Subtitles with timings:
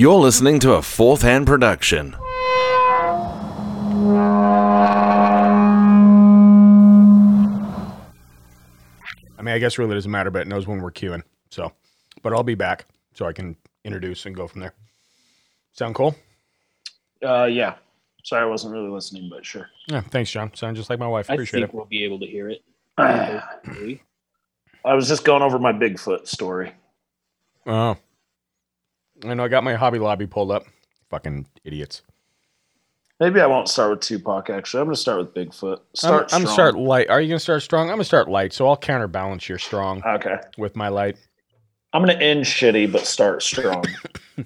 [0.00, 2.16] You're listening to a fourth hand production.
[9.38, 11.22] I mean, I guess really doesn't matter, but it knows when we're queuing.
[11.50, 11.72] So,
[12.22, 14.72] but I'll be back so I can introduce and go from there.
[15.72, 16.16] Sound cool?
[17.22, 17.74] Uh, yeah.
[18.24, 19.68] Sorry, I wasn't really listening, but sure.
[19.88, 20.00] Yeah.
[20.00, 20.50] Thanks, John.
[20.54, 21.28] Sound just like my wife.
[21.28, 21.76] I Appreciate think it.
[21.76, 22.62] we'll be able to hear it.
[22.96, 26.72] I was just going over my Bigfoot story.
[27.66, 27.98] Oh.
[29.24, 29.44] I know.
[29.44, 30.64] I got my Hobby Lobby pulled up.
[31.10, 32.02] Fucking idiots.
[33.18, 34.48] Maybe I won't start with Tupac.
[34.48, 35.80] Actually, I'm going to start with Bigfoot.
[35.94, 36.32] Start.
[36.32, 36.54] I'm, I'm strong.
[36.54, 37.10] start light.
[37.10, 37.88] Are you gonna start strong?
[37.90, 40.36] I'm gonna start light, so I'll counterbalance your strong Okay.
[40.56, 41.16] with my light.
[41.92, 43.82] I'm going to end shitty, but start strong.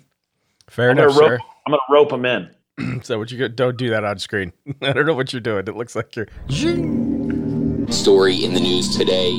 [0.71, 1.29] Fair I'm gonna enough, rope.
[1.29, 1.39] sir.
[1.67, 2.51] I'm going to rope him in.
[3.05, 4.53] So what you go, don't do that on screen.
[4.83, 5.65] I don't know what you're doing.
[5.69, 6.27] It looks like you're.
[7.93, 9.31] story in the news today.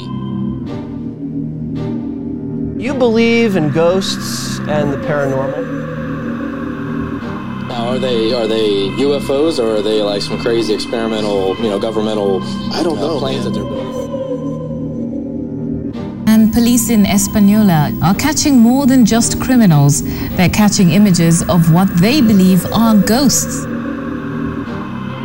[2.82, 5.86] You believe in ghosts and the paranormal?
[7.68, 11.80] Now, are they are they UFOs or are they like some crazy experimental, you know,
[11.80, 12.42] governmental?
[12.74, 14.06] I don't uh, know planes that they're building.
[16.28, 20.04] And police in Española are catching more than just criminals.
[20.36, 23.66] They're catching images of what they believe are ghosts.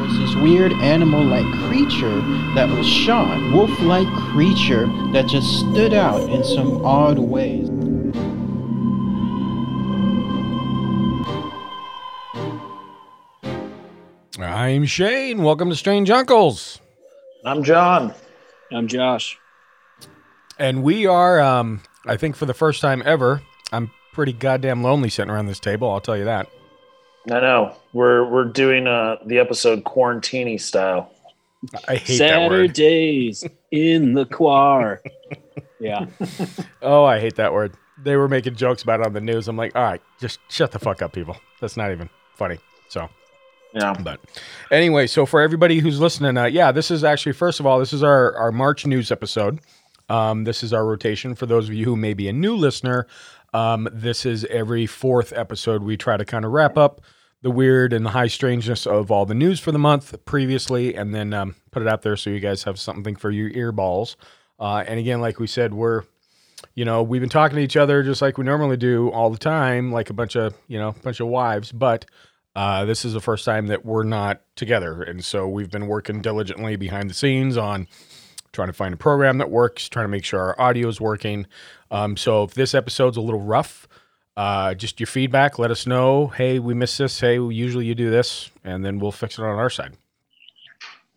[0.00, 2.20] was this weird animal like creature
[2.54, 7.79] that was shot, wolf like creature that just stood out in some odd ways.
[14.42, 15.42] I'm Shane.
[15.42, 16.80] Welcome to Strange Uncles.
[17.44, 18.14] I'm John.
[18.72, 19.38] I'm Josh.
[20.58, 25.08] And we are, um, I think, for the first time ever, I'm pretty goddamn lonely
[25.08, 25.90] sitting around this table.
[25.90, 26.48] I'll tell you that.
[27.30, 31.12] I know we're we're doing uh the episode quarantini style.
[31.86, 32.70] I hate that word.
[32.70, 35.02] Saturdays in the choir.
[35.78, 36.06] yeah.
[36.82, 37.74] Oh, I hate that word.
[38.02, 39.48] They were making jokes about it on the news.
[39.48, 41.36] I'm like, all right, just shut the fuck up, people.
[41.60, 42.58] That's not even funny.
[42.88, 43.10] So,
[43.72, 43.94] Yeah.
[44.02, 44.20] but
[44.70, 47.92] anyway, so for everybody who's listening, uh, yeah, this is actually first of all, this
[47.92, 49.60] is our our March news episode.
[50.08, 51.34] Um, this is our rotation.
[51.34, 53.06] For those of you who may be a new listener,
[53.54, 55.82] um, this is every fourth episode.
[55.84, 57.00] We try to kind of wrap up
[57.42, 61.14] the weird and the high strangeness of all the news for the month previously, and
[61.14, 64.16] then um, put it out there so you guys have something for your earballs.
[64.58, 66.02] Uh, and again, like we said, we're
[66.74, 69.38] you know we've been talking to each other just like we normally do all the
[69.38, 72.04] time, like a bunch of you know a bunch of wives, but.
[72.56, 76.20] Uh, this is the first time that we're not together, and so we've been working
[76.20, 77.86] diligently behind the scenes on
[78.52, 81.46] trying to find a program that works, trying to make sure our audio is working.
[81.92, 83.86] Um, so if this episode's a little rough,
[84.36, 86.26] uh, just your feedback, let us know.
[86.28, 87.20] Hey, we missed this.
[87.20, 89.96] Hey, usually you do this, and then we'll fix it on our side.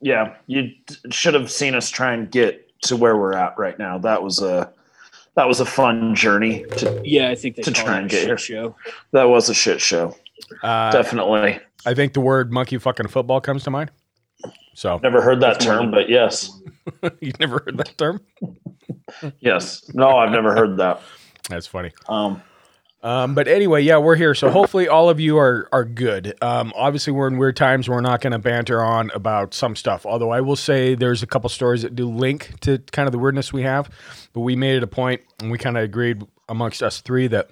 [0.02, 0.36] Yeah.
[0.48, 3.98] You d- should have seen us try and get to where we're at right now.
[3.98, 4.72] That was a
[5.36, 6.66] that was a fun journey.
[6.78, 8.38] To, Yeah, I think To try and get shit here.
[8.38, 8.76] show.
[9.12, 10.16] that was a shit show.
[10.62, 11.60] Uh, Definitely.
[11.86, 13.92] I think the word monkey fucking football comes to mind.
[14.74, 16.52] So Never heard that term, but yes.
[17.22, 18.22] you've never heard that term?
[19.40, 19.90] Yes.
[19.94, 21.02] No, I've never heard that.
[21.50, 21.92] That's funny.
[22.10, 22.42] Um
[23.04, 24.34] Um, but anyway, yeah, we're here.
[24.34, 26.34] So hopefully all of you are are good.
[26.42, 27.90] Um, obviously, we're in weird times.
[27.90, 30.06] We're not going to banter on about some stuff.
[30.06, 33.20] Although I will say there's a couple stories that do link to kind of the
[33.20, 33.90] weirdness we have.
[34.32, 37.50] But we made it a point, and we kind of agreed amongst us three that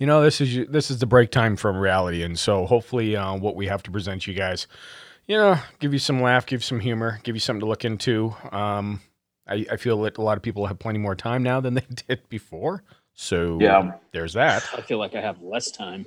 [0.00, 2.24] you know this is this is the break time from reality.
[2.24, 4.66] And so hopefully, uh, what we have to present you guys,
[5.26, 7.84] you know, give you some laugh, give you some humor, give you something to look
[7.84, 8.34] into.
[8.50, 9.00] Um,
[9.46, 11.86] I, I feel that a lot of people have plenty more time now than they
[12.08, 12.82] did before.
[13.14, 13.92] So Yeah.
[14.12, 14.66] there's that.
[14.76, 16.06] I feel like I have less time.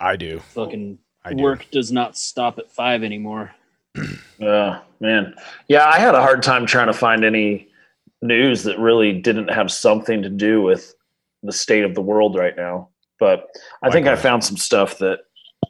[0.00, 0.40] I do.
[0.54, 1.42] Fucking I do.
[1.42, 3.54] work does not stop at five anymore.
[4.42, 5.34] uh, man.
[5.68, 7.68] Yeah, I had a hard time trying to find any
[8.22, 10.94] news that really didn't have something to do with
[11.42, 12.88] the state of the world right now.
[13.20, 13.46] But
[13.82, 15.20] I think I found some stuff that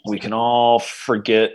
[0.06, 1.52] we can all forget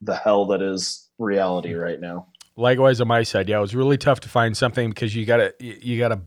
[0.00, 2.26] the hell that is reality right now.
[2.56, 5.54] Likewise on my side, yeah, it was really tough to find something because you gotta
[5.60, 6.20] you you gotta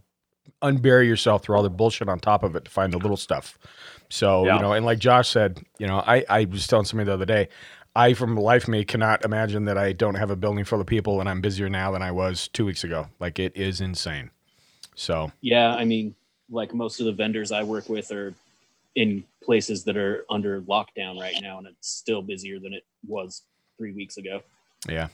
[0.62, 3.60] unbury yourself through all the bullshit on top of it to find the little stuff.
[4.10, 4.56] So Yeah.
[4.56, 7.26] you know, and like Josh said, you know, I I was telling somebody the other
[7.26, 7.50] day,
[7.96, 10.88] I from life of me cannot imagine that I don't have a building full of
[10.88, 13.08] people and I'm busier now than I was two weeks ago.
[13.20, 14.32] Like it is insane.
[14.96, 16.16] So Yeah, I mean,
[16.50, 18.34] like most of the vendors I work with are
[18.96, 23.42] in places that are under lockdown right now, and it's still busier than it was
[23.78, 24.42] three weeks ago.
[24.88, 25.08] yeah,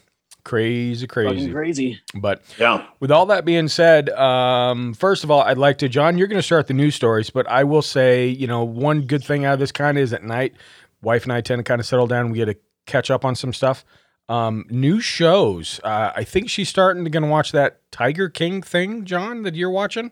[0.43, 1.51] crazy, Fucking crazy.
[1.51, 1.99] crazy.
[2.15, 2.85] But Yeah.
[2.99, 6.39] With all that being said, um, first of all, I'd like to, John, you're going
[6.39, 9.53] to start the news stories, but I will say, you know, one good thing out
[9.53, 10.53] of this kind of is at night,
[11.01, 12.29] wife and I tend to kind of settle down.
[12.29, 13.83] We get to catch up on some stuff.
[14.29, 15.79] Um, new shows.
[15.83, 19.55] Uh, I think she's starting to going to watch that Tiger King thing, John, that
[19.55, 20.11] you're watching.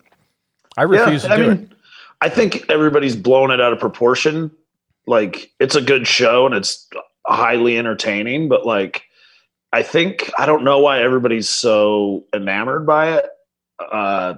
[0.77, 1.74] I refuse yeah, to I do mean,
[2.21, 4.51] I think everybody's blown it out of proportion.
[5.07, 6.88] like it's a good show and it's
[7.27, 9.04] highly entertaining, but like
[9.71, 13.25] I think I don't know why everybody's so enamored by it.
[13.92, 14.36] Uh,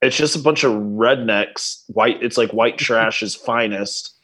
[0.00, 2.22] it's just a bunch of rednecks, white.
[2.22, 4.14] It's like white trash's finest,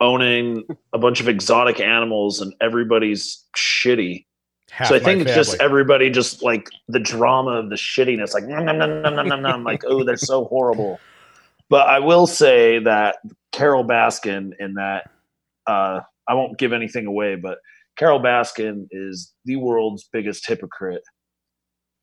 [0.00, 4.24] owning a bunch of exotic animals, and everybody's shitty.
[4.74, 8.42] Half so I think it's just everybody just like the drama of the shittiness, like
[8.42, 10.98] nom, nom, nom, nom, nom, nom, nom, like oh they're so horrible.
[11.70, 13.18] But I will say that
[13.52, 15.10] Carole Baskin in that
[15.68, 17.58] uh, I won't give anything away, but
[17.96, 21.04] Carole Baskin is the world's biggest hypocrite,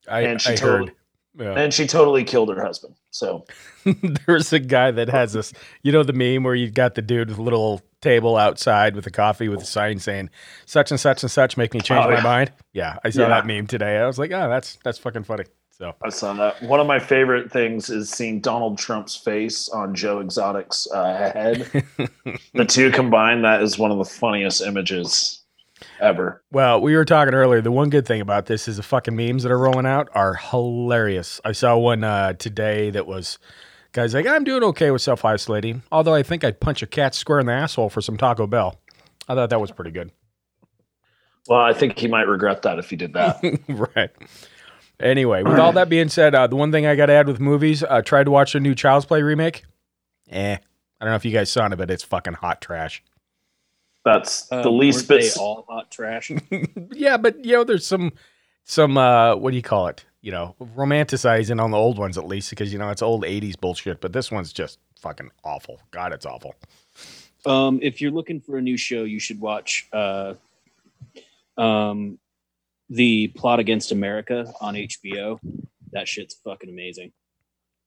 [0.07, 0.95] I, and she I totally heard.
[1.37, 1.53] Yeah.
[1.53, 2.95] and she totally killed her husband.
[3.11, 3.45] So
[4.27, 7.29] There's a guy that has this, you know, the meme where you got the dude
[7.29, 10.29] with a little table outside with a coffee with a sign saying
[10.65, 12.23] "such and such and such make me change Oh, my yeah.
[12.23, 13.27] mind." Yeah, I saw Yeah.
[13.29, 13.97] that meme today.
[13.97, 16.61] I was like, "Oh, that's that's fucking funny." So I saw that.
[16.61, 21.67] One of my favorite things is seeing Donald Trump's face on Joe Exotic's uh, head.
[22.53, 25.40] the two combined, that is one of the funniest images
[25.99, 26.43] ever.
[26.51, 27.61] Well, we were talking earlier.
[27.61, 30.35] The one good thing about this is the fucking memes that are rolling out are
[30.35, 31.41] hilarious.
[31.45, 33.39] I saw one uh, today that was
[33.91, 37.15] guys like, I'm doing okay with self isolating, although I think I'd punch a cat
[37.15, 38.79] square in the asshole for some Taco Bell.
[39.27, 40.11] I thought that was pretty good.
[41.47, 43.41] Well, I think he might regret that if he did that.
[43.95, 44.11] right.
[44.99, 47.39] Anyway, with all that being said, uh, the one thing I got to add with
[47.39, 49.63] movies, uh, tried to watch the new Child's Play remake.
[50.29, 50.57] Eh.
[51.01, 53.03] I don't know if you guys saw it, but it's fucking hot trash.
[54.03, 55.21] That's Um, the least bit.
[55.21, 56.31] they all hot trash.
[56.92, 58.13] yeah, but you know, there's some
[58.63, 60.06] some uh what do you call it?
[60.21, 63.59] You know, romanticizing on the old ones at least because you know it's old '80s
[63.59, 64.01] bullshit.
[64.01, 65.80] But this one's just fucking awful.
[65.92, 66.56] God, it's awful.
[67.45, 70.36] Um, if you're looking for a new show, you should watch uh,
[71.57, 72.19] um,
[72.89, 75.39] the Plot Against America on HBO.
[75.92, 77.12] That shit's fucking amazing.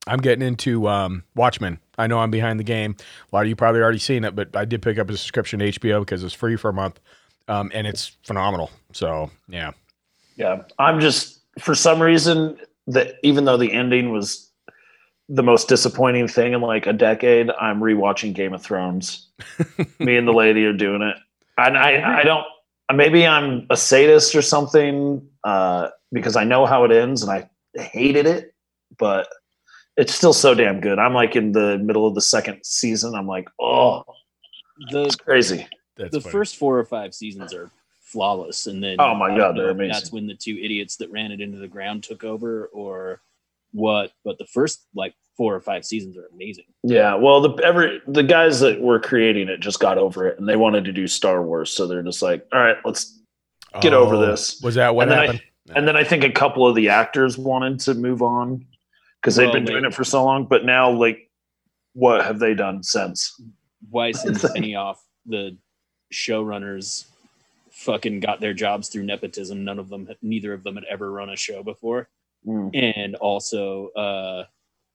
[0.06, 1.78] I'm getting into um, Watchmen.
[1.98, 2.96] I know I'm behind the game.
[3.32, 5.58] A lot of you probably already seen it, but I did pick up a subscription
[5.60, 7.00] to HBO because it's free for a month,
[7.48, 8.70] um, and it's phenomenal.
[8.92, 9.72] So yeah,
[10.36, 14.50] Yeah, I'm just for some reason that even though the ending was
[15.28, 19.28] the most disappointing thing in like a decade, I'm rewatching Game of Thrones.
[19.98, 21.16] Me and the lady are doing it,
[21.56, 22.44] and I I don't
[22.92, 27.48] maybe I'm a sadist or something uh, because I know how it ends and I
[27.74, 28.54] hated it,
[28.98, 29.28] but
[29.96, 30.98] it's still so damn good.
[30.98, 33.14] I'm like in the middle of the second season.
[33.14, 34.04] I'm like, oh,
[34.90, 35.66] The it's crazy.
[35.96, 36.32] that's the funny.
[36.32, 37.70] first four or five seasons are
[38.02, 39.92] flawless, and then Oh my God, they're amazing.
[39.92, 43.20] That's when the two idiots that ran it into the ground took over, or
[43.72, 44.12] what?
[44.24, 46.64] But the first like four or five seasons are amazing.
[46.84, 50.48] Yeah, well, the every the guys that were creating it just got over it, and
[50.48, 53.18] they wanted to do Star Wars, so they're just like, all right, let's.
[53.80, 54.60] get over Oh, this.
[54.62, 55.40] Was that what and then happened?
[55.74, 58.64] I, and then I think a couple of the actors wanted to move on
[59.24, 60.44] because they've Well, been doing they- it for so long.
[60.44, 61.30] But now, like,
[61.94, 63.40] what have they done since?
[63.90, 65.56] Weiss and Benioff, the
[66.12, 67.06] showrunners,
[67.70, 69.64] fucking got their jobs through nepotism.
[69.64, 72.08] None of them, neither of them had ever run a show before.
[72.46, 72.70] Mm.
[72.74, 74.44] and also uh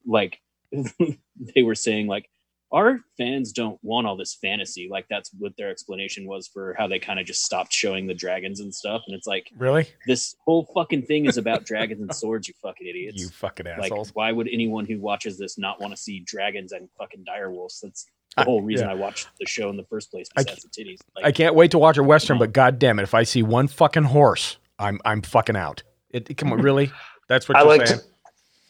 [0.06, 0.40] like
[0.72, 2.30] they were saying like
[2.72, 6.88] our fans don't want all this fantasy like that's what their explanation was for how
[6.88, 9.88] they kind of just stopped showing the dragons and stuff and it's like Really?
[10.08, 13.92] this whole fucking thing is about dragons and swords you fucking idiots You fucking like
[13.92, 14.12] assholes.
[14.14, 18.06] why would anyone who watches this not want to see dragons and fucking direwolves that's
[18.38, 18.92] the whole reason yeah.
[18.94, 21.56] i watched the show in the first place I besides the titties like, I can't
[21.56, 24.58] wait to watch a western, but god damn it, if I see one fucking horse,
[24.78, 25.82] I'm I'm fucking out.
[26.12, 26.92] It, come on, really?
[27.28, 28.00] That's what I you're like saying?
[28.00, 28.06] to,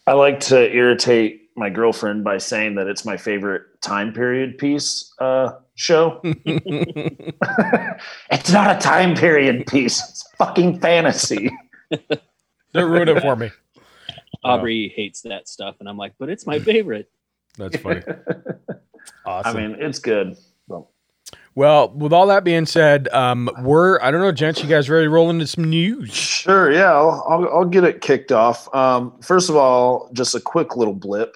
[0.07, 5.13] I like to irritate my girlfriend by saying that it's my favorite time period piece
[5.19, 6.19] uh, show.
[6.45, 7.37] it's
[8.51, 10.01] not a time period piece.
[10.09, 11.51] It's fucking fantasy.
[12.73, 13.51] Don't ruin it for me.
[14.43, 17.11] aubrey hates that stuff and i'm like but it's my favorite
[17.57, 18.01] That's funny.
[19.25, 19.57] Awesome.
[19.57, 20.37] I mean, it's good.
[20.67, 20.91] Well,
[21.55, 25.05] well, with all that being said, um, we're I don't know, gents, you guys ready
[25.05, 26.13] to roll into some news?
[26.13, 28.73] Sure, yeah, I'll, I'll, I'll get it kicked off.
[28.73, 31.35] Um, first of all, just a quick little blip.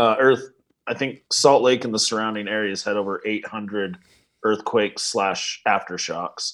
[0.00, 0.50] Uh, Earth,
[0.86, 3.98] I think Salt Lake and the surrounding areas had over 800
[4.44, 6.52] earthquakes slash aftershocks.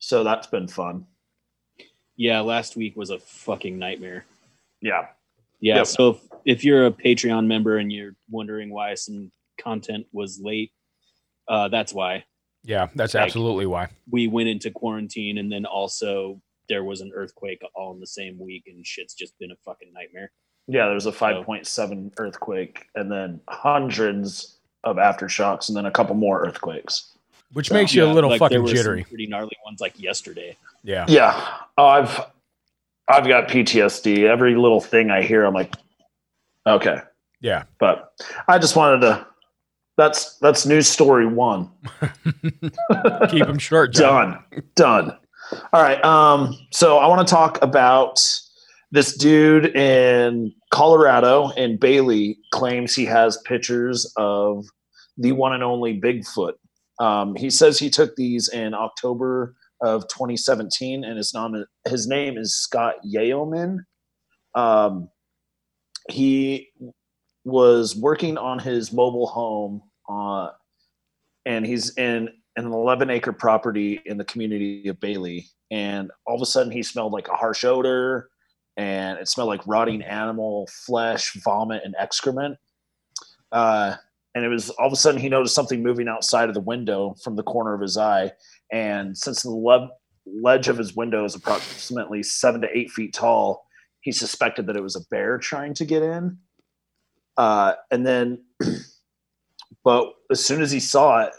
[0.00, 1.06] So that's been fun.
[2.16, 4.24] yeah last week was a fucking nightmare
[4.80, 5.06] Yeah.
[5.60, 5.76] Yeah.
[5.76, 5.86] Yep.
[5.86, 9.30] So if, if you're a Patreon member and you're wondering why some
[9.60, 10.72] content was late,
[11.48, 12.24] uh, that's why
[12.64, 13.88] Yeah, that's Like- absolutely why.
[14.10, 18.38] we went into quarantine, and then also there was an earthquake all in the same
[18.38, 20.32] week, and shit's just been a fucking nightmare.
[20.70, 26.14] Yeah, there was a 5.7 earthquake and then hundreds of aftershocks and then a couple
[26.14, 27.08] more earthquakes.
[27.52, 29.04] Which makes you a little like, there fucking were some jittery.
[29.04, 30.56] Pretty gnarly ones like yesterday.
[30.84, 31.06] Yeah.
[31.08, 31.56] Yeah.
[31.76, 32.20] Oh, I've
[33.08, 34.24] I've got PTSD.
[34.28, 35.74] Every little thing I hear, I'm like,
[36.66, 37.00] okay.
[37.40, 37.64] Yeah.
[37.80, 38.12] But
[38.46, 39.26] I just wanted to
[39.96, 41.68] That's that's news story one.
[43.28, 43.92] Keep them short.
[43.92, 44.44] John.
[44.76, 45.06] Done.
[45.06, 45.16] Done.
[45.72, 46.02] All right.
[46.04, 48.22] Um, so I want to talk about
[48.92, 54.64] this dude in Colorado in Bailey claims he has pictures of
[55.16, 56.54] the one and only Bigfoot.
[56.98, 62.36] Um, he says he took these in October of 2017, and his name his name
[62.36, 63.86] is Scott Yeoman.
[64.54, 65.08] Um,
[66.10, 66.68] he
[67.44, 70.50] was working on his mobile home, uh,
[71.46, 75.48] and he's in an 11 acre property in the community of Bailey.
[75.70, 78.28] And all of a sudden, he smelled like a harsh odor,
[78.76, 82.56] and it smelled like rotting animal flesh, vomit, and excrement.
[83.52, 83.96] Uh,
[84.34, 87.14] and it was all of a sudden he noticed something moving outside of the window
[87.22, 88.32] from the corner of his eye.
[88.72, 89.90] And since the le-
[90.24, 93.66] ledge of his window is approximately seven to eight feet tall,
[94.00, 96.38] he suspected that it was a bear trying to get in.
[97.36, 98.44] Uh, and then,
[99.84, 101.32] but as soon as he saw it,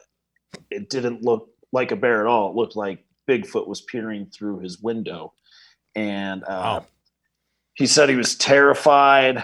[0.69, 2.49] it didn't look like a bear at all.
[2.49, 5.33] It looked like Bigfoot was peering through his window.
[5.95, 6.85] And uh, Wow.
[7.75, 9.43] He said he was terrified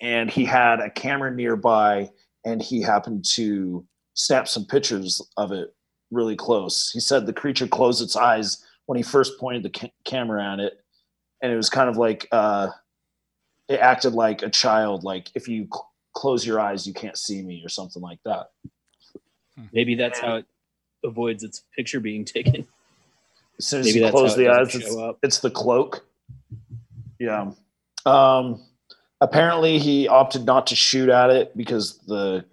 [0.00, 2.10] and he had a camera nearby
[2.44, 5.74] and he happened to snap some pictures of it
[6.10, 6.90] really close.
[6.90, 10.60] He said the creature closed its eyes when he first pointed the ca- camera at
[10.60, 10.80] it,
[11.42, 12.68] and it was kind of like uh,
[13.68, 17.42] it acted like a child, like if you cl- close your eyes, you can't see
[17.42, 18.50] me, or something like that.
[19.72, 20.46] Maybe that's how it
[21.04, 22.66] avoids its picture being taken.
[23.58, 26.06] As soon as Maybe you close the eyes, it's, it's the cloak.
[27.18, 27.52] Yeah.
[28.06, 28.62] Um,
[29.20, 32.44] apparently, he opted not to shoot at it because the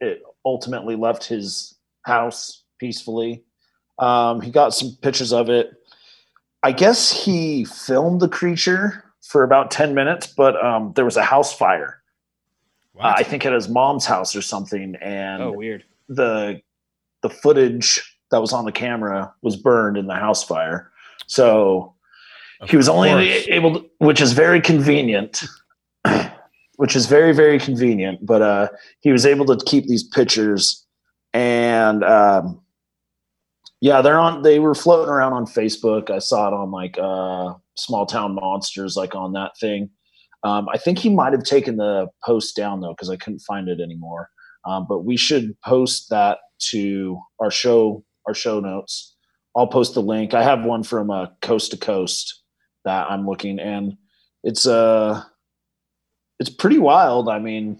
[0.00, 3.42] it ultimately left his house peacefully.
[3.98, 5.72] Um, he got some pictures of it.
[6.62, 11.22] I guess he filmed the creature for about ten minutes, but um, there was a
[11.24, 12.02] house fire.
[12.98, 15.84] Uh, I think at his mom's house or something, and Oh, weird.
[16.08, 16.60] the
[17.22, 20.90] the footage that was on the camera was burned in the house fire.
[21.26, 21.94] So
[22.60, 25.44] Of he was only able to, which is very convenient
[26.76, 28.68] which is very very convenient but uh
[29.00, 30.86] he was able to keep these pictures
[31.34, 32.60] and um
[33.80, 36.10] yeah they're on they were floating around on facebook.
[36.10, 39.90] I saw it on like uh small town monsters like on that thing.
[40.42, 43.68] Um i think he might have taken the post down though because i couldn't find
[43.68, 44.30] it anymore.
[44.66, 46.38] Um, but we should post that
[46.70, 49.14] to our show our show notes.
[49.54, 50.34] I'll post the link.
[50.34, 52.42] I have one from uh, coast to coast
[52.86, 53.96] that i'm looking and
[54.42, 55.22] it's uh
[56.40, 57.78] it's pretty wild i mean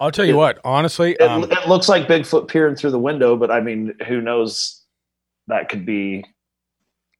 [0.00, 2.98] I'll tell you it- what, honestly, it, um, it looks like bigfoot peering through the
[2.98, 4.82] window but i mean who knows
[5.46, 6.24] that could be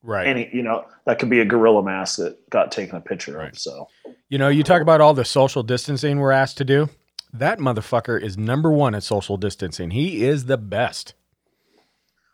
[0.03, 0.27] right.
[0.27, 3.53] any you know that could be a gorilla mask that got taken a picture Right.
[3.53, 3.89] of so
[4.29, 6.89] You know, you talk about all the social distancing we're asked to do.
[7.35, 9.91] That motherfucker is number one at social distancing.
[9.91, 11.13] He is the best,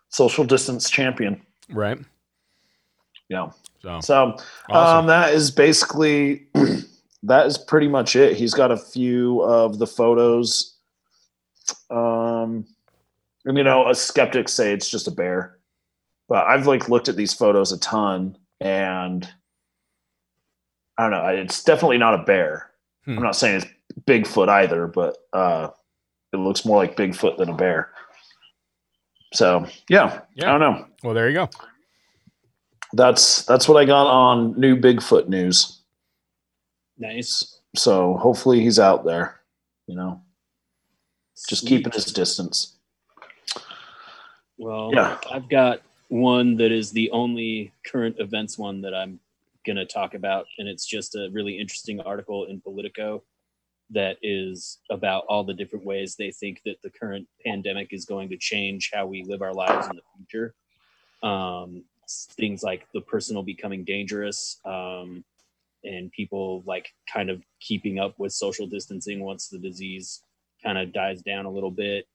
[0.09, 1.97] social distance champion right?
[3.29, 3.49] yeah
[3.81, 4.15] So, so
[4.69, 4.97] awesome.
[4.99, 6.47] um that is basically
[7.23, 10.75] that is pretty much it he's got a few of the photos
[11.89, 12.65] um
[13.45, 15.57] and you know us skeptics say it's just a bear
[16.27, 19.29] but i've like looked at these photos a ton and
[20.97, 22.65] i don't know it's definitely not a bear
[23.05, 23.17] Hmm.
[23.17, 23.67] i'm not saying it's
[24.05, 25.69] bigfoot either but uh
[26.33, 27.91] it looks more like bigfoot than a bear
[29.33, 30.47] so yeah, Yeah.
[30.53, 31.49] i don't know well, there you go.
[32.93, 35.81] That's that's what i got on new bigfoot news
[36.97, 37.59] Nice.
[37.75, 39.39] so hopefully he's out there
[39.87, 40.21] you know
[41.47, 41.69] just Sweet.
[41.69, 42.75] keeping his distance
[44.57, 45.17] Well, Yeah.
[45.31, 49.19] I've got one that is the only current events one that I'm
[49.65, 50.47] going to talk about.
[50.57, 53.23] And it's just a really interesting article in Politico
[53.91, 58.27] that is about all the different ways they think that the current pandemic is going
[58.29, 60.55] to change how we live our lives in the future.
[61.23, 61.83] Um,
[62.37, 65.23] things like the personal becoming dangerous um,
[65.83, 70.21] and people like kind of keeping up with social distancing once the disease
[70.63, 72.05] kind of dies down a little bit.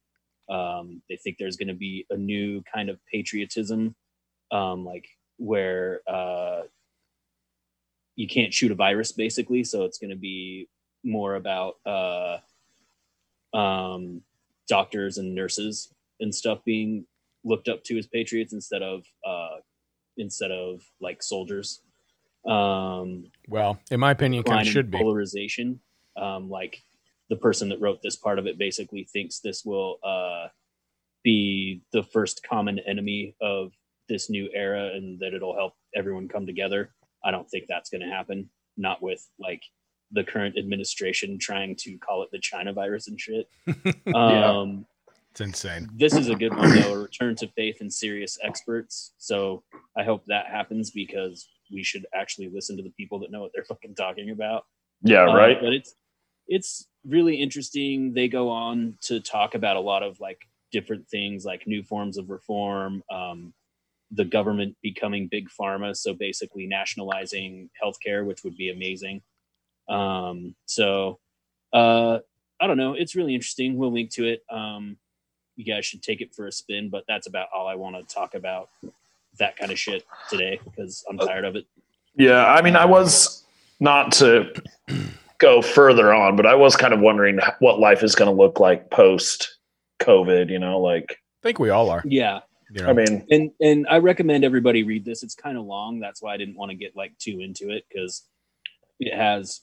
[0.48, 3.94] Um, they think there's going to be a new kind of patriotism,
[4.50, 5.08] um, like
[5.38, 6.62] where uh,
[8.16, 9.64] you can't shoot a virus, basically.
[9.64, 10.68] So it's going to be
[11.02, 12.38] more about uh,
[13.56, 14.22] um,
[14.68, 17.06] doctors and nurses and stuff being
[17.44, 19.56] looked up to as patriots instead of uh,
[20.16, 21.80] instead of like soldiers.
[22.46, 24.98] Um, Well, in my opinion, kind of in should be.
[24.98, 25.80] polarization.
[26.16, 26.82] Um, like
[27.30, 30.48] the person that wrote this part of it basically thinks this will uh,
[31.22, 33.72] be the first common enemy of
[34.08, 36.90] this new era, and that it'll help everyone come together.
[37.24, 38.50] I don't think that's going to happen.
[38.76, 39.62] Not with like
[40.12, 43.48] the current administration trying to call it the China virus and shit.
[44.06, 44.50] Yeah.
[44.50, 44.86] Um,
[45.34, 45.88] It's insane.
[45.96, 46.94] this is a good one though.
[46.94, 49.14] A return to faith in serious experts.
[49.18, 49.64] So
[49.96, 53.50] i hope that happens because we should actually listen to the people that know what
[53.52, 54.64] they're fucking talking about.
[55.02, 55.58] Yeah, Uh, right.
[55.60, 55.96] but it's
[56.46, 58.12] it's really interesting.
[58.14, 62.16] They go on to talk about a lot of like different things like new forms
[62.16, 63.52] of reform um,
[64.12, 69.20] the government becoming big pharma so basically nationalizing healthcare which would be amazing.
[69.88, 71.18] Um, so
[71.72, 72.18] uh,
[72.60, 72.94] i don't know.
[72.94, 73.76] It's really interesting.
[73.76, 74.42] We'll link to it.
[74.48, 74.96] Um,
[75.56, 78.14] you guys should take it for a spin but that's about all i want to
[78.14, 78.68] talk about
[79.38, 81.26] that kind of shit today because i'm oh.
[81.26, 81.66] tired of it
[82.16, 83.44] Yeah, I mean, I was
[83.80, 84.52] not to
[85.38, 88.60] go further on, but I was kind of wondering what life is going to look
[88.60, 89.58] like post
[90.00, 90.48] COVID.
[90.50, 92.02] You know, like I think we all are.
[92.06, 92.90] yeah You know?
[92.90, 95.22] I mean, and and I recommend everybody read this.
[95.22, 95.98] It's kind of long.
[95.98, 98.22] That's why I didn't want to get like too into it because
[99.00, 99.62] it has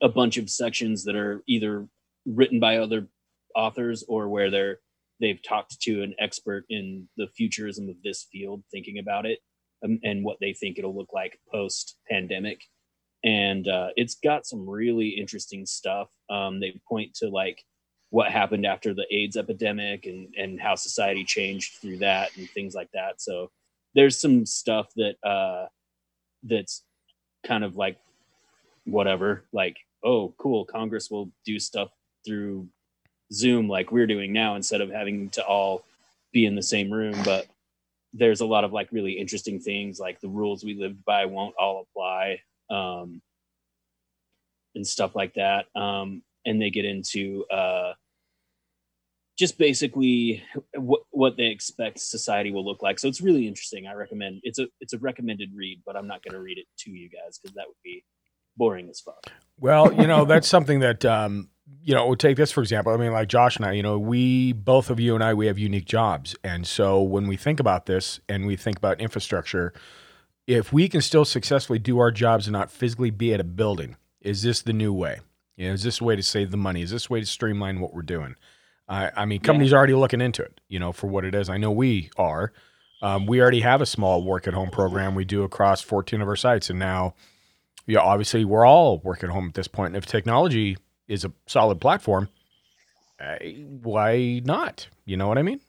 [0.00, 1.86] a bunch of sections that are either
[2.24, 3.08] written by other
[3.54, 4.78] authors or where they're
[5.20, 9.38] they've talked to an expert in the futurism of this field, thinking about it
[9.84, 12.60] um, and what they think it'll look like post pandemic.
[13.24, 16.08] And uh, it's got some really interesting stuff.
[16.28, 17.62] Um, they point to like
[18.10, 22.74] what happened after the AIDS epidemic and and how society changed through that and things
[22.74, 23.22] like that.
[23.22, 23.50] So
[23.94, 25.66] there's some stuff that uh
[26.42, 26.84] that's
[27.46, 27.96] kind of like
[28.84, 31.90] whatever, like oh cool, Congress will do stuff
[32.26, 32.68] through
[33.32, 35.84] Zoom like we're doing now instead of having to all
[36.32, 37.46] be in the same room, but
[38.12, 41.54] there's a lot of like really interesting things like the rules we lived by won't
[41.58, 42.38] all apply
[42.70, 43.22] um
[44.74, 47.92] and stuff like that um and they get into uh
[49.38, 50.42] just basically
[50.74, 52.98] what what they expect society will look like.
[52.98, 53.86] So it's really interesting.
[53.86, 56.66] I recommend it's a it's a recommended read, but I'm not going to read it
[56.80, 58.04] to you guys because that would be
[58.56, 59.32] boring as fuck.
[59.58, 61.48] Well, you know, that's something that um,
[61.82, 62.92] you know, we'll take this for example.
[62.92, 65.46] I mean, like Josh and I, you know, we both of you and I, we
[65.46, 66.36] have unique jobs.
[66.44, 69.72] And so when we think about this and we think about infrastructure,
[70.46, 73.96] if we can still successfully do our jobs and not physically be at a building,
[74.20, 75.20] is this the new way?
[75.56, 76.82] You know, is this a way to save the money?
[76.82, 78.36] Is this a way to streamline what we're doing?
[78.88, 81.48] I, I mean, companies are already looking into it, you know, for what it is.
[81.48, 82.52] I know we are.
[83.00, 86.28] Um, we already have a small work at home program we do across 14 of
[86.28, 86.70] our sites.
[86.70, 87.14] And now,
[87.86, 89.88] yeah, obviously we're all working at home at this point.
[89.88, 90.76] And if technology
[91.08, 92.28] is a solid platform,
[93.20, 93.36] uh,
[93.82, 94.88] why not?
[95.04, 95.60] You know what I mean?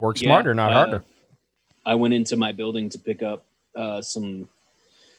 [0.00, 1.04] Work Yeah, smarter, not uh, harder.
[1.84, 3.44] I went into my building to pick up
[3.76, 4.48] uh, some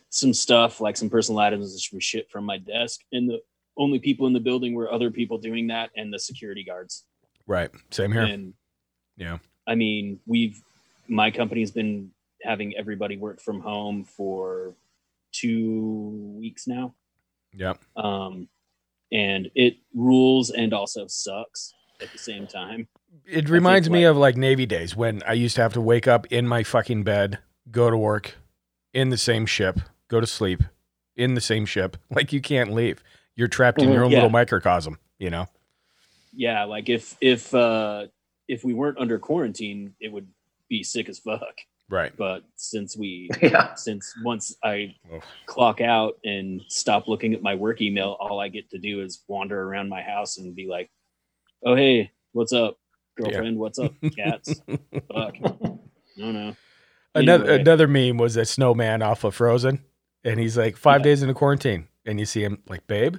[0.09, 3.41] some stuff, like some personal items and some shit from my desk, and the
[3.77, 7.05] only people in the building were other people doing that and the security guards.
[7.47, 7.71] Right.
[7.91, 8.21] Same here.
[8.21, 8.53] And
[9.17, 9.39] yeah.
[9.67, 10.61] I mean, we've
[11.07, 14.75] my company's been having everybody work from home for
[15.31, 16.93] two weeks now.
[17.53, 17.79] Yep.
[17.95, 18.47] Um,
[19.13, 22.87] and it rules and also sucks at the same time.
[23.25, 26.07] It reminds me like- of like Navy days when I used to have to wake
[26.07, 27.39] up in my fucking bed,
[27.71, 28.35] go to work
[28.93, 30.61] in the same ship, go to sleep
[31.15, 31.95] in the same ship.
[32.09, 33.01] Like you can't leave.
[33.35, 33.93] You're trapped in Mhm.
[33.93, 34.17] your own Yeah.
[34.17, 35.45] little microcosm, you know?
[36.33, 38.07] Yeah, like if if uh
[38.47, 40.27] if we weren't under quarantine, it would
[40.67, 41.55] be sick as fuck.
[41.93, 42.11] Right.
[42.17, 45.23] But since we yeah, since once I Oof.
[45.45, 49.23] clock out and stop looking at my work email, all I get to do is
[49.27, 50.89] wander around my house and be like,
[51.63, 52.79] "Oh hey, what's up,
[53.15, 53.59] girlfriend?
[53.59, 54.59] What's up, cats?
[55.13, 55.35] Fuck,
[56.17, 56.55] no, no."
[57.13, 57.61] Another Anyway.
[57.61, 59.83] another meme was a snowman off of Frozen,
[60.23, 61.03] and he's like five Yeah.
[61.11, 63.17] days into quarantine, and you see him like, babe,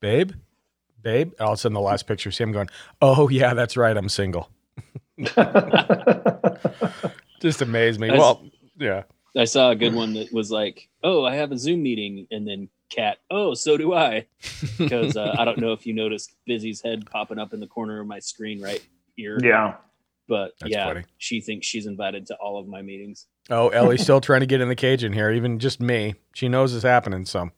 [0.00, 0.32] babe,
[1.00, 1.32] babe.
[1.38, 4.08] All of a sudden, the last picture, see him going, "Oh yeah, that's right, I'm
[4.08, 4.50] single."
[7.44, 8.08] Just amazed me.
[8.08, 8.44] That's- well,
[8.78, 9.02] yeah,
[9.36, 12.48] I saw a good one that was like, "Oh, I have a Zoom meeting," and
[12.48, 14.26] then cat, "Oh, so do I,"
[14.78, 18.00] because uh, I don't know if you noticed Busy's head popping up in the corner
[18.00, 18.84] of my screen right
[19.16, 19.38] here.
[19.42, 19.74] yeah.
[20.26, 21.04] but That's yeah, funny.
[21.18, 23.26] she thinks she's invited to all of my meetings.
[23.50, 26.14] Oh, Ellie's still trying to get in the cage in here, even just me.
[26.34, 27.24] She knows it's happening.
[27.26, 27.50] So,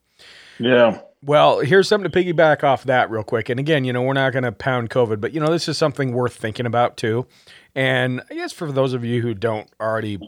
[0.58, 1.00] Yeah.
[1.22, 3.48] well, here's something to piggyback off that real quick.
[3.48, 5.76] And again, you know, we're not going to pound COVID, but you know, this is
[5.76, 7.26] something worth thinking about too.
[7.74, 10.18] And I guess for those of you who don't already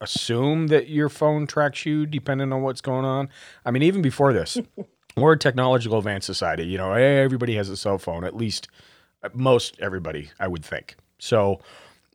[0.00, 3.28] assume that your phone tracks you, depending on what's going on,
[3.64, 4.58] I mean, even before this,
[5.16, 6.64] we're a technological advanced society.
[6.64, 8.68] You know, everybody has a cell phone, at least
[9.22, 10.96] uh, most everybody, I would think.
[11.18, 11.60] So,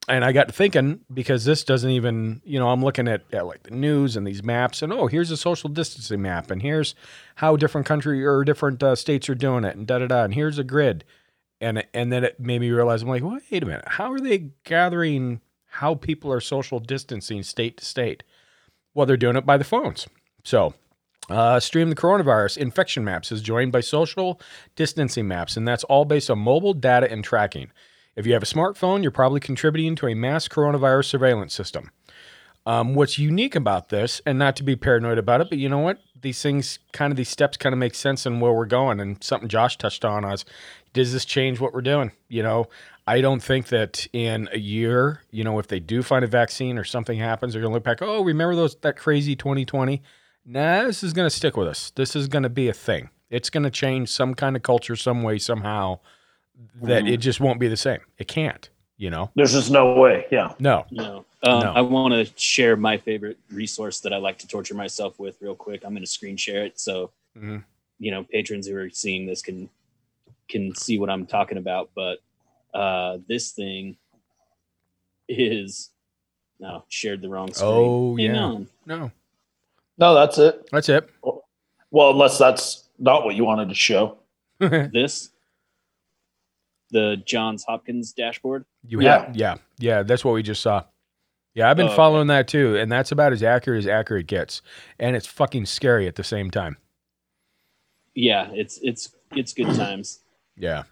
[0.07, 3.63] and I got thinking because this doesn't even, you know, I'm looking at, at like
[3.63, 6.95] the news and these maps, and oh, here's a social distancing map, and here's
[7.35, 10.33] how different country or different uh, states are doing it, and da da da, and
[10.33, 11.03] here's a grid,
[11.61, 14.49] and and then it made me realize I'm like, wait a minute, how are they
[14.65, 18.23] gathering how people are social distancing state to state?
[18.93, 20.07] Well, they're doing it by the phones.
[20.43, 20.73] So
[21.29, 24.41] Uh, Stream the Coronavirus Infection Maps is joined by Social
[24.75, 27.71] Distancing Maps, and that's all based on mobile data and tracking.
[28.15, 31.91] If you have a smartphone, you're probably contributing to a mass coronavirus surveillance system.
[32.65, 35.79] Um, what's unique about this, and not to be paranoid about it, but you know
[35.79, 35.99] what?
[36.21, 38.99] These things, kind of these steps, kind of make sense in where we're going.
[38.99, 40.45] And something Josh touched on was,
[40.93, 42.11] does this change what we're doing?
[42.29, 42.67] You know,
[43.05, 46.77] I don't think that in a year, you know, if they do find a vaccine
[46.77, 48.01] or something happens, they're going to look back.
[48.01, 50.01] Oh, remember those that crazy 2020?
[50.45, 51.91] Nah, this is going to stick with us.
[51.95, 53.09] This is going to be a thing.
[53.29, 55.99] It's going to change some kind of culture, some way, somehow.
[56.83, 57.99] That it just won't be the same.
[58.17, 58.69] It can't.
[58.97, 59.31] You know.
[59.35, 60.27] There's just no way.
[60.31, 60.53] Yeah.
[60.59, 60.85] No.
[60.91, 61.25] No.
[61.43, 61.73] Um, No.
[61.73, 65.55] I want to share my favorite resource that I like to torture myself with real
[65.55, 65.83] quick.
[65.83, 67.63] I'm going to screen share it so Mhm.
[67.99, 69.69] you know patrons who are seeing this can
[70.47, 71.89] can see what I'm talking about.
[71.95, 72.19] But
[72.73, 73.97] uh, this thing
[75.27, 75.89] is
[76.59, 77.69] no shared the wrong screen.
[77.71, 78.43] Oh, Hang yeah.
[78.43, 78.67] on.
[78.85, 79.11] No.
[79.97, 80.69] No, that's it.
[80.71, 81.09] That's it.
[81.91, 84.17] Well, unless that's not what you wanted to show.
[84.59, 85.29] This
[86.93, 88.63] the Johns Hopkins dashboard.
[88.87, 89.25] You Yeah.
[89.25, 90.03] have, yeah, yeah.
[90.03, 90.83] That's what we just saw.
[91.55, 91.95] Yeah, I've been Oh, okay.
[91.97, 94.61] following that too, and that's about as accurate as accurate gets,
[94.97, 96.77] and it's fucking scary at the same time.
[98.15, 100.19] Yeah, it's it's it's good times.
[100.57, 100.83] Yeah,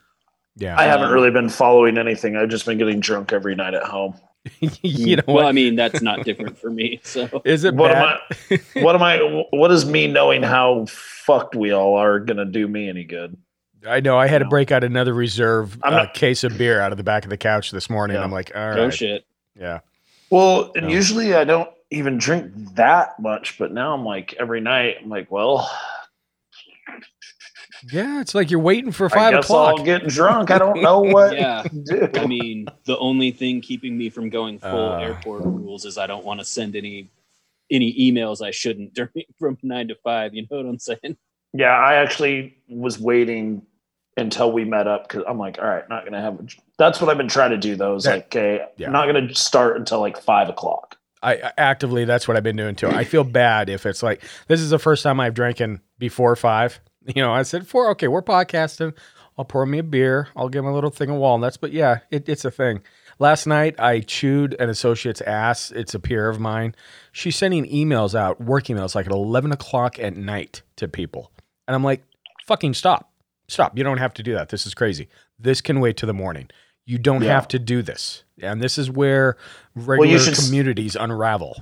[0.57, 0.77] yeah.
[0.79, 2.35] I haven't um, really been following anything.
[2.35, 4.15] I've just been getting drunk every night at home.
[4.81, 5.45] you know well, what?
[5.45, 6.99] I mean that's not different for me.
[7.03, 8.03] So Is it What am?
[8.03, 8.59] I?
[8.81, 9.43] What am I?
[9.51, 13.37] What is me knowing how fucked we all are gonna do me any good?
[13.87, 14.17] I know.
[14.17, 17.03] I had to break out another reserve I'm uh, case of beer out of the
[17.03, 18.15] back of the couch this morning.
[18.17, 18.23] Yeah.
[18.23, 19.25] I'm like, all oh shit.
[19.59, 19.79] yeah.
[20.29, 20.93] Well, and No.
[20.93, 24.97] usually I don't even drink that much, but now I'm like every night.
[25.01, 25.69] I'm like, well,
[27.91, 29.79] Yeah, it's like you're waiting for I five guess o'clock.
[29.79, 30.51] I'll get drunk.
[30.51, 31.63] I don't know what Yeah.
[31.63, 32.09] to do.
[32.19, 34.99] I mean, the only thing keeping me from going full Uh.
[34.99, 37.09] airport rules is I don't want to send any
[37.71, 40.33] any emails I shouldn't during from nine to five.
[40.35, 41.17] You know what I'm saying?
[41.53, 43.63] Yeah, I actually was waiting
[44.17, 46.35] until we met up because I'm like, all right, not gonna have.
[46.39, 46.45] A,
[46.77, 47.75] that's what I've been trying to do.
[47.75, 48.11] Though is Yeah.
[48.11, 48.87] like, okay, Yeah.
[48.87, 50.97] I'm not gonna start until like five o'clock.
[51.23, 52.89] I, I actively that's what I've been doing too.
[52.89, 56.79] I feel bad if it's like this is the first time I've drinking before five.
[57.15, 57.89] You know, I said four.
[57.91, 58.95] Okay, we're podcasting.
[59.35, 60.27] I'll pour me a beer.
[60.35, 61.57] I'll give him a little thing of walnuts.
[61.57, 62.83] But yeah, it, it's a thing.
[63.17, 65.71] Last night I chewed an associate's ass.
[65.71, 66.75] It's a peer of mine.
[67.11, 71.31] She's sending emails out, work emails, like at eleven o'clock at night to people,
[71.67, 72.03] and I'm like,
[72.45, 73.10] fucking stop,
[73.51, 73.77] stop.
[73.77, 74.49] You don't have to do that.
[74.49, 75.07] This is crazy.
[75.39, 76.49] This can wait to the morning.
[76.85, 77.33] You don't Yeah.
[77.33, 78.23] have to do this.
[78.41, 79.37] And this is where
[79.75, 81.55] regular should s- communities unravel.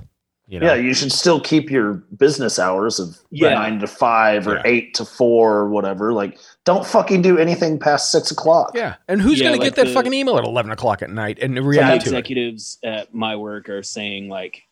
[0.48, 0.66] You know?
[0.66, 3.50] Yeah, you should still keep your business hours of Yeah.
[3.54, 4.62] nine to five or Yeah.
[4.64, 6.12] eight to four or whatever.
[6.12, 8.72] Like, don't fucking do anything past six o'clock.
[8.74, 8.96] Yeah.
[9.06, 11.10] And who's Yeah, going to like get that the- fucking email at 11 o'clock at
[11.10, 12.12] night and Some react to it?
[12.12, 14.62] executives at my work are saying like,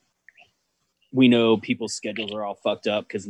[1.12, 3.28] we know people's schedules are all fucked up because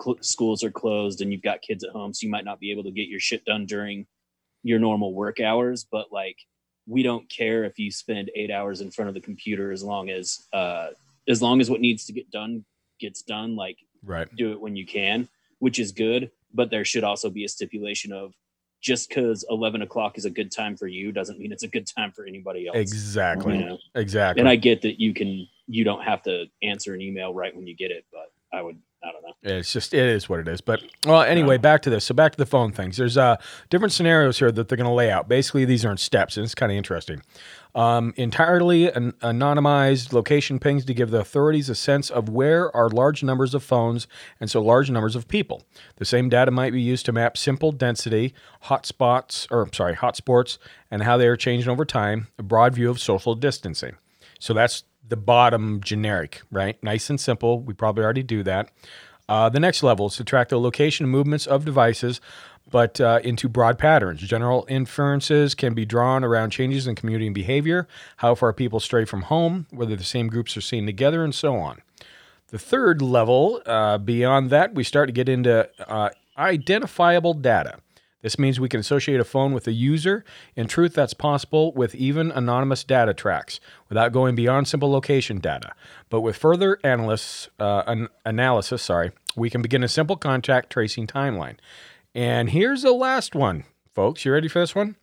[0.00, 2.70] cl- schools are closed and you've got kids at home, so you might not be
[2.70, 4.06] able to get your shit done during
[4.62, 5.86] your normal work hours.
[5.90, 6.36] But like,
[6.86, 10.08] we don't care if you spend eight hours in front of the computer as long
[10.10, 10.88] as uh,
[11.28, 12.64] as long as what needs to get done
[13.00, 13.56] gets done.
[13.56, 14.28] Like, Right.
[14.36, 15.28] do it when you can,
[15.58, 16.30] which is good.
[16.54, 18.34] But there should also be a stipulation of
[18.80, 21.86] just because 11 o'clock is a good time for you doesn't mean it's a good
[21.86, 22.76] time for anybody else.
[22.76, 23.58] Exactly.
[23.58, 23.78] You know?
[23.96, 24.40] Exactly.
[24.40, 27.66] And I get that you can, you don't have to answer an email right when
[27.66, 28.78] you get it, but I would,
[29.12, 29.32] Don't know.
[29.42, 30.60] It's just it is what it is.
[30.60, 32.04] But well, anyway, back to this.
[32.04, 32.96] So back to the phone things.
[32.96, 33.36] There's uh
[33.70, 35.28] different scenarios here that they're going to lay out.
[35.28, 37.22] Basically, these are in steps, and it's kind of interesting.
[37.74, 42.88] Um, entirely an anonymized location pings to give the authorities a sense of where are
[42.88, 44.08] large numbers of phones
[44.40, 45.62] and so large numbers of people.
[45.96, 48.32] The same data might be used to map simple density,
[48.64, 50.56] hotspots, or sorry, hotspots,
[50.90, 52.28] and how they are changing over time.
[52.38, 53.96] A broad view of social distancing.
[54.38, 56.82] So that's the bottom generic, right?
[56.82, 57.60] Nice and simple.
[57.60, 58.70] We probably already do that.
[59.28, 62.20] Uh, the next level is to track the location and movements of devices,
[62.70, 64.20] but uh, into broad patterns.
[64.20, 67.88] General inferences can be drawn around changes in community and behavior,
[68.18, 71.56] how far people stray from home, whether the same groups are seen together, and so
[71.56, 71.82] on.
[72.48, 77.78] The third level, uh, beyond that, we start to get into uh, identifiable data.
[78.26, 80.24] This means we can associate a phone with a user.
[80.56, 85.70] In truth, that's possible with even anonymous data tracks without going beyond simple location data.
[86.10, 91.06] But with further analysis, uh, an- analysis, sorry, we can begin a simple contact tracing
[91.06, 91.58] timeline.
[92.16, 93.62] And here's the last one,
[93.94, 94.24] folks.
[94.24, 94.96] You ready for this one?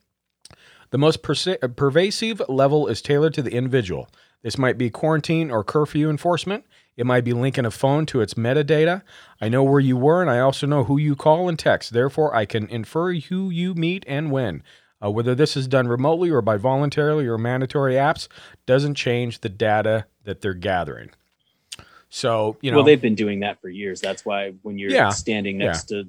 [0.90, 4.10] The most persi- pervasive level is tailored to the individual.
[4.42, 6.66] This might be quarantine or curfew enforcement.
[6.96, 9.02] It might be linking a phone to its metadata.
[9.42, 11.92] I know where you were, and I also know who you call and text.
[11.94, 14.64] Therefore, I can infer who you meet and when.
[15.04, 18.28] Uh, whether this is done remotely or by voluntarily or mandatory apps
[18.66, 21.10] doesn't change the data that they're gathering.
[22.10, 24.00] So you know, well, they've been doing that for years.
[24.00, 25.10] That's why when you're Yeah.
[25.10, 26.08] standing next to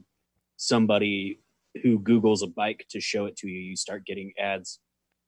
[0.59, 1.41] somebody
[1.83, 4.79] who Googles a bike to show it to you, you start getting ads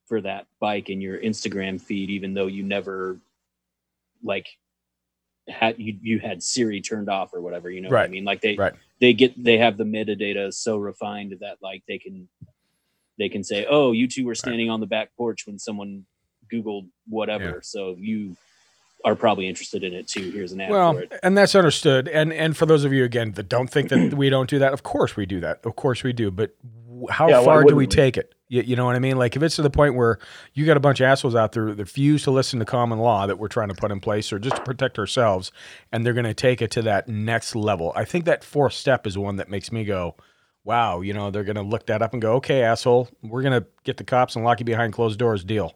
[0.06, 3.18] for that bike in your Instagram feed, even though you never
[4.22, 4.46] like
[5.48, 7.70] had you you had Siri turned off or whatever.
[7.70, 8.24] You know what I mean?
[8.24, 8.72] Like they Right.
[9.00, 12.28] they get they have the metadata so refined that like they can
[13.18, 16.04] they can say, oh, you two were standing on the back porch when someone
[16.52, 17.44] Googled whatever.
[17.44, 17.58] Yeah.
[17.62, 18.36] So you
[19.04, 20.30] are probably interested in it too.
[20.30, 21.12] Here's an ad well, for it.
[21.22, 22.08] and that's understood.
[22.08, 24.72] And and for those of you again that don't think that we don't do that,
[24.72, 25.60] of course we do that.
[25.64, 26.30] Of course we do.
[26.30, 26.54] But
[27.10, 27.86] how Yeah, far do we we?
[27.86, 28.34] take it?
[28.48, 29.18] You, you know what I mean?
[29.18, 30.18] Like if it's to the point where
[30.54, 33.26] you got a bunch of assholes out there that refuse to listen to common law
[33.26, 35.50] that we're trying to put in place, or just to protect ourselves,
[35.92, 37.92] and they're going to take it to that next level.
[37.96, 40.16] I think that fourth step is one that makes me go.
[40.64, 43.60] Wow, you know, they're going to look that up and go, okay, asshole, we're going
[43.60, 45.74] to get the cops and lock you behind closed doors deal.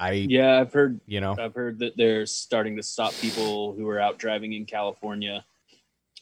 [0.00, 3.88] I, Yeah, I've heard you know, I've heard that they're starting to stop people who
[3.88, 5.44] are out driving in California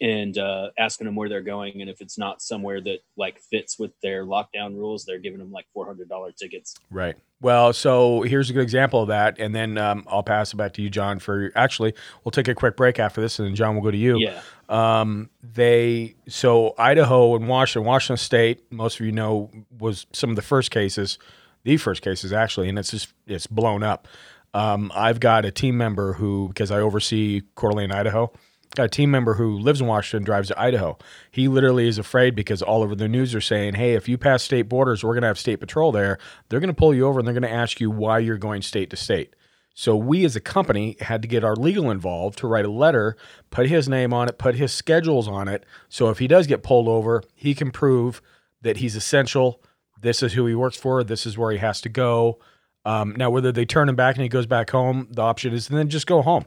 [0.01, 3.79] and uh, asking them where they're going, and if it's not somewhere that like fits
[3.79, 6.75] with their lockdown rules, they're giving them like four hundred dollar tickets.
[6.91, 7.17] Right.
[7.41, 10.73] Well, so here's a good example of that, and then um, I'll pass it back
[10.75, 11.19] to you, John.
[11.19, 13.97] For actually, we'll take a quick break after this, and then John will go to
[13.97, 14.19] you.
[14.19, 20.31] Yeah, Um, they so Idaho and Washington, Washington State, most of you know, was some
[20.31, 21.19] of the first cases,
[21.63, 24.09] the first cases actually, and it's just it's blown up.
[24.55, 28.33] Um, I've got a team member who, because I oversee Coeur d'Alene, Idaho,
[28.79, 30.99] a team member who lives in Washington, drives to Idaho.
[31.31, 34.43] He literally is afraid because all over the news are saying, "Hey, if you pass
[34.43, 36.19] state borders, we're going to have state patrol there.
[36.49, 38.63] They're going to pull you over and they're going to ask you why you're going
[38.63, 39.35] state to state."
[39.75, 43.17] So we as a company had to get our legal involved to write a letter,
[43.51, 45.67] put his name on it, put his schedules on it.
[45.89, 48.23] So if he does get pulled over, he can prove
[48.63, 49.61] that he's essential.
[50.01, 51.03] This is who he works for.
[51.03, 52.39] This is where he has to go.
[52.85, 55.69] Um, now, whether they turn him back and he goes back home, the option is
[55.69, 56.45] then just go home.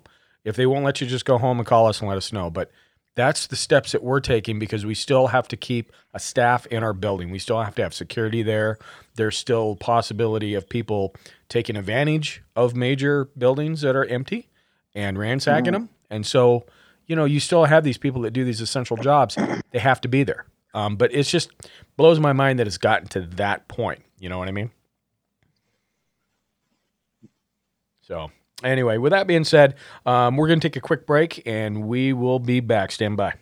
[0.48, 2.50] If they won't let you, just go home and call us and let us know.
[2.50, 2.72] But
[3.16, 6.84] that's the steps that we're taking because we still have to keep a staff in
[6.84, 7.32] our building.
[7.32, 8.78] We still have to have security there.
[9.16, 11.14] There's still possibility of people
[11.50, 14.48] taking advantage of major buildings that are empty
[14.96, 15.90] and ransacking them.
[16.10, 16.66] And so,
[17.08, 19.36] you know, you still have these people that do these essential jobs.
[19.72, 20.46] They have to be there.
[20.74, 21.50] Um, but it's just
[21.98, 24.04] blows my mind that it's gotten to that point.
[24.18, 24.72] You know what I mean?
[28.02, 28.32] So,
[28.64, 32.14] anyway, with that being said, um, we're going to take a quick break and we
[32.14, 32.92] will be back.
[32.92, 33.34] Stand by.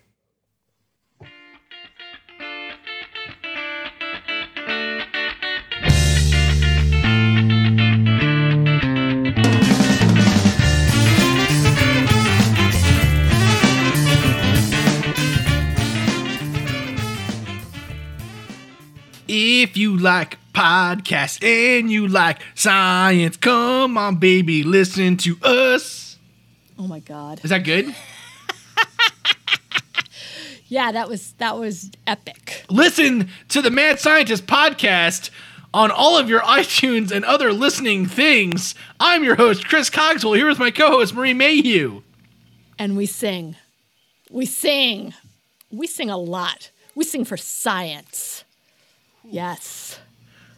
[19.28, 26.18] If you like podcasts and you like science, come on, baby, listen to us.
[26.80, 27.42] Oh my god.
[27.44, 27.94] Is that good?
[30.68, 32.66] Yeah, that was that was epic.
[32.70, 35.30] Listen to the Mad Scientist podcast
[35.76, 38.74] on all of your iTunes and other listening things.
[39.00, 42.02] I'm your host, Chris Cogswell, here with my co host, Marie Mayhew.
[42.80, 43.56] And we sing.
[44.32, 45.14] We sing.
[45.72, 46.72] We sing a lot.
[46.96, 48.44] We sing for science.
[49.24, 50.00] Yes.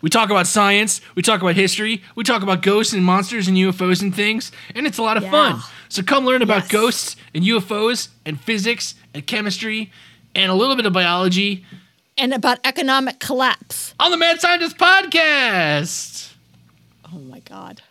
[0.02, 3.58] We talk about science, we talk about history, we talk about ghosts and monsters and
[3.58, 5.32] UFOs and things, and it's a lot of Yeah.
[5.32, 5.62] fun.
[5.90, 6.72] So come learn about Yes.
[6.72, 9.92] ghosts and UFOs and physics and chemistry
[10.36, 11.66] and a little bit of biology
[12.18, 13.94] And about economic collapse.
[14.00, 16.30] on the Mad Scientist podcast.
[17.14, 17.82] Oh my god.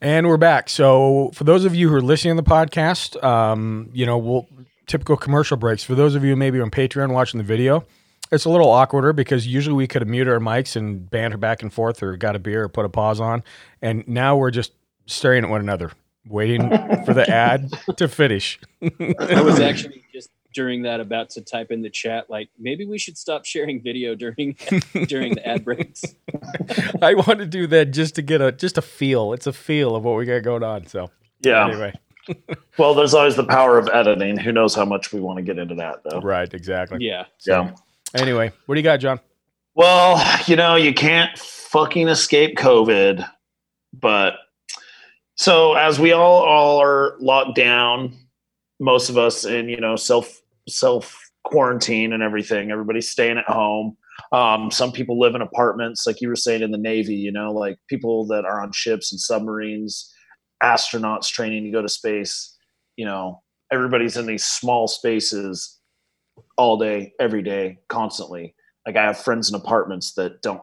[0.00, 0.68] And we're back.
[0.68, 4.48] So, for those of you who are listening to the podcast, um, you know, we'll
[4.86, 5.84] typical commercial breaks.
[5.84, 7.84] For those of you maybe on Patreon watching the video,
[8.32, 11.62] it's a little awkwarder because usually we could have muted our mics and banter back
[11.62, 13.44] and forth or got a beer or put a pause on.
[13.80, 14.72] And now we're just
[15.06, 15.92] staring at one another,
[16.26, 16.68] waiting
[17.04, 18.58] for the ad to finish.
[18.82, 22.98] I was actually just during that about to type in the chat like maybe we
[22.98, 24.54] should stop sharing video during
[25.08, 26.04] during the ad breaks.
[27.00, 29.32] I want to do that just to get a just a feel.
[29.32, 30.86] It's a feel of what we got going on.
[30.86, 31.68] So, Yeah.
[31.68, 31.92] anyway,
[32.78, 34.36] Well, there's always the power of editing.
[34.38, 36.20] Who knows how much we want to get into that, though.
[36.20, 36.98] right, exactly.
[37.00, 37.24] Yeah.
[37.46, 37.72] Yeah.
[38.14, 39.20] Anyway, what do you got, John?
[39.74, 43.26] Well, you know, you can't fucking escape COVID,
[43.92, 44.34] but
[45.36, 48.16] so as we all all are locked down,
[48.80, 52.70] most of us in you know self self quarantine and everything.
[52.70, 53.96] Everybody's staying at home.
[54.30, 57.14] Um, some people live in apartments, like you were saying in the Navy.
[57.14, 60.12] You know, like people that are on ships and submarines,
[60.62, 62.56] astronauts training to go to space.
[62.96, 65.78] You know, everybody's in these small spaces
[66.56, 68.54] all day, every day, constantly
[68.86, 70.62] like I have friends in apartments that don't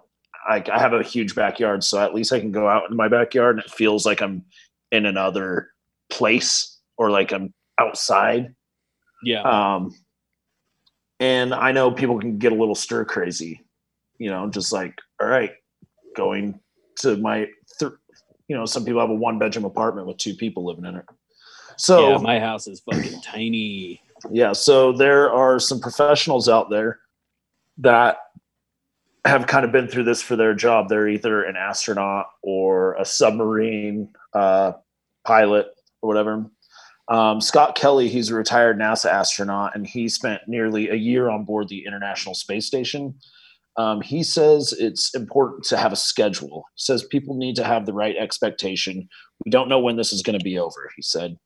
[0.50, 3.08] like I have a huge backyard, so at least I can go out in my
[3.08, 4.44] backyard and it feels like I'm
[4.92, 5.70] in another
[6.10, 8.56] place or like I'm outside.
[9.24, 9.42] Yeah.
[9.42, 9.94] Um,
[11.20, 13.62] and I know people can get a little stir crazy,
[14.18, 15.52] you know, just like, all right,
[16.16, 16.60] going
[17.00, 17.48] to my,
[17.80, 17.92] th-
[18.48, 21.06] you know, some people have a one bedroom apartment with two people living in it.
[21.78, 24.02] So yeah, my house is fucking tiny.
[24.32, 27.00] Yeah, so there are some professionals out there
[27.78, 28.18] that
[29.26, 30.90] have kind of been through this for their job.
[30.90, 34.74] They're either an astronaut or a submarine uh,
[35.26, 35.68] pilot
[36.02, 36.46] or whatever.
[37.10, 41.44] Um, Scott Kelly, he's a retired NASA astronaut, and he spent nearly a year on
[41.44, 43.16] board the International Space Station.
[43.78, 46.66] Um, he says it's important to have a schedule.
[46.76, 49.08] He says people need to have the right expectation.
[49.44, 51.38] We don't know when this is going to be over, he said.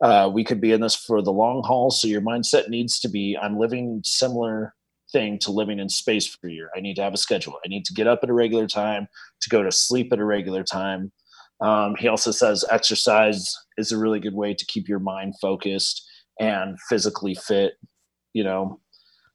[0.00, 3.08] Uh, we could be in this for the long haul, so your mindset needs to
[3.08, 4.74] be I'm living similar
[5.10, 6.70] thing to living in space for a year.
[6.76, 7.58] I need to have a schedule.
[7.64, 9.08] I need to get up at a regular time,
[9.40, 11.12] to go to sleep at a regular time.
[11.60, 16.08] Um, he also says exercise is a really good way to keep your mind focused
[16.38, 17.74] and physically fit.
[18.32, 18.80] You know,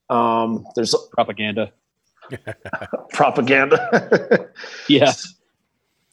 [0.08, 1.72] um, there's propaganda.
[3.12, 4.48] propaganda.
[4.88, 5.34] yes.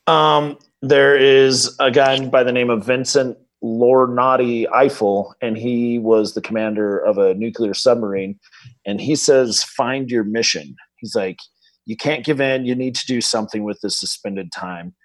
[0.07, 6.33] Um, there is a guy by the name of Vincent Lornati Eiffel, and he was
[6.33, 8.39] the commander of a nuclear submarine.
[8.85, 10.75] And he says, find your mission.
[10.97, 11.37] He's like,
[11.85, 12.65] you can't give in.
[12.65, 14.95] You need to do something with this suspended time.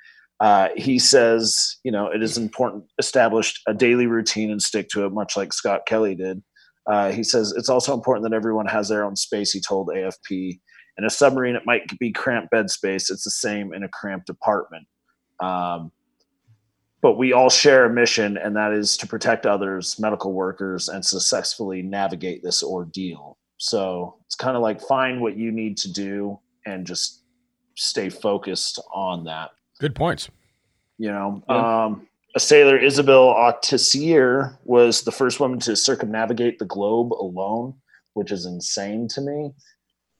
[0.40, 5.06] Uh, he says, you know, it is important establish a daily routine and stick to
[5.06, 6.42] it, much like Scott Kelly did.
[6.86, 9.50] Uh, he says it's also important that everyone has their own space.
[9.50, 10.60] He told AFP,
[10.98, 13.10] in a submarine, it might be cramped bed space.
[13.10, 14.86] It's the same in a cramped apartment.
[15.40, 15.90] Um,
[17.06, 21.04] but we all share a mission, and that is to protect others, medical workers, and
[21.04, 23.38] successfully navigate this ordeal.
[23.58, 27.22] So it's kind of like find what you need to do and just
[27.76, 29.52] stay focused on that.
[29.78, 30.30] Good points.
[30.98, 31.84] You know, yeah.
[31.84, 37.74] um, a sailor, Isabelle Autissier, was the first woman to circumnavigate the globe alone,
[38.14, 39.52] which is insane to me.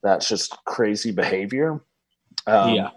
[0.03, 1.81] That's just crazy behavior.
[2.45, 2.91] Um, yeah.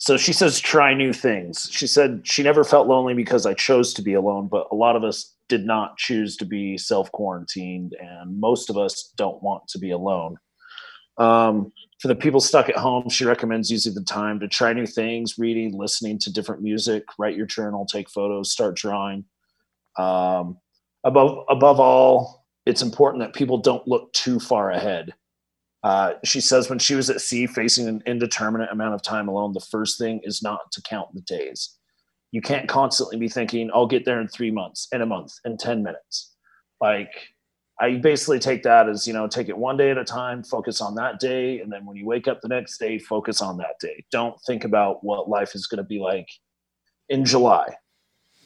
[0.00, 1.68] So she says, try new things.
[1.70, 4.96] She said she never felt lonely because I chose to be alone, but a lot
[4.96, 9.68] of us did not choose to be self quarantined, and most of us don't want
[9.68, 10.38] to be alone.
[11.18, 14.86] Um, for the people stuck at home, she recommends using the time to try new
[14.86, 19.26] things, reading, listening to different music, write your journal, take photos, start drawing.
[19.98, 20.56] Um,
[21.04, 25.12] above above all, it's important that people don't look too far ahead.
[25.82, 29.52] Uh, she says when she was at sea facing an indeterminate amount of time alone,
[29.52, 31.76] the first thing is not to count the days.
[32.32, 35.56] You can't constantly be thinking, I'll get there in three months, in a month, in
[35.56, 36.34] 10 minutes.
[36.80, 37.10] Like,
[37.80, 40.82] I basically take that as, you know, take it one day at a time, focus
[40.82, 41.60] on that day.
[41.60, 44.04] And then when you wake up the next day, focus on that day.
[44.12, 46.28] Don't think about what life is going to be like
[47.08, 47.66] in July,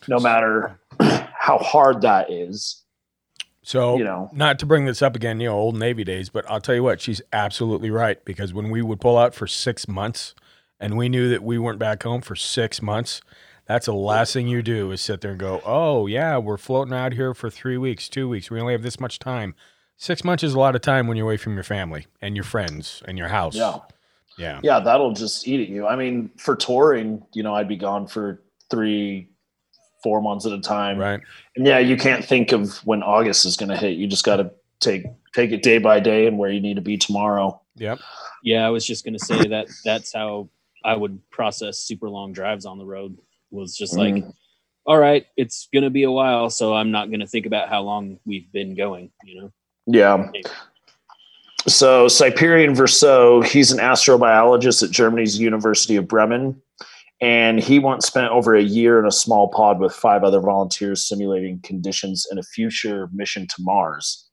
[0.07, 2.84] no matter how hard that is.
[3.64, 4.31] So, You know.
[4.33, 6.83] not to bring this up again, you know, old Navy days, but I'll tell you
[6.83, 8.22] what, she's absolutely right.
[8.24, 10.35] Because when we would pull out for six months
[10.79, 13.22] and we knew that we weren't back home for six months,
[13.66, 16.92] that's the last thing you do is sit there and go, oh, yeah, we're floating
[16.92, 18.50] out here for three weeks, two weeks.
[18.50, 19.55] We only have this much time.
[19.96, 22.44] Six months is a lot of time when you're away from your family and your
[22.44, 23.55] friends and your house.
[23.55, 23.79] Yeah.
[24.37, 24.61] Yeah.
[24.62, 25.87] Yeah, that'll just eat at you.
[25.87, 29.31] I mean, for touring, you know, I'd be gone for three,
[30.05, 30.99] four months at a time.
[30.99, 31.21] Right.
[31.57, 33.97] And yeah, you can't think of when August is going to hit.
[33.97, 36.83] You just got to take take it day by day and where you need to
[36.83, 37.61] be tomorrow.
[37.77, 37.99] Yep.
[38.43, 40.49] Yeah, I was just gonna say that that's how
[40.85, 43.19] I would process super long drives on the road.
[43.51, 44.33] Was just like, Mm.
[44.87, 48.19] all right, it's gonna be a while, so I'm not gonna think about how long
[48.27, 49.11] we've been going.
[49.25, 49.53] You know.
[49.87, 50.31] Yeah.
[51.67, 56.61] So Cyprien Verseux, he's an astrobiologist at Germany's University of Bremen.
[57.20, 61.07] And he once spent over a year in a small pod with five other volunteers
[61.07, 64.29] simulating conditions in a future mission to Mars.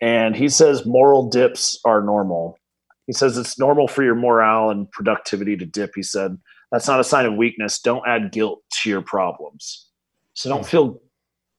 [0.00, 2.58] And he says moral dips are normal.
[3.06, 5.92] He says it's normal for your morale and productivity to dip.
[5.94, 6.36] He said,
[6.70, 7.80] that's not a sign of weakness.
[7.80, 9.88] Don't add guilt to your problems.
[10.34, 11.00] So don't feel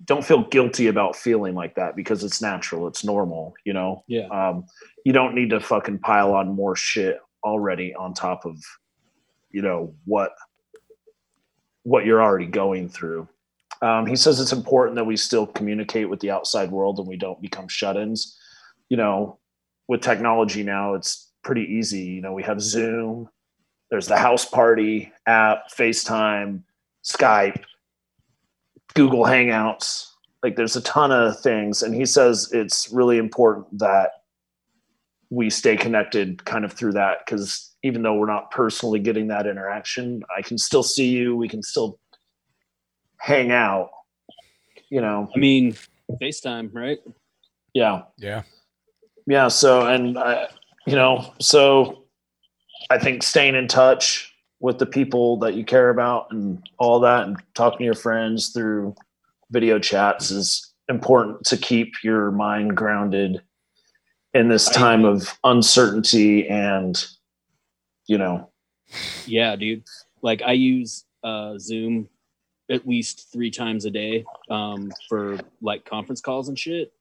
[0.06, 2.88] don't feel guilty about feeling like that because it's natural.
[2.88, 4.04] It's normal, you know?
[4.08, 4.28] Yeah.
[4.28, 4.64] Um,
[5.06, 8.56] you don't need to fucking pile on more shit already on top of,
[9.52, 10.32] you know, what
[11.90, 13.28] what you're already going through.
[13.82, 17.18] Um, he says it's important that we still communicate with the outside world and we
[17.18, 18.38] don't become shut-ins.
[18.90, 19.40] You know,
[19.88, 22.02] with technology now, it's pretty easy.
[22.02, 23.28] You know, we have Zoom,
[23.90, 26.62] there's the house party app, FaceTime,
[27.04, 27.64] Skype,
[28.94, 30.12] Google Hangouts.
[30.44, 31.82] Like there's a ton of things.
[31.82, 34.12] And he says it's really important that
[35.32, 39.48] we stay connected kind of through that because even though we're not personally getting that
[39.48, 41.36] interaction, I can still see you.
[41.36, 42.00] We can still
[43.18, 43.92] hang out.
[44.90, 45.76] you know, I mean,
[46.22, 47.00] FaceTime, right?
[47.74, 48.42] yeah, Yeah.
[49.28, 49.48] yeah.
[49.48, 50.48] So, and I,
[50.88, 52.06] you know, so
[52.90, 57.28] I think staying in touch with the people that you care about and all that,
[57.28, 58.96] and talking to your friends through
[59.52, 63.42] video chats is important to keep your mind grounded
[64.34, 65.22] in this time agree.
[65.22, 67.06] of uncertainty and,
[68.10, 68.50] you know,
[69.26, 69.84] Yeah, dude.
[70.22, 72.10] Like I use uh, Zoom
[72.70, 76.92] at least three times a day um, for like conference calls and shit.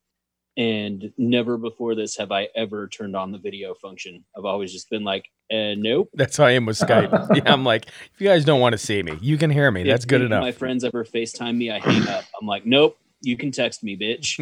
[0.56, 4.24] And never before this have I ever turned on the video function.
[4.36, 6.10] I've always just been like, uh, nope.
[6.14, 7.28] That's how I am with Skype.
[7.36, 9.84] yeah, I'm like, if you guys don't want to see me, you can hear me.
[9.84, 10.42] That's good enough.
[10.42, 12.24] My friends ever FaceTime me, I hang up.
[12.40, 14.36] I'm like, nope, you can text me, bitch.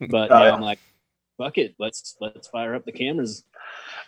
[0.10, 0.54] But Oh, now yeah.
[0.54, 0.80] I'm like,
[1.38, 3.44] fuck it, let's let's fire up the cameras.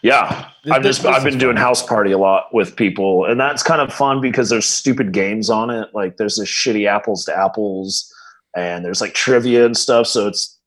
[0.03, 1.62] Yeah, This- I've just I've been doing fun.
[1.62, 5.48] house party a lot with people, and that's kind of fun because there's stupid games
[5.48, 5.88] on it.
[5.94, 8.12] Like there's this shitty apples to apples,
[8.57, 10.09] and there's like trivia and stuff.
[10.09, 10.59] So it's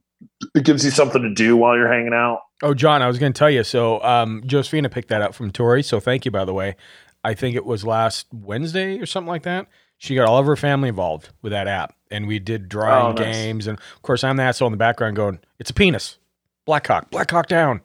[0.56, 2.40] it gives you something to do while you're hanging out.
[2.64, 3.64] Oh, John, I was going to tell you.
[3.66, 5.84] So, um, Josephina picked that up from Tori.
[5.84, 6.78] So, thank you, by the way.
[7.26, 9.68] I think it was last Wednesday or something like that.
[9.98, 13.22] She got all of her family involved with that app, and we did drawing Oh,
[13.24, 13.36] nice.
[13.36, 13.68] games.
[13.68, 16.18] And of course, I'm the asshole in the background going, "It's a penis,
[16.66, 17.82] Black Hawk, Black Hawk down."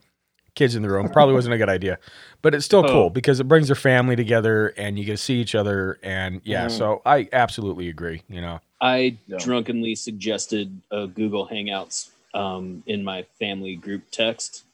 [0.55, 1.99] Kids in the room probably wasn't a good idea,
[2.43, 2.93] but it's still Oh.
[2.93, 5.99] cool because it brings their family together, and you get to see each other.
[6.03, 6.71] And yeah, Mhm.
[6.79, 8.23] so I absolutely agree.
[8.29, 9.37] You know, I Yeah.
[9.39, 14.65] drunkenly suggested a Google Hangouts um, in my family group text,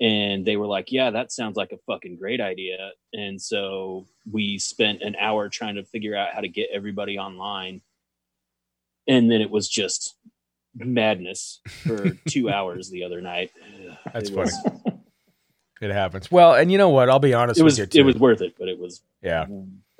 [0.00, 4.58] and they were like, "Yeah, that sounds like a fucking great idea." And so we
[4.58, 7.80] spent an hour trying to figure out how to get everybody online,
[9.06, 10.14] and then it was just
[10.74, 13.52] madness for two hours the other night.
[14.12, 14.50] That's It funny.
[14.50, 15.03] was-
[15.80, 16.30] it happens.
[16.30, 17.08] Well, and you know what?
[17.10, 18.00] I'll be honest It with was you.
[18.00, 19.46] it was worth it, but it was yeah.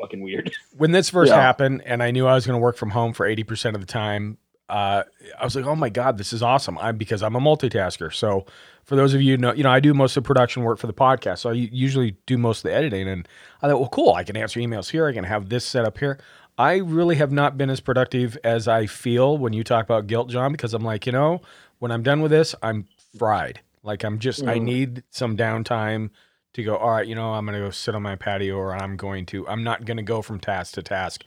[0.01, 0.53] fucking weird.
[0.77, 1.41] when this first Yeah.
[1.41, 3.87] happened and I knew I was going to work from home for 80% of the
[3.87, 5.03] time, uh,
[5.39, 6.79] I was like, oh my God, this is awesome.
[6.79, 8.13] I'm because I'm a multitasker.
[8.15, 8.47] So
[8.85, 10.79] for those of you who know, you know, I do most of the production work
[10.79, 11.41] for the podcast.
[11.41, 13.07] So I usually do most of the editing.
[13.09, 13.29] And
[13.63, 14.15] I thought, well, cool.
[14.15, 15.07] I can answer emails here.
[15.07, 16.19] I can have this set up here.
[16.57, 20.31] I really have not been as productive as I feel when you talk about guilt,
[20.31, 21.43] John, because I'm like, you know,
[21.81, 22.87] when I'm done with this, I'm
[23.19, 23.61] fried.
[23.85, 24.63] Like I'm just, I Mm.
[24.63, 26.11] need some downtime
[26.55, 28.75] to go, all right, you know, I'm going to go sit on my patio or
[28.75, 31.23] I'm going to, I'm not going to go from task to task.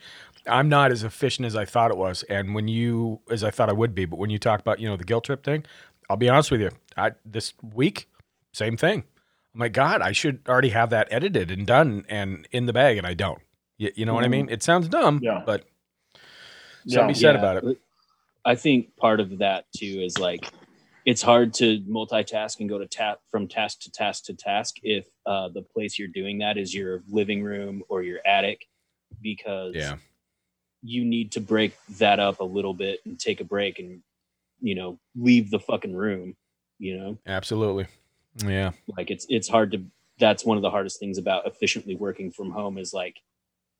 [0.46, 2.22] I'm not as efficient as I thought it was.
[2.24, 4.88] And when you, as I thought I would be, but when you talk about, you
[4.88, 5.64] know, the guilt trip thing,
[6.10, 6.70] I'll be honest with you.
[6.96, 8.08] I, this week,
[8.52, 9.04] same thing.
[9.54, 12.96] I'm like, God, I should already have that edited and done and in the bag,
[12.96, 13.40] and I don't.
[13.76, 14.48] You, you know what I mean?
[14.48, 15.42] It sounds dumb, Yeah.
[15.44, 15.64] but
[16.86, 17.06] something Yeah.
[17.08, 17.78] be said Yeah, about it.
[18.44, 20.48] I think part of that too is like
[21.10, 25.06] it's hard to multitask and go to tap from task to task to task if
[25.24, 28.66] uh, the place you're doing that is your living room or your attic
[29.22, 29.96] because Yeah.
[30.82, 34.02] you need to break that up a little bit and take a break and
[34.60, 36.36] you know leave the fucking room
[36.78, 37.86] you know Absolutely.
[38.44, 38.72] Yeah.
[38.96, 39.78] like it's it's hard to
[40.18, 43.16] that's one of the hardest things about efficiently working from home is like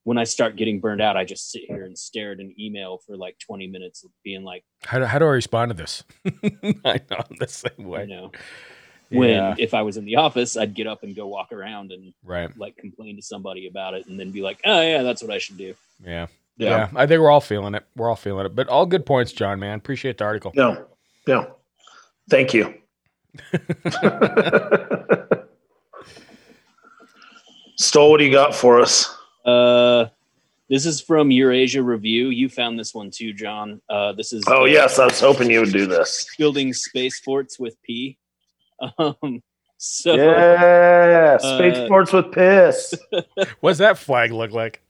[0.09, 2.97] when I start getting burned out, I just sit here and stare at an email
[3.07, 6.03] for like 20 minutes, being like, How do, how do I respond to this?
[6.83, 8.05] I know I'm the same way.
[8.05, 8.33] you know,
[9.11, 9.55] when Yeah.
[9.59, 12.49] if I was in the office, I'd get up and go walk around and Right.
[12.57, 15.37] like complain to somebody about it and then be like, oh, yeah, that's what I
[15.37, 15.75] should do.
[16.03, 16.29] Yeah.
[16.57, 16.71] Yeah.
[16.71, 16.89] Yeah.
[16.97, 17.85] I think we're all feeling it.
[17.95, 18.55] We're all feeling it.
[18.57, 19.77] But all good points, John, man.
[19.77, 20.53] Appreciate the article.
[20.55, 20.87] No,
[21.27, 21.55] no.
[22.31, 22.73] Thank you.
[27.77, 29.15] Stoll, what do you got for us?
[29.49, 30.09] Uh,
[30.69, 32.29] this is from Eurasia Review.
[32.29, 33.81] You found this one too, John.
[33.89, 36.27] Uh, this is Oh uh, yes, I was hoping you would do this.
[36.39, 38.19] building space forts with P.
[38.99, 39.43] Um,
[39.77, 42.95] so Yeah, space uh, sports with piss.
[43.61, 44.83] What's that flag look like?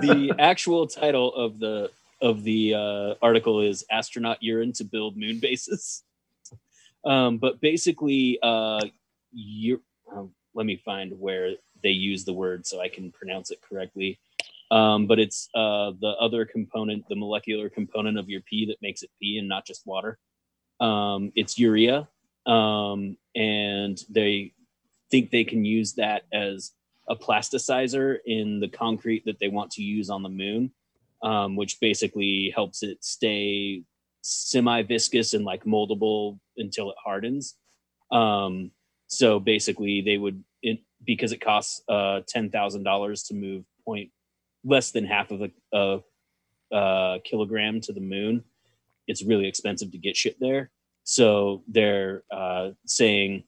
[0.00, 1.90] the actual title of the
[2.20, 6.02] of the uh, article is astronaut urine to build moon bases
[7.04, 8.80] um, but basically uh,
[9.32, 9.82] you
[10.14, 14.18] um, let me find where they use the word so i can pronounce it correctly.
[14.70, 19.02] Um, but it's uh, the other component the molecular component of your pee that makes
[19.02, 20.18] it pee and not just water.
[20.80, 22.08] Um, it's urea.
[22.46, 24.52] Um, and they
[25.10, 26.72] think they can use that as
[27.08, 30.70] a plasticizer in the concrete that they want to use on the moon,
[31.22, 33.82] um, which basically helps it stay
[34.20, 37.54] semi viscous and like moldable until it hardens.
[38.10, 38.70] Um,
[39.06, 40.44] so basically, they would
[41.04, 44.10] because it costs uh, ten thousand dollars to move point
[44.64, 46.00] less than half of a, a,
[46.72, 48.44] a kilogram to the moon.
[49.06, 50.70] It's really expensive to get shit there.
[51.04, 53.44] So they're uh, saying,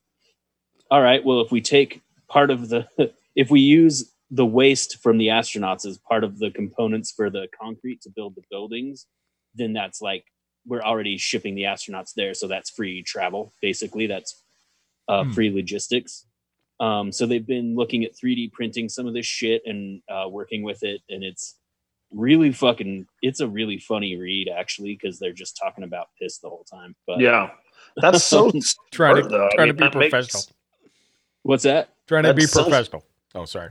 [0.91, 2.89] all right, well, if we take part of the
[3.37, 7.49] if we use the waste from the astronauts as part of the components for the
[7.61, 9.07] concrete to build the buildings,
[9.55, 10.25] then that's like
[10.67, 13.53] we're already shipping the astronauts there, so that's free travel.
[13.61, 14.43] Basically, that's
[15.09, 15.33] uh, Hmm.
[15.33, 16.27] free logistics.
[16.81, 20.63] Um, so they've been looking at 3D printing some of this shit and uh, working
[20.63, 21.57] with it, and it's
[22.11, 23.07] really fucking.
[23.23, 26.97] It's a really funny read actually because they're just talking about piss the whole time.
[27.07, 27.51] But Yeah,
[27.97, 28.51] that's so
[28.91, 29.47] Trying to smart, though.
[29.47, 30.43] I trying to be that makes- professional.
[31.43, 31.91] what's that?
[32.09, 33.05] Trying to be That's so- professional.
[33.35, 33.69] Oh, sorry.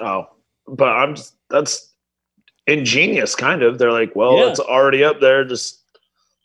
[0.00, 0.26] Oh,
[0.66, 1.92] but I'm just, that's
[2.66, 3.78] ingenious, kind of.
[3.78, 4.50] They're like, well, Yeah.
[4.50, 5.44] it's already up there.
[5.44, 5.80] Just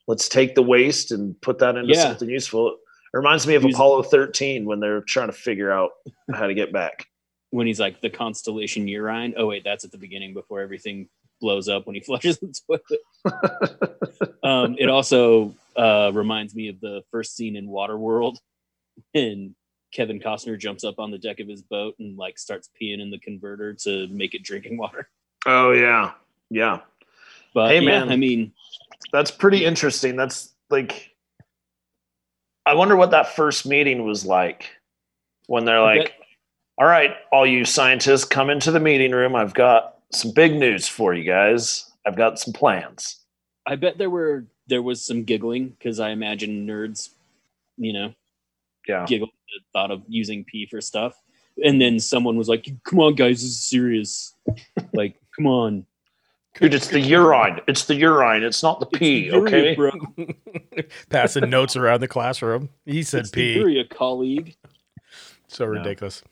[0.08, 2.04] let's take the waste and put that into Yeah.
[2.04, 2.78] something useful.
[3.14, 5.92] It reminds me of Use- Apollo 13 when they're trying to figure out
[6.34, 7.06] how to get back.
[7.52, 9.34] when he's like the constellation urine.
[9.38, 11.10] Oh wait, that's at the beginning before everything
[11.42, 14.38] blows up when he flushes the toilet.
[14.44, 18.38] um, it also uh, reminds me of the first scene in Waterworld,
[19.14, 19.56] and
[19.92, 23.10] Kevin Costner jumps up on the deck of his boat and like starts peeing in
[23.10, 25.10] the converter to make it drinking water.
[25.46, 26.12] Oh yeah,
[26.50, 26.82] yeah.
[27.54, 28.12] But Hey, yeah, man.
[28.12, 28.54] I mean,
[29.12, 30.16] That's pretty interesting.
[30.16, 31.16] That's like,
[32.66, 34.70] I wonder what that first meeting was like
[35.48, 36.14] when they're like,
[36.78, 39.36] all right, all you scientists, come into the meeting room.
[39.36, 41.92] I've got some big news for you guys.
[42.06, 43.18] I've got some plans.
[43.66, 47.10] I bet there were there was some giggling because I imagine nerds,
[47.78, 48.14] you know,
[48.88, 49.06] Yeah.
[49.08, 51.16] giggle at the thought of using pee for stuff.
[51.64, 54.36] And then someone was like, "Come on, guys, this is serious.
[54.94, 55.86] like, come on,
[56.56, 57.62] Dude, it's the urine.
[57.68, 58.44] It's the urine.
[58.44, 59.76] It's not the It's pee, the urea, okay?
[59.76, 59.92] bro.
[61.10, 62.70] Passing notes around the classroom.
[62.86, 63.60] He said It's the pee.
[63.60, 64.56] urea, colleague."
[65.48, 65.72] So No.
[65.72, 66.24] ridiculous.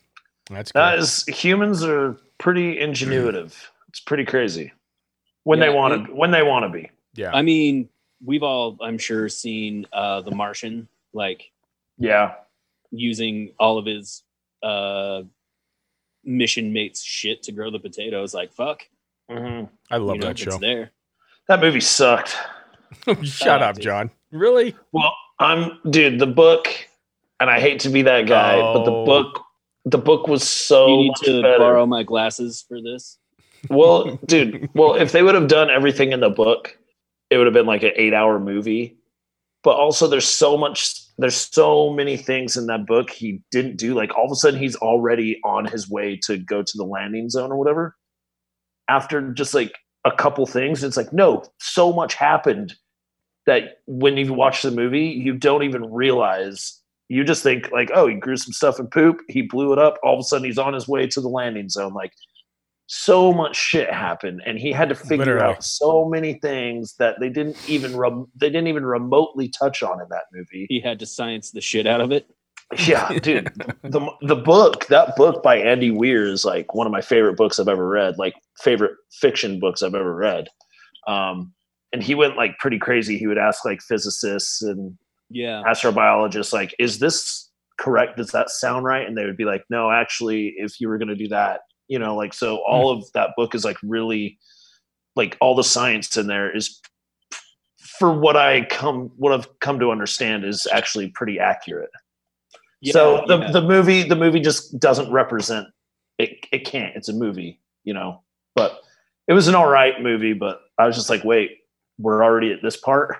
[0.50, 0.82] That's cool.
[0.82, 3.54] That is humans are pretty ingenuitive.
[3.88, 4.72] It's pretty crazy.
[5.44, 6.90] When they want it- to when they want to be.
[7.14, 7.30] yeah.
[7.32, 7.88] I mean,
[8.24, 11.50] we've all, I'm sure, seen uh, The Martian, like
[11.96, 12.34] Yeah.
[12.90, 14.24] using all of his
[14.62, 15.22] uh,
[16.24, 18.34] mission mates' shit to grow the potatoes.
[18.34, 18.82] Like, fuck,
[19.28, 20.58] hmm I love you know, that it's show.
[20.58, 20.92] there.
[21.48, 22.36] That movie sucked.
[23.22, 23.84] Shut up, dude.
[23.84, 24.10] John.
[24.32, 24.76] Really?
[24.92, 26.68] Well, I'm dude, the book,
[27.40, 29.04] and I hate to be that guy, but the Oh.
[29.04, 29.44] book
[29.84, 31.58] the book was so you need much to better.
[31.58, 33.16] borrow my glasses for this.
[33.70, 36.76] Well, dude, well, if they would have done everything in the book,
[37.30, 38.98] it would have been like an eight hour movie.
[39.64, 43.94] But also there's so much there's so many things in that book he didn't do.
[43.94, 47.28] Like all of a sudden he's already on his way to go to the landing
[47.30, 47.96] zone or whatever.
[48.88, 49.72] After just like
[50.04, 52.74] a couple things, it's like, no, so much happened
[53.46, 56.80] that when you watch the movie, you don't even realize.
[57.08, 59.98] You just think like, oh, he grew some stuff in poop, he blew it up.
[60.02, 61.94] All of a sudden, he's on his way to the landing zone.
[61.94, 62.12] Like,
[62.86, 65.56] so much shit happened, and he had to figure Literally.
[65.56, 70.00] out so many things that they didn't even rem- they didn't even remotely touch on
[70.00, 70.66] in that movie.
[70.70, 72.30] He had to science the shit out of it.
[72.86, 73.50] Yeah, dude,
[73.82, 77.58] the the book that book by Andy Weir is like one of my favorite books
[77.58, 78.18] I've ever read.
[78.18, 80.48] Like favorite fiction books I've ever read.
[81.06, 81.54] Um,
[81.92, 83.16] and he went like pretty crazy.
[83.16, 84.98] He would ask like physicists and
[85.30, 85.62] Yeah.
[85.66, 89.88] astrobiologists like is this correct does that sound right and they would be like no
[89.90, 93.30] actually if you were going to do that you know like so all of that
[93.36, 94.36] book is like really
[95.14, 96.80] like all the science in there is
[97.78, 101.90] for what i come what i've come to understand is actually pretty accurate
[102.80, 103.50] Yeah, so the, yeah.
[103.50, 105.66] the movie the movie just doesn't represent
[106.18, 108.22] it it can't it's a movie you know
[108.54, 108.80] but
[109.26, 111.58] it was an all right movie but i was just like wait
[111.98, 113.16] we're already at this part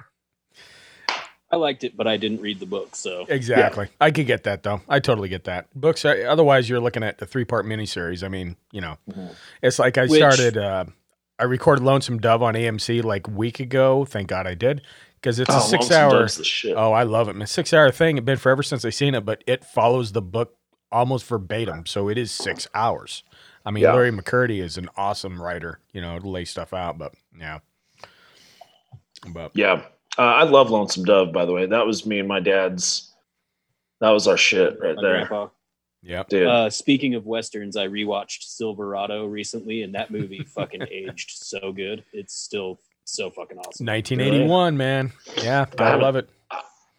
[1.50, 3.88] I liked it, but I didn't read the book, so Exactly.
[4.02, 4.82] I could get that though.
[4.86, 5.66] I totally get that.
[5.74, 6.04] Books.
[6.04, 8.22] Are, otherwise, you're looking at the three part miniseries.
[8.22, 9.34] I mean, you know, Mhm.
[9.62, 10.58] it's like I Which- started.
[10.58, 10.84] Uh,
[11.38, 14.04] I recorded Lonesome Dove on AMC like week ago.
[14.04, 14.82] Thank God I did
[15.20, 16.10] because it's a Oh, six Lonesome hour.
[16.20, 16.74] Dove's the shit.
[16.76, 17.36] Oh, I love it.
[17.36, 17.46] man.
[17.46, 18.16] Six hour thing.
[18.18, 20.56] It's been forever since I've seen it, but it follows the book
[20.92, 21.86] almost verbatim.
[21.86, 23.22] So it is six hours.
[23.66, 23.92] I mean, Yeah.
[23.92, 25.80] Larry McMurtry is an awesome writer.
[25.92, 26.96] You know, to lay stuff out.
[26.98, 27.58] But yeah.
[29.32, 29.82] But Yeah.
[30.16, 31.66] Uh, I love Lonesome Dove, by the way.
[31.66, 33.14] That was me and my dad's.
[34.00, 35.12] That was our shit right my there.
[35.26, 35.48] grandpa.
[36.02, 36.22] yeah.
[36.28, 36.46] Dude.
[36.46, 42.04] Uh, speaking of westerns, I rewatched Silverado recently, and that movie fucking aged so good.
[42.12, 43.86] It's still so fucking awesome.
[43.86, 45.12] 1981, man.
[45.42, 46.28] Yeah, I haven't- love it.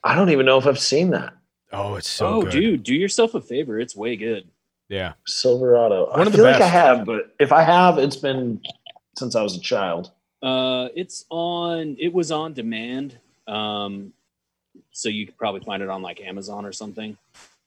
[0.04, 1.34] I don't even know if I've seen that.
[1.72, 2.48] Oh, it's so good.
[2.48, 2.52] oh, good.
[2.52, 3.80] dude, do yourself a favor.
[3.80, 4.48] It's way good.
[4.88, 5.14] Yeah.
[5.28, 6.10] Silverado.
[6.10, 8.62] One I of the feel like I have, but if I have, it's been
[9.18, 10.12] since I was a child.
[10.42, 11.96] Uh, it's on.
[12.00, 13.20] It was on demand.
[13.48, 14.14] Um,
[14.92, 17.18] so you could probably find it on like Amazon or something.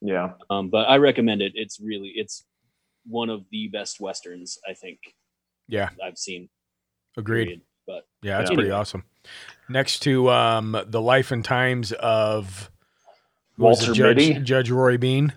[0.00, 0.32] Yeah.
[0.50, 1.52] Um, but I recommend it.
[1.54, 2.44] It's really it's
[3.06, 4.98] one of the best westerns I think
[5.68, 5.90] Yeah.
[6.02, 6.48] I've seen.
[7.16, 7.44] Agreed.
[7.44, 7.60] period.
[7.86, 8.54] But Yeah, that's Yeah.
[8.56, 9.04] pretty awesome.
[9.68, 12.70] Next to um, the life and times of
[13.56, 14.40] who was it, Walter Judge, Mitty?
[14.40, 15.32] Judge Roy Bean.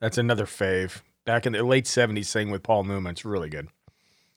[0.00, 1.00] That's another fave.
[1.24, 3.12] Back in the late seventies, thing with Paul Newman.
[3.12, 3.68] It's really good.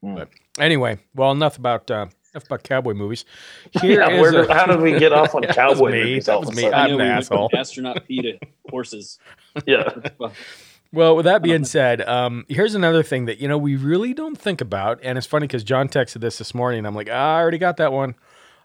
[0.04, 0.16] Mm.
[0.16, 0.30] But
[0.60, 3.24] anyway, well, enough about uh, Enough about cowboy movies.
[3.82, 5.98] Here Yeah, is where a- how did we get off on That cowboy me.
[6.04, 6.70] movies That was me.
[6.70, 7.50] I I'm an asshole.
[7.56, 8.38] astronaut P to
[8.70, 9.18] horses.
[9.66, 9.89] Yeah.
[10.96, 14.38] Well, with that being said, um, here's another thing that you know we really don't
[14.38, 16.78] think about, and it's funny because John texted this this morning.
[16.78, 18.16] And I'm like, ah, I already got that one,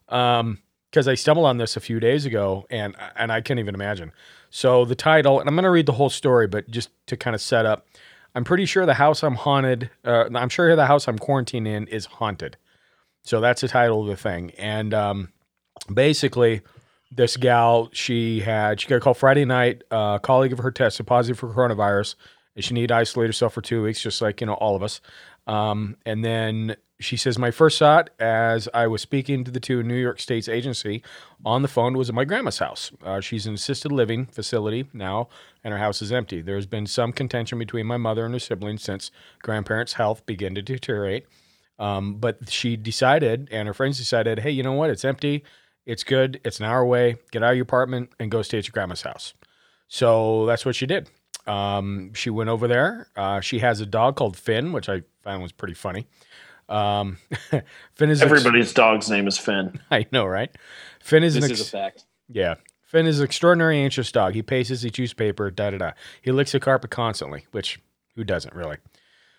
[0.07, 4.13] because I stumbled on this a few days ago, and and I can't even imagine.
[4.49, 7.35] So the title, and I'm going to read the whole story, but just to kind
[7.35, 7.89] of set up,
[8.37, 9.91] I'm pretty sure the house I'm haunted.
[10.05, 12.57] Uh, I'm sure the house I'm quarantined in is haunted.
[13.23, 15.33] So that's the title of the thing, and um,
[15.93, 16.63] basically
[17.11, 20.71] this gal she had she got a call friday night uh, a colleague of her
[20.71, 22.15] tested positive for coronavirus
[22.55, 24.83] and she needed to isolate herself for two weeks just like you know all of
[24.83, 25.01] us
[25.47, 29.83] um, and then she says my first thought as i was speaking to the two
[29.83, 31.03] new york state's agency
[31.45, 35.29] on the phone was at my grandma's house uh, she's in assisted living facility now
[35.65, 38.83] and her house is empty there's been some contention between my mother and her siblings
[38.83, 39.11] since
[39.43, 41.27] grandparents health began to deteriorate
[41.81, 44.91] um, but she decided, and her friends decided, hey, you know what?
[44.91, 45.43] It's empty.
[45.91, 46.41] It's good.
[46.45, 47.17] It's an hour away.
[47.33, 49.35] Get out of your apartment and go stay at your grandma's house.
[49.89, 51.09] So that's what she did.
[51.47, 53.09] Um, she went over there.
[53.17, 56.07] Uh, she has a dog called Finn, which I found was pretty funny.
[56.69, 57.19] Um,
[57.95, 59.81] Finn is ex- Everybody's dog's name is Finn.
[59.91, 60.51] I know, right?
[61.01, 62.05] Finn is This an is a fact.
[62.29, 62.55] yeah.
[62.85, 64.35] Finn is an extraordinary anxious dog.
[64.35, 65.91] He paces, he chews paper, da da da.
[66.23, 67.81] He licks the carpet constantly, which
[68.17, 68.77] who doesn't really?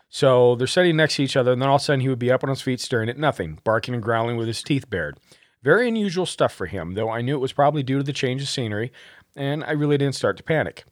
[0.10, 2.20] So they're sitting next to each other, and then all of a sudden he would
[2.20, 5.18] be up on his feet staring at nothing, barking and growling with his teeth bared.
[5.64, 8.42] Very unusual stuff for him, though I knew it was probably due to the change
[8.42, 8.92] of scenery,
[9.36, 10.86] and I really didn't start to panic.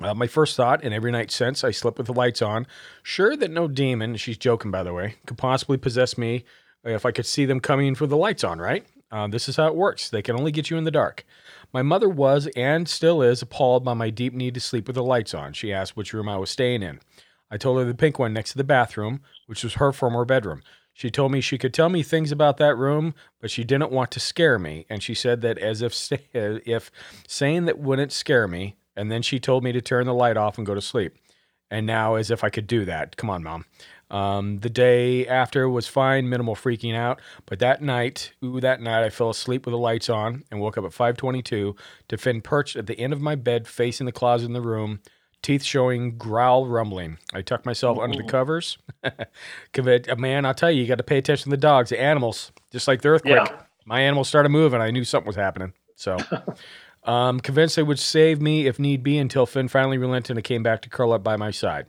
[0.00, 2.66] Uh, my first thought, and every night since, I slept with the lights on,
[3.02, 6.44] sure that no demon, she's joking by the way, could possibly possess me
[6.84, 8.86] if I could see them coming for the lights on, right?
[9.10, 10.10] Uh, this is how it works.
[10.10, 11.24] They can only get you in the dark.
[11.72, 15.02] My mother was and still is appalled by my deep need to sleep with the
[15.02, 15.52] lights on.
[15.52, 17.00] She asked which room I was staying in.
[17.50, 20.62] I told her the pink one next to the bathroom, which was her former bedroom.
[20.96, 24.10] She told me she could tell me things about that room, but she didn't want
[24.12, 24.86] to scare me.
[24.88, 26.90] And she said that as if if
[27.28, 28.76] saying that wouldn't scare me.
[28.96, 31.14] And then she told me to turn the light off and go to sleep.
[31.70, 33.18] And now, as if I could do that.
[33.18, 33.66] Come on, mom.
[34.10, 37.20] Um, the day after was fine, minimal freaking out.
[37.44, 40.78] But that night, ooh, that night, I fell asleep with the lights on and woke
[40.78, 41.76] up at 5:22
[42.08, 45.00] to Finn perched at the end of my bed, facing the closet in the room,
[45.42, 47.18] teeth showing, growl rumbling.
[47.32, 48.78] I tucked myself under the covers.
[49.04, 52.50] Uh, Man, I'll tell you, you got to pay attention to the dogs, the animals,
[52.72, 53.36] just like the earthquake.
[53.36, 53.62] Yeah.
[53.84, 54.80] My animals started moving.
[54.80, 55.74] I knew something was happening.
[55.94, 56.16] So.
[57.06, 60.64] Um, convinced they would save me if need be until Finn finally relented and came
[60.64, 61.86] back to curl up by my side.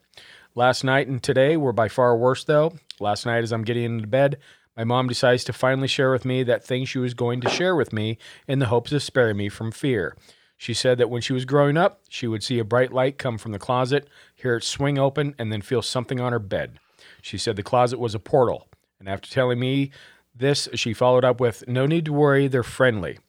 [0.53, 2.73] Last night and today were by far worse, though.
[2.99, 4.37] Last night, as I'm getting into bed,
[4.75, 7.75] my mom decides to finally share with me that thing she was going to share
[7.75, 10.15] with me in the hopes of sparing me from fear.
[10.57, 13.37] She said that when she was growing up, she would see a bright light come
[13.37, 16.79] from the closet, hear it swing open, and then feel something on her bed.
[17.21, 18.67] She said the closet was a portal.
[18.99, 19.91] And after telling me
[20.35, 23.19] this, she followed up with, No need to worry, they're friendly.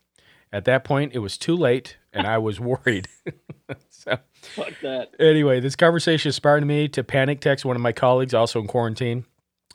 [0.51, 3.09] At that point, it was too late, and I was worried.
[3.91, 5.11] so, Fuck that.
[5.21, 9.27] anyway, this conversation inspired me to panic text one of my colleagues, also in quarantine.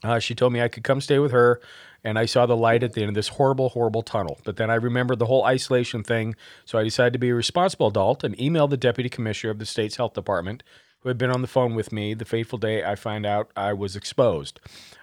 [0.04, 1.62] Uh, she told me I could come stay with her,
[2.04, 4.40] and I saw the light at the end of this horrible, horrible tunnel.
[4.44, 6.36] But then I remembered the whole isolation thing,
[6.66, 9.66] so I decided to be a responsible adult and emailed the deputy commissioner of the
[9.66, 10.64] state's health department,
[11.00, 13.74] who had been on the phone with me the fateful day I found out I
[13.74, 14.60] was exposed.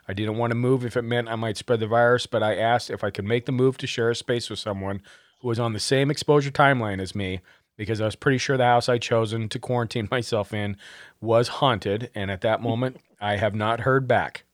[0.08, 2.56] I didn't want to move if it meant I might spread the virus, but I
[2.56, 5.02] asked if I could make the move to share a space with someone
[5.40, 7.40] who was on the same exposure timeline as me
[7.76, 10.76] because I was pretty sure the house I'd chosen to quarantine myself in
[11.20, 12.10] was haunted.
[12.14, 14.44] And at that moment, I have not heard back.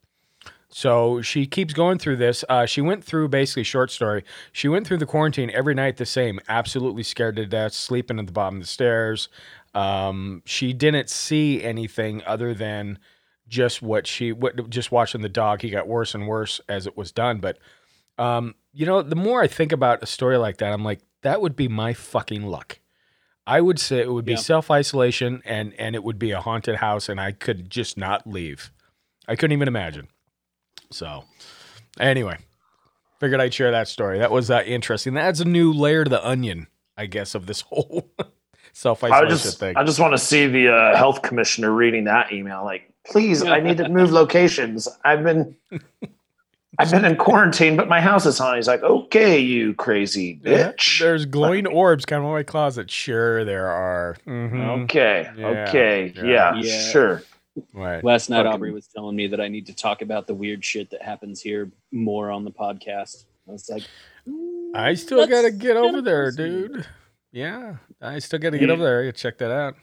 [0.69, 2.45] So she keeps going through this.
[2.49, 4.25] Uh, she went through basically short story.
[4.53, 8.27] She went through the quarantine every night the same, absolutely scared to death, sleeping at
[8.27, 9.29] the bottom of the stairs.
[9.75, 12.99] Um, she didn't see anything other than
[13.49, 15.63] just what she what just watching the dog.
[15.63, 17.39] He got worse and worse as it was done.
[17.39, 17.59] But
[18.19, 21.41] um, you know, the more I think about a story like that, I'm like, that
[21.41, 22.81] would be my fucking luck.
[23.47, 24.39] I would say it would be Yeah.
[24.39, 28.27] self isolation and and it would be a haunted house, and I could just not
[28.27, 28.73] leave.
[29.29, 30.09] I couldn't even imagine.
[30.91, 31.25] So,
[31.99, 32.39] anyway,
[33.21, 34.19] figured I'd share that story.
[34.19, 35.15] That was uh, interesting.
[35.15, 38.09] That adds a new layer to the onion, I guess, of this whole
[38.73, 39.77] self I isolation just, thing.
[39.77, 42.65] I just want to see the uh, health commissioner reading that email.
[42.65, 44.87] Like, please, I need to move locations.
[45.05, 45.57] I've been,
[46.79, 48.59] I've been in quarantine, but my house is haunted.
[48.59, 51.01] He's like, okay, you crazy Yeah, bitch.
[51.01, 52.91] There's glowing orbs coming out of my closet.
[52.91, 54.17] Sure, there are.
[54.27, 54.85] Mhm.
[54.85, 56.25] Okay, Yeah, okay, yeah.
[56.25, 56.81] yeah, Yeah.
[56.91, 57.23] sure.
[57.73, 58.03] Right.
[58.05, 60.65] Last night, Fucking- Aubrey was telling me that I need to talk about the weird
[60.65, 63.25] shit that happens here more on the podcast.
[63.49, 63.83] I was like,
[64.75, 66.37] I still gotta get get over there, pussy.
[66.69, 66.87] dude.
[67.33, 69.05] Yeah, I still gotta get You- over there.
[69.05, 69.77] You check that out.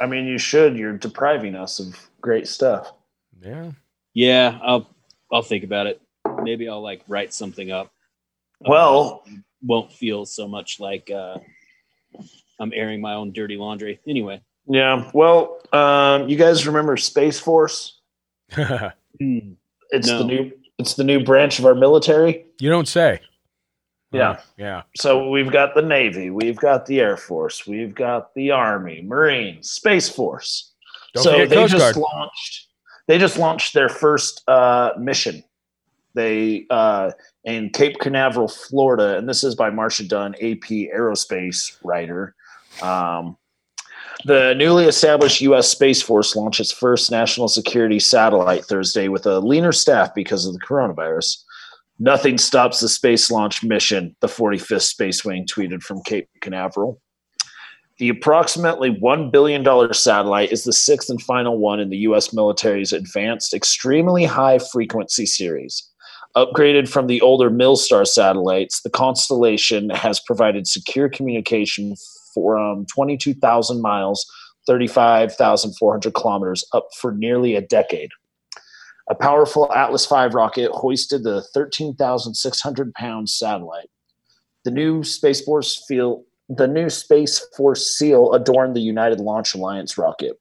[0.00, 0.76] I mean, you should.
[0.76, 2.92] You're depriving us of great stuff.
[3.40, 3.70] Yeah.
[4.12, 4.88] yeah, I'll
[5.32, 6.00] I'll think about it.
[6.42, 7.90] maybe I'll like write something up.
[8.60, 9.24] Well,
[9.62, 11.38] won't feel so much like uh,
[12.60, 14.00] I'm airing my own dirty laundry.
[14.06, 15.10] Anyway, yeah.
[15.14, 17.98] Well, um, you guys remember Space Force?
[19.18, 20.18] It's No.
[20.18, 22.44] the new it's the new branch of our military.
[22.60, 23.20] you don't say.
[24.12, 24.36] Yeah.
[24.38, 24.82] Oh, yeah.
[24.96, 29.70] So we've got the Navy, we've got the Air Force, we've got the Army, Marines,
[29.70, 30.72] Space Force.
[31.14, 31.96] Don't so they Coast just Guard.
[31.96, 32.66] launched
[33.06, 35.42] they just launched their first uh, mission.
[36.14, 37.12] They uh,
[37.44, 42.34] in Cape Canaveral, Florida, and this is by Marcia Dunn, AP aerospace writer.
[42.82, 43.36] Um,
[44.26, 45.68] the newly established U.S.
[45.68, 50.52] Space Force launched its first national security satellite Thursday with a leaner staff because of
[50.52, 51.44] the coronavirus.
[52.00, 57.00] Nothing stops the space launch mission, the 45th Space Wing tweeted from Cape Canaveral.
[57.98, 62.32] The approximately $1 billion satellite is the sixth and final one in the U.S.
[62.32, 65.88] military's advanced, extremely high frequency series.
[66.36, 71.94] Upgraded from the older Milstar satellites, the constellation has provided secure communication
[72.36, 74.26] from 22,000 miles,
[74.66, 78.10] 35,400 kilometers, up for nearly a decade.
[79.08, 83.88] A powerful Atlas V rocket hoisted the 13,600 pound satellite.
[84.64, 89.96] The new Space Force feel the new Space Force seal adorned the United Launch Alliance
[89.96, 90.40] rocket.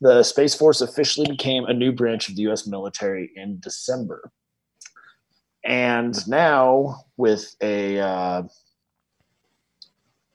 [0.00, 2.66] The Space Force officially became a new branch of the U.S.
[2.66, 4.32] military in December.
[5.62, 8.42] And now, with a uh,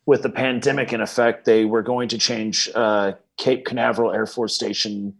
[0.05, 4.55] with the pandemic in effect, they were going to change uh, Cape Canaveral Air Force
[4.55, 5.15] Station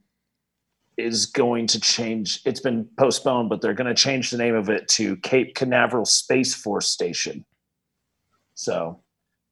[0.98, 2.40] is going to change.
[2.46, 6.06] It's been postponed, but they're going to change the name of it to Cape Canaveral
[6.06, 7.44] Space Force Station.
[8.54, 9.02] So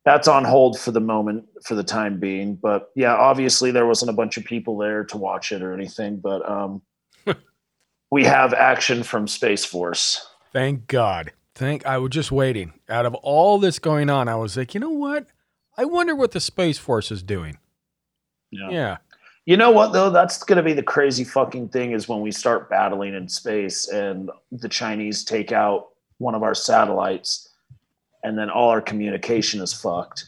[0.05, 2.55] that's on hold for the moment, for the time being.
[2.55, 6.17] But yeah, obviously there wasn't a bunch of people there to watch it or anything.
[6.17, 6.81] But um,
[8.11, 10.25] we have action from Space Force.
[10.53, 11.31] Thank God.
[11.55, 12.73] Thank I was just waiting.
[12.89, 15.27] Out of all this going on, I was like, you know what?
[15.77, 17.57] I wonder what the Space Force is doing.
[18.51, 18.69] Yeah.
[18.69, 18.97] yeah.
[19.45, 20.09] You know what though?
[20.09, 23.89] That's going to be the crazy fucking thing is when we start battling in space
[23.89, 25.89] and the Chinese take out
[26.19, 27.49] one of our satellites,
[28.23, 30.25] and then all our communication is fucked.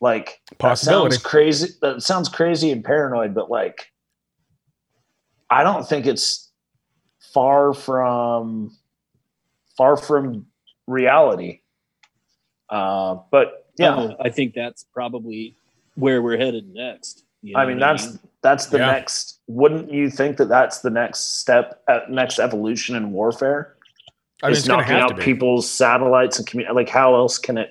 [0.00, 1.14] Like that Possibility.
[1.14, 1.68] sounds crazy.
[1.80, 3.90] That sounds crazy and paranoid, but like,
[5.50, 6.50] I don't think it's
[7.32, 8.76] far from
[9.78, 10.44] far from
[10.86, 11.60] reality.
[12.68, 15.56] Uh, but yeah, Oh, I think that's probably
[15.94, 17.24] where we're headed next.
[17.40, 18.86] You I know mean what that's that's the Yeah.
[18.90, 19.40] next.
[19.46, 23.76] Wouldn't you think that that's the next step, uh, next evolution in warfare?
[24.42, 27.70] I mean, is it's knocking out people's satellites and commu- like how else can it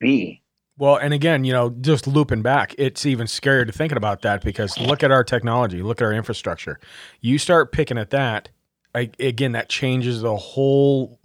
[0.00, 0.42] be?
[0.78, 4.42] Well, and again, you know, just looping back, it's even scarier to thinking about that
[4.42, 6.80] because look at our technology, look at our infrastructure.
[7.20, 8.48] You start picking at that,
[8.94, 11.18] I, again, that changes the whole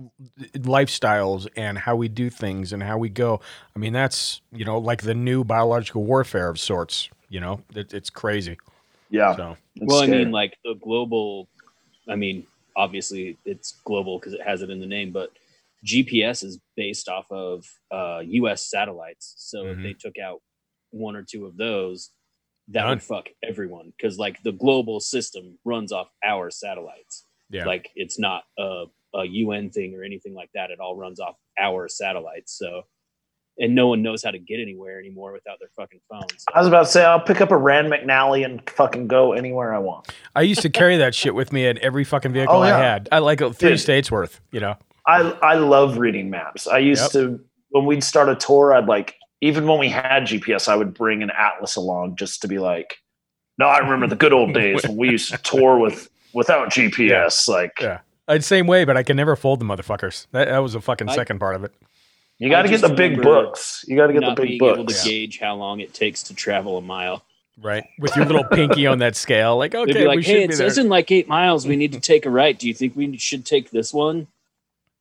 [0.56, 3.42] lifestyles and how we do things and how we go.
[3.76, 7.10] I mean, that's you know, like the new biological warfare of sorts.
[7.30, 8.58] You know, it, it's crazy.
[9.10, 9.36] Yeah.
[9.36, 11.48] So well, I mean, like the global.
[12.10, 15.32] I mean, obviously it's global because it has it in the name, but
[15.86, 18.70] GPS is based off of uh, U.S.
[18.70, 19.36] satellites.
[19.38, 19.84] So if Mhm.
[19.84, 20.42] they took out
[20.92, 22.12] one or two of those,
[22.70, 22.90] that Done.
[22.90, 27.26] would fuck everyone because like the global system runs off our satellites.
[27.50, 28.86] Yeah, Like it's not a,
[29.16, 30.70] a UN thing or anything like that.
[30.72, 32.58] It all runs off our satellites.
[32.58, 32.84] So,
[33.58, 36.46] and no one knows how to get anywhere anymore without their fucking phones.
[36.54, 39.74] I was about to say I'll pick up a Rand McNally and fucking go anywhere
[39.74, 40.08] I want.
[40.36, 43.10] I used to carry that shit with me at every fucking vehicle Oh, I had.
[43.12, 43.80] I like it three Dude.
[43.80, 44.40] states worth.
[44.52, 44.76] You know,
[45.08, 46.68] I I love reading maps.
[46.68, 47.24] I used Yep.
[47.24, 47.40] to
[47.72, 51.24] when we'd start a tour, I'd like even when we had GPS, I would bring
[51.24, 52.98] an atlas along just to be like,
[53.58, 57.48] no, I remember the good old days when we used to tour with without GPS.
[57.48, 58.00] Like yeah.
[58.28, 60.28] I'd same way, but I can never fold the motherfuckers.
[60.32, 61.74] That, that was the fucking I- second part of it.
[62.38, 63.84] you got to get the big books.
[63.88, 65.04] You got to get the not big being able books.
[65.04, 67.24] to gauge how long it takes to travel a mile.
[67.62, 70.44] Right, with your little pinky on that scale, like okay, be like, we "Hey, should
[70.44, 70.86] it be says there.
[70.86, 72.58] in like eight miles, we need to take a right.
[72.58, 74.28] Do you think we should take this one?"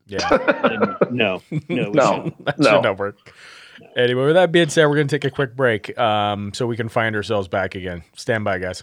[0.08, 0.26] Yeah,
[1.12, 1.84] no, no, we No.
[2.24, 2.44] shouldn't.
[2.46, 2.70] that No.
[2.70, 3.32] should not work.
[3.96, 6.88] Anyway, with that being said, we're gonna take a quick break, um, so we can
[6.88, 8.02] find ourselves back again.
[8.16, 8.82] Stand by, guys.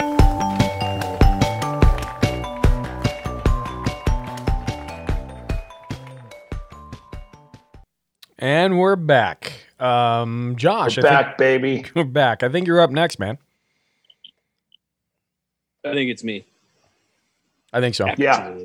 [8.41, 9.53] And we're back.
[9.79, 11.85] Um, Josh, We're I back, baby.
[11.95, 12.41] we're back.
[12.41, 13.37] I think you're up next, man.
[15.85, 16.45] I think it's me.
[17.71, 18.07] I think so.
[18.17, 18.57] Yeah.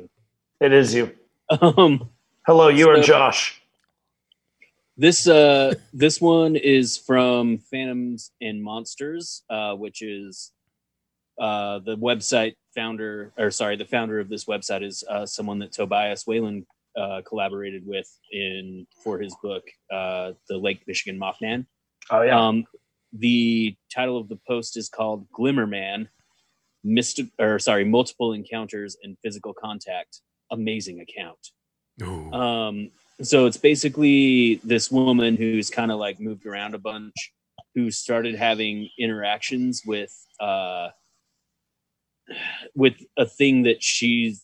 [0.59, 1.13] It is you.
[1.61, 2.09] Um,
[2.45, 3.61] Hello, you are Josh.
[4.97, 10.51] this uh, this one is from Phantoms and Monsters, uh, which is
[11.39, 15.71] uh, the website founder, or sorry, the founder of this website is uh, someone that
[15.71, 16.65] Tobias Wayland
[16.97, 21.65] uh, collaborated with in for his book, uh, The Lake Michigan Mothman.
[22.09, 22.47] Oh yeah.
[22.47, 22.65] Um,
[23.13, 26.09] the title of the post is called Glimmer Man,
[26.83, 30.21] Myst- or sorry, multiple encounters and physical contact.
[30.51, 31.39] Amazing account.
[32.33, 32.91] Um,
[33.21, 37.33] so it's basically this woman who's kind of like moved around a bunch,
[37.75, 40.89] who started having interactions with uh,
[42.75, 44.43] with a thing that she's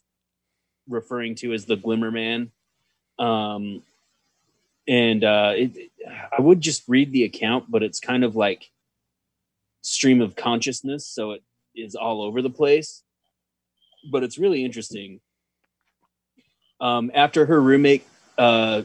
[0.88, 2.52] referring to as the Glimmer Man.
[3.20, 3.84] Um,
[4.88, 5.92] and uh, it,
[6.38, 8.70] I would just read the account, but it's kind of like
[9.82, 11.44] stream of consciousness, so it
[11.76, 13.04] is all over the place.
[14.12, 15.22] But it's really interesting.
[16.82, 18.06] Um, after her roommate,
[18.38, 18.84] uh,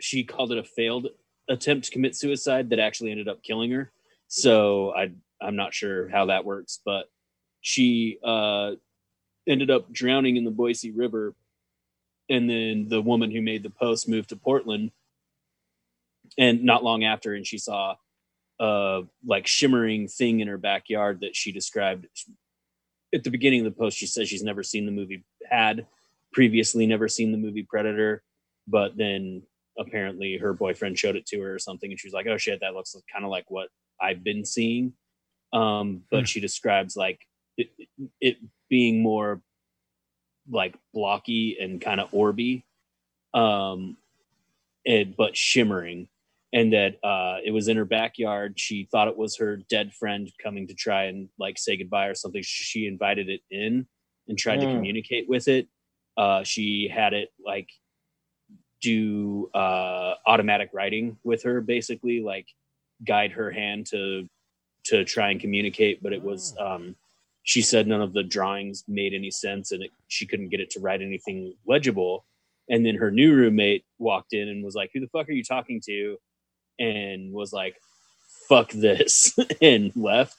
[0.00, 1.08] she called it a failed
[1.48, 3.92] attempt to commit suicide that actually ended up killing her.
[4.26, 7.06] So I I'm not sure how that works, but
[7.60, 8.72] she uh,
[9.46, 11.34] ended up drowning in the Boise River
[12.30, 14.90] and then the woman who made the post moved to Portland.
[16.38, 17.96] And not long after, and she saw
[18.58, 22.06] a like shimmering thing in her backyard that she described
[23.14, 23.98] at the beginning of the post.
[23.98, 25.86] She says she's never seen the movie, had
[26.32, 28.22] previously never seen the movie Predator,
[28.66, 29.42] but then
[29.78, 32.60] apparently her boyfriend showed it to her or something, and she was like, "Oh shit,
[32.60, 33.68] that looks kind of like what
[34.00, 34.94] I've been seeing."
[35.52, 36.24] Um, but Hmm.
[36.24, 37.26] she describes like
[37.56, 37.70] it,
[38.20, 38.36] it
[38.68, 39.40] being more
[40.50, 42.64] like blocky and kind of orby
[43.34, 43.96] um
[44.84, 46.08] and but shimmering
[46.52, 48.58] and that uh it was in her backyard.
[48.58, 52.14] She thought it was her dead friend coming to try and like say goodbye or
[52.14, 52.42] something.
[52.42, 53.86] She invited it in
[54.28, 54.72] and tried to Mm.
[54.74, 55.68] communicate with it.
[56.16, 57.70] Uh she had it like
[58.82, 62.48] do uh automatic writing with her basically like
[63.06, 64.28] guide her hand to
[64.84, 66.96] to try and communicate but it was um
[67.42, 70.70] she said none of the drawings made any sense and it, she couldn't get it
[70.70, 72.24] to write anything legible.
[72.68, 75.44] And then her new roommate walked in and was like who the fuck are you
[75.44, 76.16] talking to?
[76.78, 77.76] And was like
[78.48, 80.36] fuck this and left.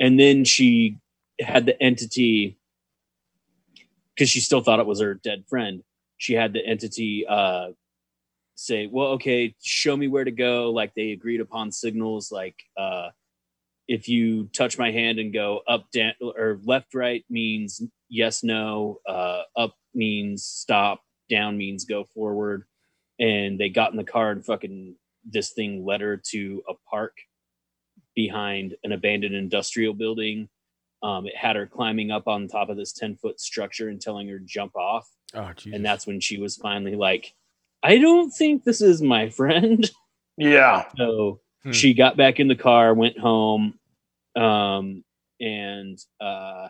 [0.00, 0.98] And then she
[1.40, 2.58] had the entity
[4.14, 5.82] because she still thought it was her dead friend.
[6.16, 7.68] She had the entity uh
[8.56, 10.70] say well okay show me where to go.
[10.70, 13.10] Like they agreed upon signals like uh
[13.86, 18.98] if you touch my hand and go up down or left right means yes no
[19.06, 22.64] uh up means stop down means go forward.
[23.18, 27.16] And they got in the car and fucking this thing led her to a park
[28.14, 30.48] behind an abandoned industrial building.
[31.02, 34.28] Um, it had her climbing up on top of this 10 foot structure and telling
[34.28, 35.08] her to jump off.
[35.34, 37.34] Oh, and that's when she was finally like
[37.82, 39.90] i don't think this is my friend.
[40.36, 40.86] Yeah.
[40.96, 41.72] so Hmm.
[41.72, 43.78] she got back in the car, went home,
[44.36, 45.02] um,
[45.40, 46.68] and uh,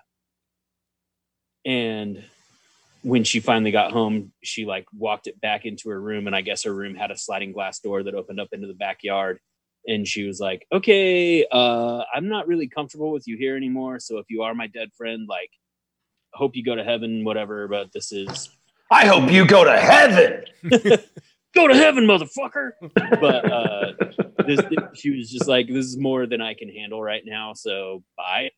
[1.64, 2.22] and
[3.02, 6.40] when she finally got home, she like walked it back into her room, and I
[6.40, 9.38] guess her room had a sliding glass door that opened up into the backyard.
[9.86, 13.98] And she was like, "Okay, uh, I'm not really comfortable with you here anymore.
[14.00, 15.50] So if you are my dead friend, like,
[16.32, 17.68] hope you go to heaven, whatever.
[17.68, 18.48] But this is
[18.90, 20.44] I hope you go to heaven.
[21.54, 22.72] go to heaven, motherfucker."
[23.20, 23.92] But uh,
[24.46, 24.60] this,
[24.94, 28.50] she was just like, "This is more than I can handle right now." So bye.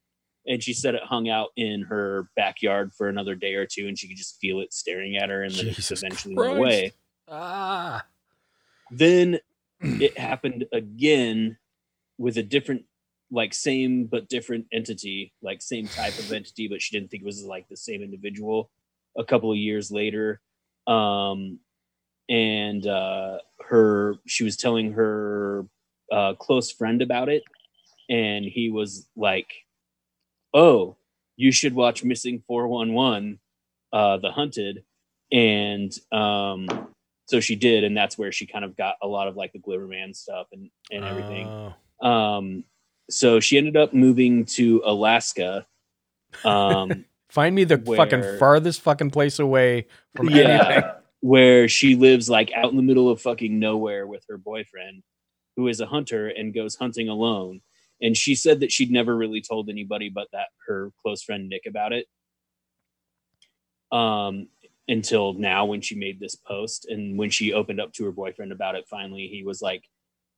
[0.49, 3.99] And she said it hung out in her backyard for another day or two, and
[3.99, 6.49] she could just feel it staring at her, and then it eventually Christ.
[6.51, 6.93] went away.
[7.29, 8.05] Ah.
[8.93, 9.41] Then
[9.81, 11.59] it happened again
[12.19, 12.85] with a different,
[13.31, 17.27] like same but different entity, like same type of entity, but she didn't think it
[17.27, 18.71] was like the same individual.
[19.19, 20.41] A couple of years later,
[20.87, 21.59] um,
[22.29, 25.67] and uh, her she was telling her
[26.11, 27.43] uh, close friend about it,
[28.09, 29.49] and he was like,
[30.55, 30.97] "Oh,
[31.37, 33.39] you should watch Missing Four One One,
[33.93, 34.85] uh, The Hunted,"
[35.33, 36.89] and um,
[37.27, 39.59] so she did, and that's where she kind of got a lot of like the
[39.59, 41.47] Glimmerman stuff and and everything.
[41.47, 42.09] Oh.
[42.09, 42.65] Um,
[43.09, 45.67] so she ended up moving to Alaska.
[46.45, 50.83] Um, Find me the fucking farthest fucking place away from anything.
[51.21, 55.03] Where she lives like out in the middle of fucking nowhere with her boyfriend,
[55.57, 57.61] who is a hunter and goes hunting alone.
[58.01, 61.63] And she said that she'd never really told anybody but that her close friend Nick
[61.67, 62.07] about it.
[63.91, 64.49] Um,
[64.89, 68.53] until now when she made this post and when she opened up to her boyfriend
[68.53, 69.85] about it finally he was like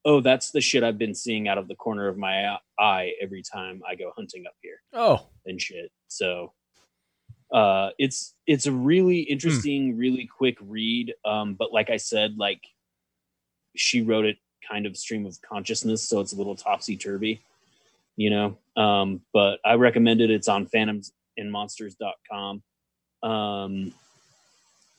[0.04, 3.42] oh that's the shit i've been seeing out of the corner of my eye every
[3.42, 6.52] time i go hunting up here Oh, and shit so
[7.52, 11.14] uh it's it's a really interesting really quick read.
[11.24, 12.60] Um but like i said like
[13.76, 14.36] she wrote it
[14.68, 17.40] kind of stream of consciousness so it's a little topsy-turvy
[18.16, 18.58] you know?
[18.76, 20.30] Um but i recommend it.
[20.30, 22.62] It's on phantomsandmonsters.com
[23.22, 23.92] um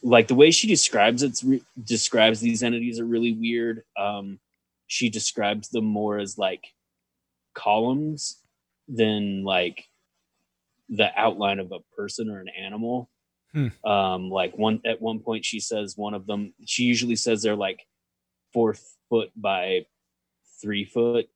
[0.01, 3.83] like the way she describes it re- describes these entities are really weird.
[3.97, 4.39] Um
[4.87, 6.65] she describes them more as like
[7.53, 8.41] columns
[8.87, 9.85] than like
[10.89, 13.09] the outline of a person or an animal
[13.51, 13.69] Hmm.
[13.83, 17.55] um like one at one point she says one of them she usually says they're
[17.55, 17.79] like
[18.53, 18.75] four
[19.09, 19.87] foot by
[20.61, 21.27] three foot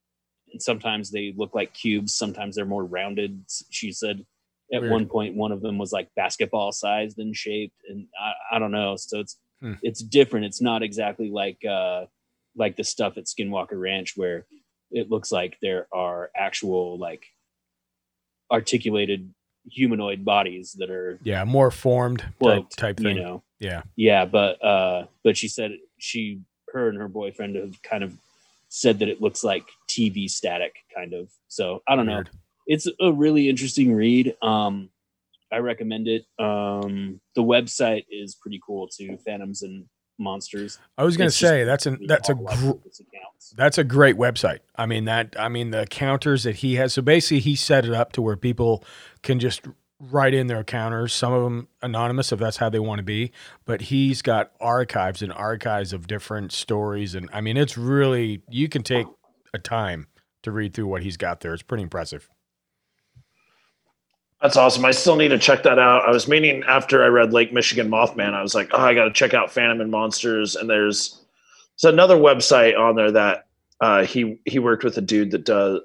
[0.51, 4.23] and sometimes they look like cubes sometimes they're more rounded she said
[4.71, 4.91] at Weird.
[4.91, 8.71] one point one of them was like basketball sized and shaped and i, I don't
[8.71, 9.73] know so it's Hmm.
[9.81, 12.05] it's different it's not exactly like uh
[12.55, 14.45] like the stuff at skinwalker ranch where
[14.91, 17.25] it looks like there are actual like
[18.51, 19.33] articulated
[19.69, 23.17] humanoid bodies that are yeah, more formed type, cloaked, type you thing.
[23.17, 23.43] know.
[23.59, 23.83] Yeah.
[23.95, 26.41] yeah but uh but she said she
[26.73, 28.13] her and her boyfriend have kind of
[28.67, 31.29] said that it looks like tv static kind of.
[31.47, 32.23] So i don't know.
[32.65, 34.35] It's a really interesting read.
[34.41, 34.89] Um
[35.51, 36.25] i recommend it.
[36.39, 39.85] Um the website is pretty cool too phantoms and
[40.17, 42.71] monsters I was going to say that's an that's a gr-
[43.55, 44.59] That's a great website.
[44.75, 46.93] I mean that I mean the counters that he has.
[46.93, 48.83] So basically he set it up to where people
[49.21, 49.61] can just
[49.99, 53.31] write in their counters, some of them anonymous if that's how they want to be,
[53.65, 58.69] but he's got archives and archives of different stories and I mean it's really you
[58.69, 59.07] can take
[59.53, 60.07] a time
[60.43, 61.53] to read through what he's got there.
[61.53, 62.29] It's pretty impressive.
[64.43, 64.83] That's awesome.
[64.83, 66.03] I still need to check that out.
[66.05, 69.05] I was meaning after I read Lake Michigan Mothman, I was like, oh, I got
[69.05, 70.57] to check out Phantom and Monsters.
[70.57, 71.21] And there's
[71.81, 73.45] there's another website on there that
[73.79, 75.79] uh, he he worked with a dude that does.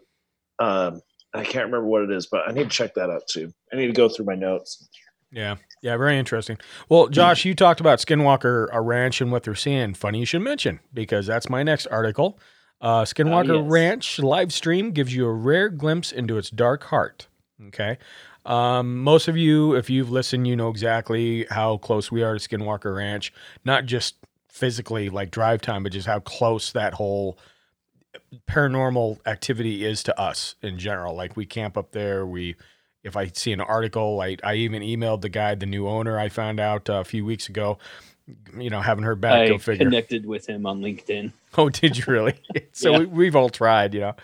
[0.58, 1.00] Um,
[1.32, 3.52] I can't remember what it is, but I need to check that out too.
[3.72, 4.88] I need to go through my notes.
[5.30, 5.56] Yeah.
[5.80, 6.58] Yeah, very interesting.
[6.88, 9.94] Well, Josh, you talked about Skinwalker a ranch and what they're seeing.
[9.94, 12.40] Funny you should mention because that's my next article.
[12.80, 13.70] Uh, Skinwalker Oh, yes.
[13.70, 17.28] Ranch live stream gives you a rare glimpse into its dark heart.
[17.68, 17.98] Okay.
[18.48, 22.40] Um, most of you, if you've listened, you know exactly how close we are to
[22.40, 23.30] Skinwalker Ranch.
[23.62, 24.16] Not just
[24.48, 27.38] physically, like drive time, but just how close that whole
[28.48, 31.14] paranormal activity is to us in general.
[31.14, 32.26] Like we camp up there.
[32.26, 32.56] We,
[33.04, 36.18] if I see an article, I, I even emailed the guy, the new owner.
[36.18, 37.78] I found out uh, a few weeks ago.
[38.58, 39.32] You know, haven't heard back.
[39.32, 39.84] i go figure.
[39.84, 42.34] connected with him on linkedin Oh, did you really?
[42.72, 42.98] so Yeah.
[43.00, 44.14] we, we've all tried, you know.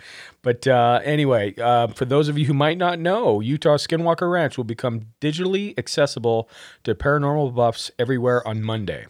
[0.43, 4.59] But uh, anyway, uh, for those of you who might not know, Utah Skinwalker Ranch
[4.59, 6.49] will become digitally accessible
[6.83, 9.07] to paranormal buffs everywhere on Monday.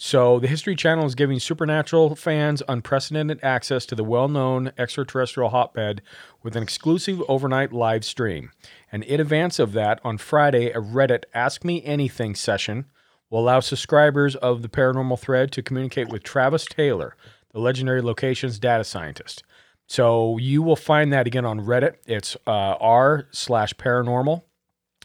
[0.00, 6.00] So the History Channel is giving supernatural fans unprecedented access to the well-known extraterrestrial hotbed
[6.44, 8.52] with an exclusive overnight live stream.
[8.92, 12.84] And in advance of that, on Friday, a Reddit Ask Me Anything session
[13.30, 17.16] will allow subscribers of the Paranormal Thread to communicate with Travis Taylor,
[17.52, 19.42] the legendary locations data scientist.
[19.86, 21.94] So you will find that again on Reddit.
[22.06, 24.42] It's uh, r slash paranormal,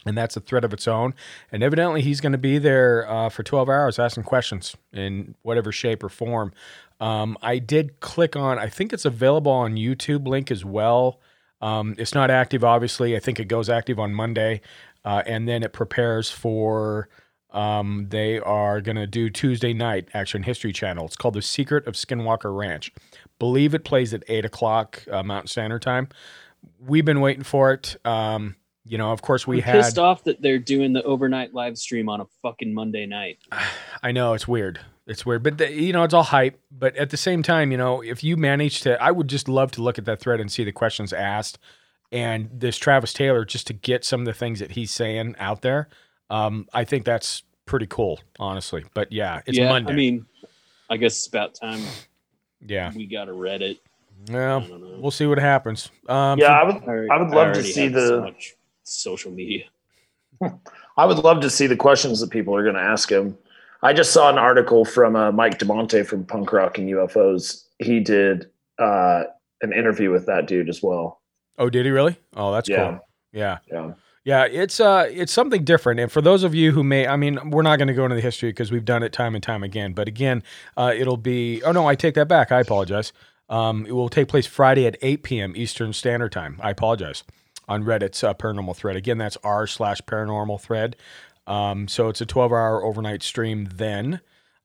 [0.04, 1.14] and that's a thread of its own.
[1.50, 5.72] And evidently, he's going to be there uh, for 12 hours asking questions in whatever
[5.72, 6.52] shape or form.
[7.00, 11.18] Um, I did click on, I think it's available on YouTube link as well.
[11.62, 13.16] Um, it's not active, obviously.
[13.16, 14.60] I think it goes active on Monday,
[15.02, 17.08] uh, and then it prepares for.
[17.54, 21.06] Um, they are going to do Tuesday night action history channel.
[21.06, 22.92] It's called The Secret of Skinwalker Ranch.
[23.38, 26.08] Believe it plays at eight o'clock uh, Mountain Standard Time.
[26.80, 27.96] We've been waiting for it.
[28.04, 29.74] Um, you know, of course, we I'm had.
[29.76, 33.38] pissed off that they're doing the overnight live stream on a fucking monday night
[34.02, 34.80] I know it's weird.
[35.06, 36.58] It's weird, but the, you know, it's all hype.
[36.70, 39.70] But at the same time, you know, if you manage to, I would just love
[39.72, 41.58] to look at that thread and see the questions asked,
[42.10, 45.62] and this Travis Taylor just to get some of the things that he's saying out
[45.62, 45.88] there.
[46.30, 48.84] Um, I think that's pretty cool, honestly.
[48.94, 49.92] But yeah, it's yeah Monday.
[49.92, 50.26] i mean
[50.90, 51.80] i guess it's about time
[52.66, 53.78] yeah, we got a reddit
[54.30, 55.90] well, I we'll see what happens.
[56.08, 56.82] Um, yeah, for- I would.
[56.84, 58.06] already- I would love to see the.
[58.08, 58.54] so much
[58.84, 59.64] social media
[60.96, 63.36] I would love to see the questions that people are going to ask him.
[63.82, 67.64] I just saw an article from uh, Mike Damante from Punk Rock and UFOs.
[67.78, 69.24] He did uh,
[69.62, 71.20] an interview with that dude as well.
[71.58, 72.16] oh, did he really?
[72.36, 72.76] Oh, that's Yeah.
[72.90, 73.00] cool.
[73.32, 73.58] Yeah.
[73.70, 73.92] Yeah.
[74.24, 76.00] Yeah, it's uh it's something different.
[76.00, 78.16] And for those of you who may I mean, we're not going to go into
[78.16, 80.42] the history because we've done it time and time again, but again,
[80.76, 82.50] uh it'll be Oh no, I take that back.
[82.50, 83.12] I apologize.
[83.50, 85.52] Um it will take place Friday at 8 p.m.
[85.56, 86.58] Eastern Standard Time.
[86.62, 87.22] I apologize.
[87.66, 88.94] On Reddit's uh, paranormal thread.
[88.96, 90.96] Again, that's r slash paranormal thread.
[91.46, 94.20] Um, so it's a 12 hour overnight stream then.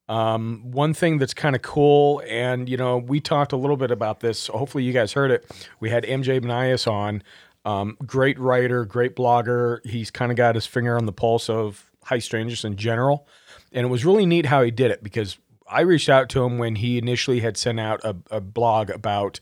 [0.09, 3.91] Um, one thing that's kind of cool, and you know, we talked a little bit
[3.91, 4.47] about this.
[4.47, 5.45] Hopefully, you guys heard it.
[5.79, 7.21] We had MJ Banias on.
[7.65, 9.85] Um, great writer, great blogger.
[9.85, 13.27] He's kind of got his finger on the pulse of high strangeness in general,
[13.71, 15.37] and it was really neat how he did it because
[15.69, 19.39] I reached out to him when he initially had sent out a, a blog about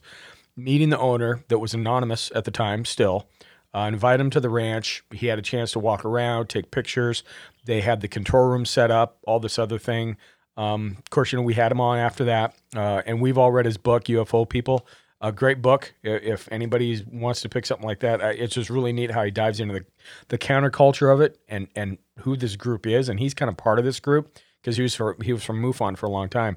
[0.56, 3.28] meeting the owner that was anonymous at the time, still.
[3.74, 5.04] Uh, invite him to the ranch.
[5.12, 7.22] He had a chance to walk around, take pictures.
[7.64, 10.16] They had the control room set up, all this other thing.
[10.56, 13.52] Um, of course, you know, we had him on after that, uh, and we've all
[13.52, 14.86] read his book, UFO People.
[15.20, 15.94] A great book.
[16.04, 19.58] If anybody wants to pick something like that, it's just really neat how he dives
[19.58, 19.84] into the,
[20.28, 23.80] the counterculture of it and and who this group is, and he's kind of part
[23.80, 26.56] of this group because he was for, he was from MUFON for a long time.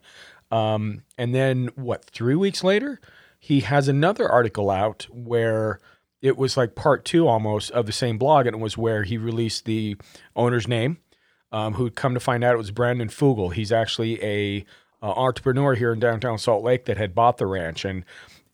[0.51, 2.05] Um, and then what?
[2.05, 2.99] Three weeks later,
[3.39, 5.80] he has another article out where
[6.22, 9.18] it was like part two almost of the same blog, and it was where he
[9.18, 9.97] released the
[10.36, 10.97] owner's name
[11.51, 13.53] um, who'd come to find out it was Brandon Fugal.
[13.53, 14.66] He's actually a
[15.01, 18.05] entrepreneur here in downtown Salt Lake that had bought the ranch, and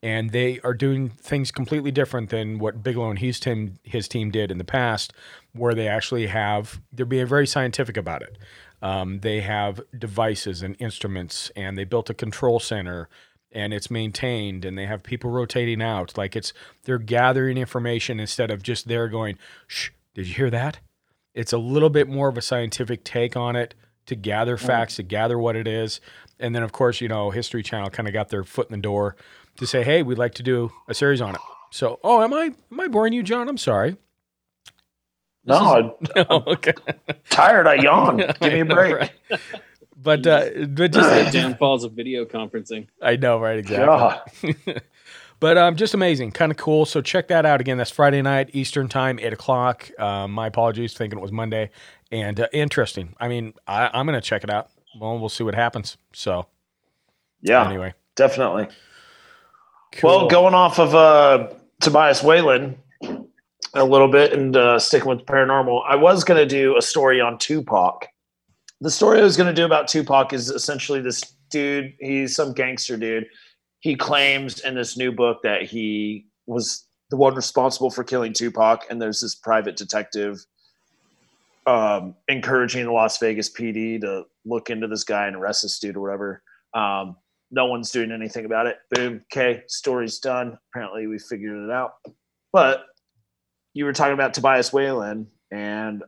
[0.03, 4.31] and they are doing things completely different than what Bigelow and his team his team
[4.31, 5.13] did in the past,
[5.53, 8.37] where they actually have they're being very scientific about it.
[8.81, 13.09] Um, they have devices and instruments, and they built a control center.
[13.53, 16.17] And it's maintained, and they have people rotating out.
[16.17, 16.51] Like it's
[16.83, 20.79] they're gathering information instead of just there going, "Shh, did you hear that?"
[21.37, 23.75] it's a little bit more of a scientific take on it
[24.07, 26.01] to gather facts, to gather what it is.
[26.39, 28.81] And then, of course, you know, History Channel kind of got their foot in the
[28.81, 29.15] door
[29.57, 31.41] to say, hey, we'd like to do a series on it.
[31.71, 33.49] So, oh, am I am I boring you, John?
[33.49, 33.97] I'm sorry.
[35.45, 36.73] No, No, okay.
[37.29, 37.67] tired.
[37.67, 38.17] I yawn.
[38.41, 38.95] Give me a break.
[38.95, 39.11] Right.
[39.95, 42.87] But uh, but Just the just downfalls of video conferencing.
[43.01, 43.57] I know, right?
[43.57, 44.55] Exactly.
[45.39, 46.85] but um, just amazing, kind of cool.
[46.85, 47.77] So check that out again.
[47.77, 49.89] That's Friday night Eastern time, eight o'clock.
[49.99, 51.71] Um, my apologies, thinking it was Monday,
[52.11, 53.15] and uh, interesting.
[53.19, 54.69] I mean, I, I'm gonna check it out.
[54.99, 55.97] Well, we'll see what happens.
[56.13, 56.45] So
[57.41, 58.67] Yeah, anyway, definitely.
[59.93, 60.09] Cool.
[60.09, 61.49] Well, going off of uh,
[61.81, 62.77] Tobias Wayland
[63.73, 67.21] a little bit and uh, sticking with paranormal, I was going to do a story
[67.21, 68.07] on Tupac.
[68.81, 72.53] The story I was going to do about Tupac is essentially this dude, he's some
[72.53, 73.27] gangster dude.
[73.79, 78.85] He claims in this new book that he was the one responsible for killing Tupac,
[78.89, 80.45] and there's this private detective
[81.65, 85.97] um, encouraging the Las Vegas PD to look into this guy and arrest this dude
[85.97, 86.41] or whatever.
[86.73, 87.17] Um,
[87.51, 88.77] no one's doing anything about it.
[88.91, 89.21] Boom.
[89.31, 90.57] Okay, story's done.
[90.71, 91.93] Apparently, we figured it out.
[92.51, 92.85] But
[93.73, 96.03] you were talking about Tobias Wayland, and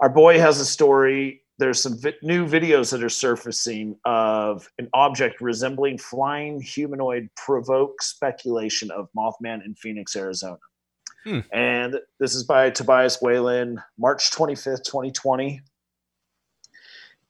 [0.00, 1.42] our boy has a story.
[1.58, 8.02] There's some vi- new videos that are surfacing of an object resembling flying humanoid provoke
[8.02, 10.58] speculation of Mothman in Phoenix, Arizona.
[11.24, 11.40] Hmm.
[11.52, 15.60] And this is by Tobias Wayland, March 25th, 2020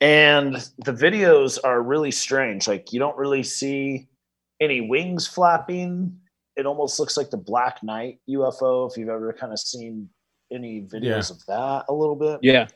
[0.01, 2.68] and the videos are really strange.
[2.68, 4.09] Like you don't really see
[4.61, 6.18] any wings flapping.
[6.57, 10.09] It almost looks like the black knight ufo if you've ever kind of seen
[10.53, 12.40] any videos of that a little bit.
[12.42, 12.66] Yeah.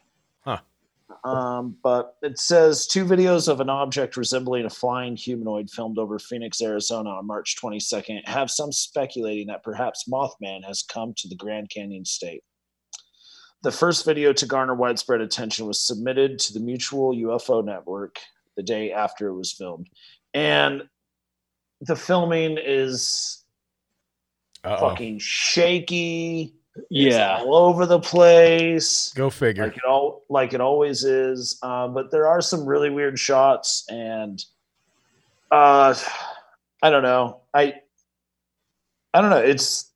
[1.24, 6.18] um, but it says two videos of an object resembling a flying humanoid filmed over
[6.18, 11.36] Phoenix, Arizona on March 22nd have some speculating that perhaps Mothman has come to the
[11.36, 12.42] Grand Canyon state.
[13.62, 18.18] The first video to garner widespread attention was submitted to the Mutual UFO Network
[18.56, 19.88] the day after it was filmed.
[20.32, 20.82] And
[21.82, 23.44] the filming is
[24.64, 24.90] Uh-oh.
[24.90, 26.54] fucking shaky.
[26.90, 27.38] It's Yeah.
[27.42, 29.64] all over the place Go figure.
[29.66, 33.84] like it all like it always is um, but there are some really weird shots
[33.90, 34.42] and
[35.50, 35.92] uh
[36.80, 37.74] i don't know i
[39.12, 39.90] i don't know it's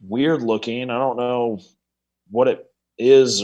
[0.00, 1.60] weird looking i don't know
[2.30, 2.67] what it
[2.98, 3.42] is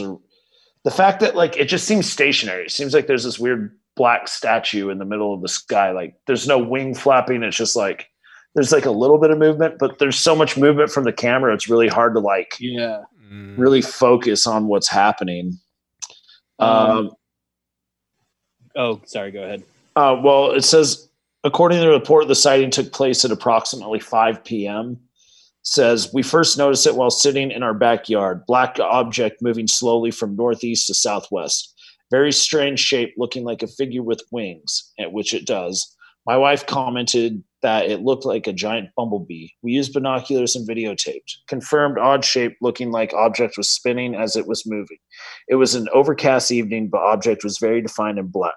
[0.83, 4.27] the fact that like it just seems stationary it seems like there's this weird black
[4.27, 8.09] statue in the middle of the sky like there's no wing flapping it's just like
[8.53, 11.53] there's like a little bit of movement but there's so much movement from the camera
[11.53, 13.03] it's really hard to like Yeah.
[13.31, 13.57] Mm.
[13.57, 15.57] really focus on what's happening.
[16.59, 17.11] Um, Um,
[18.75, 19.31] Oh, sorry.
[19.31, 19.63] Go ahead.
[19.95, 21.07] uh, well, it says,
[21.45, 24.99] according to the report, the sighting took place at approximately 5 p.m.
[25.67, 28.45] Says, we first noticed it while sitting in our backyard.
[28.45, 31.73] Black object moving slowly from northeast to southwest.
[32.11, 35.95] Very strange shape, looking like a figure with wings, at which it does.
[36.27, 39.47] My wife commented that it looked like a giant bumblebee.
[39.63, 41.33] We used binoculars and videotaped.
[41.47, 44.97] Confirmed odd shape, looking like object was spinning as it was moving.
[45.47, 48.53] It was an overcast evening, but object was very defined and black.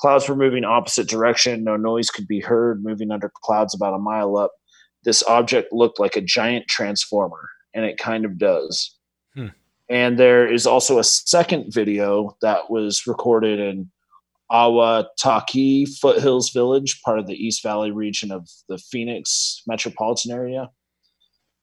[0.00, 1.62] Clouds were moving opposite direction.
[1.62, 4.52] No noise could be heard, moving under clouds about a mile up.
[5.08, 8.94] This object looked like a giant transformer, and it kind of does.
[9.34, 9.46] Hmm.
[9.88, 13.90] And there is also a second video that was recorded in
[14.52, 20.68] Ahwatukee Foothills Village, part of the East Valley region of the Phoenix metropolitan area.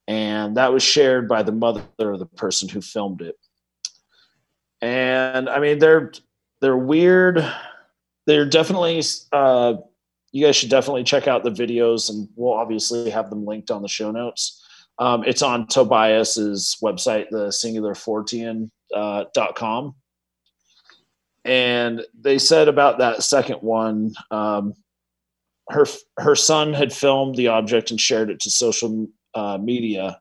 [0.07, 3.35] And that was shared by the mother of the person who filmed it.
[4.81, 6.13] And I mean, they're
[6.61, 7.47] they're weird.
[8.25, 9.75] They're definitely uh,
[10.35, 13.81] you guys should definitely check out the videos, and we'll obviously have them linked on
[13.81, 14.61] the show notes.
[14.99, 18.69] Um, it's on Tobias's website, the singularfortean.com.
[18.93, 19.95] Uh, dot com.
[21.43, 24.73] and they said about that second one, um,
[25.69, 25.85] her
[26.17, 30.19] her son had filmed the object and shared it to social uh, media.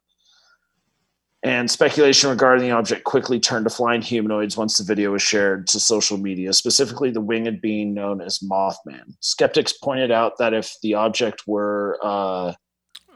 [1.44, 5.66] And speculation regarding the object quickly turned to flying humanoids once the video was shared
[5.68, 9.14] to social media, specifically the winged being known as Mothman.
[9.20, 12.54] Skeptics pointed out that if the object were uh,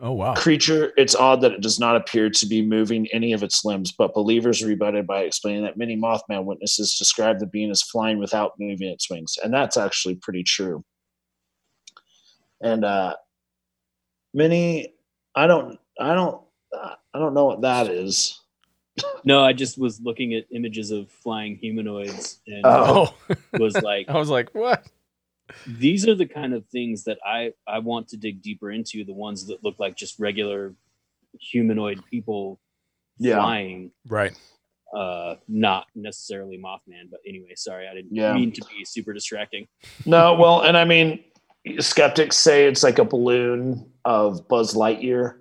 [0.03, 0.35] Oh wow.
[0.35, 3.93] creature, it's odd that it does not appear to be moving any of its limbs,
[3.93, 8.53] but believers rebutted by explaining that many Mothman witnesses describe the being as flying without
[8.59, 9.39] moving its wings.
[9.43, 10.85] And that's actually pretty true.
[12.61, 13.17] And uh
[14.35, 14.93] many
[15.35, 16.43] I don't I don't
[17.15, 18.41] I don't know what that is.
[19.25, 23.15] No, I just was looking at images of flying humanoids and Oh.
[23.59, 24.85] was like, I was like, what?
[25.67, 29.05] these are the kind of things that I I want to dig deeper into.
[29.05, 30.75] The ones that look like just regular
[31.41, 32.61] humanoid people
[33.19, 33.37] Yeah.
[33.37, 34.33] flying, Right.
[34.95, 37.09] uh, not necessarily Mothman.
[37.11, 38.35] But anyway, sorry, I didn't Yeah.
[38.35, 39.69] mean to be super distracting.
[40.07, 41.25] No, well, and I mean
[41.81, 45.39] skeptics say it's like a balloon of Buzz Lightyear.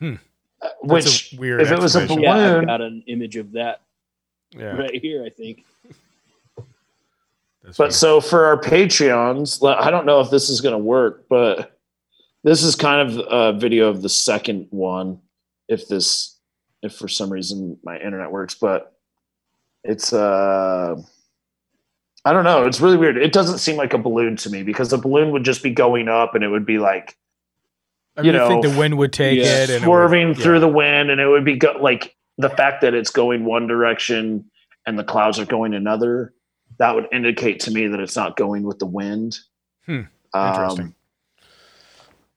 [0.00, 0.14] Hmm.
[0.62, 3.36] Uh, That's Which a weird if it was a balloon, Yeah, I've got an image
[3.36, 3.82] of that
[4.56, 4.76] Yeah.
[4.76, 5.24] right here.
[5.24, 5.64] I think.
[7.62, 7.92] That's But weird.
[7.94, 11.76] so for our Patreons, I don't know if this is going to work, but
[12.44, 15.20] this is kind of a video of the second one.
[15.68, 16.38] If this,
[16.82, 18.94] if for some reason my internet works, but
[19.82, 20.94] it's, uh,
[22.24, 22.64] I don't know.
[22.64, 23.16] It's really weird.
[23.16, 26.08] It doesn't seem like a balloon to me because a balloon would just be going
[26.08, 27.16] up and it would be like
[28.16, 30.34] I you mean, I think the wind would take yeah, it and it would- swerving
[30.34, 30.60] through yeah.
[30.60, 34.44] the wind and it would be go- like the fact that it's going one direction
[34.86, 36.32] and the clouds are going another
[36.78, 39.38] that would indicate to me that it's not going with the wind.
[39.86, 40.00] Hmm,
[40.34, 40.94] Um, interesting.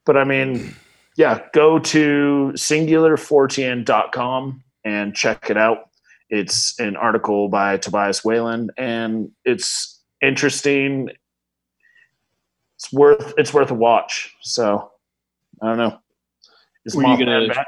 [0.06, 0.76] but i mean
[1.18, 5.90] yeah go to singularfortean.com and check it out.
[6.30, 11.10] It's an article by tobias wayland and it's interesting.
[12.76, 14.34] It's worth it's worth a watch.
[14.42, 14.92] So
[15.62, 16.00] i don't know
[16.86, 17.68] Is Were you gonna- back?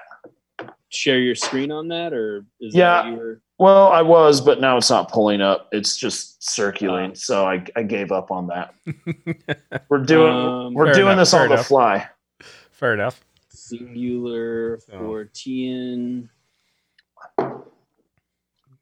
[0.94, 3.04] Share your screen on that, or is Yeah.
[3.04, 3.42] that what were?
[3.60, 5.70] Well, I was, but now it's not pulling up.
[5.72, 7.12] It's just circulating.
[7.12, 7.14] Oh.
[7.14, 8.74] So I, I gave up on that.
[9.90, 12.10] We're doing Um, we're doing enough, this fair on the fly.
[12.72, 13.24] Fair enough.
[13.48, 14.98] Singular So.
[14.98, 16.28] Fortean.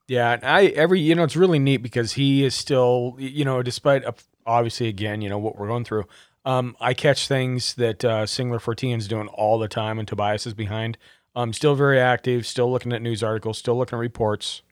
[0.07, 4.03] Yeah, I every you know it's really neat because he is still you know despite
[4.47, 6.05] obviously again you know what we're going through.
[6.49, 10.47] Um, I catch things that uh, Singular Fortean is doing all the time, and Tobias
[10.47, 10.97] is behind.
[11.35, 14.63] Um, still very active, still looking at news articles, still looking at reports.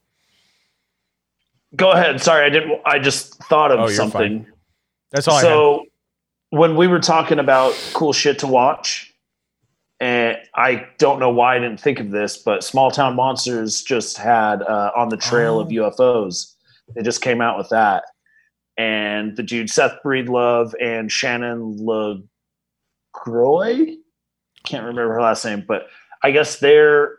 [1.75, 2.19] Go ahead.
[2.19, 2.81] Sorry, I didn't.
[2.85, 4.43] I just thought of Oh, something.
[4.45, 4.53] fine.
[5.11, 5.85] That's all so
[6.49, 9.13] when we were talking about cool shit to watch,
[9.99, 14.17] and I don't know why I didn't think of this, but Small Town Monsters just
[14.17, 15.71] had uh, on the trail of Oh.
[15.91, 16.55] UFOs.
[16.95, 18.05] They just came out with that,
[18.77, 22.23] and the dude Seth Breedlove and Shannon LeGro,
[24.63, 25.87] can't remember her last name, but
[26.23, 27.17] I guess they're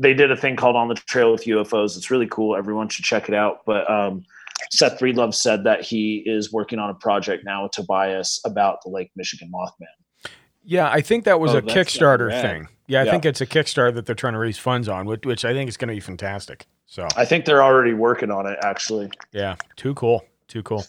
[0.00, 1.96] they did a thing called On the Trail with UFOs.
[1.96, 2.54] It's really cool.
[2.56, 3.62] Everyone should check it out.
[3.66, 4.24] But um,
[4.70, 8.90] Seth Breedlove said that he is working on a project now with Tobias about the
[8.90, 10.30] Lake Michigan Mothman.
[10.62, 12.68] Yeah, I think that was Oh, a Kickstarter be thing.
[12.86, 13.10] Yeah, I Yeah.
[13.10, 15.68] think it's a Kickstarter that they're trying to raise funds on, which, which I think
[15.68, 16.66] is going to be fantastic.
[16.86, 19.10] So I think they're already working on it, actually.
[19.32, 20.84] yeah, too cool, too cool.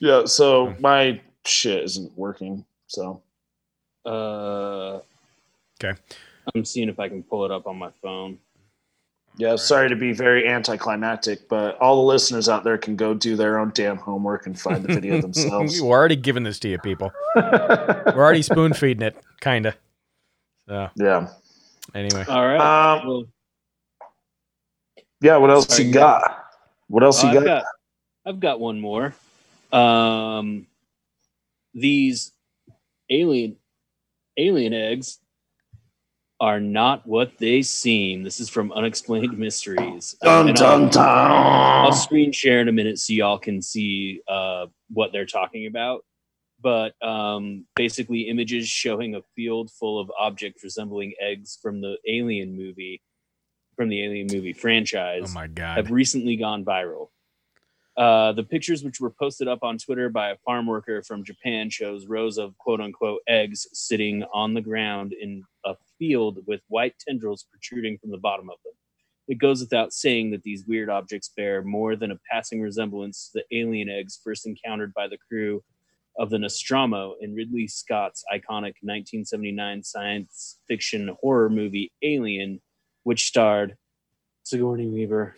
[0.00, 0.24] Yeah.
[0.24, 2.64] So my shit isn't working.
[2.86, 3.22] So
[4.04, 5.00] Uh,
[5.80, 5.92] Okay.
[6.54, 8.38] I'm seeing if I can pull it up on my phone.
[9.36, 13.36] yeah, sorry to be very anticlimactic, but all the listeners out there can go do
[13.36, 15.80] their own damn homework and find the video themselves.
[15.80, 17.12] We're already giving this to you, people.
[17.36, 19.74] We're already spoon feeding it, kind of.
[20.68, 21.28] So yeah.
[21.94, 22.96] anyway, All right.
[22.98, 23.24] Um, well,
[25.20, 25.36] Yeah.
[25.36, 26.44] What else Sorry, you go got?
[26.88, 27.44] What else you I've got?
[27.44, 27.64] got
[28.28, 29.14] I've got one more.
[29.72, 30.66] Um,
[31.72, 32.32] these
[33.10, 33.56] alien
[34.36, 35.18] alien eggs
[36.40, 38.22] are not what they seem.
[38.22, 40.14] This is from Unexplained Mysteries.
[40.22, 41.02] Um, Dun, and I'll- dun,
[41.86, 46.04] I'll screen share in a minute so y'all can see uh, what they're talking about.
[46.60, 52.56] But um, basically, images showing a field full of objects resembling eggs from the Alien
[52.56, 53.00] movie
[53.76, 55.76] from the Alien movie franchise Oh my god.
[55.76, 57.08] have recently gone viral.
[57.98, 61.68] Uh, the pictures, which were posted up on Twitter by a farm worker from Japan,
[61.68, 66.94] shows rows of quote unquote eggs sitting on the ground in a field with white
[67.00, 68.74] tendrils protruding from the bottom of them.
[69.26, 73.40] It goes without saying that these weird objects bear more than a passing resemblance to
[73.40, 75.64] the alien eggs first encountered by the crew
[76.20, 82.60] of the Nostromo in Ridley Scott's iconic 1979 science fiction horror movie Alien,
[83.02, 83.76] which starred
[84.48, 85.34] Sigourney Weaver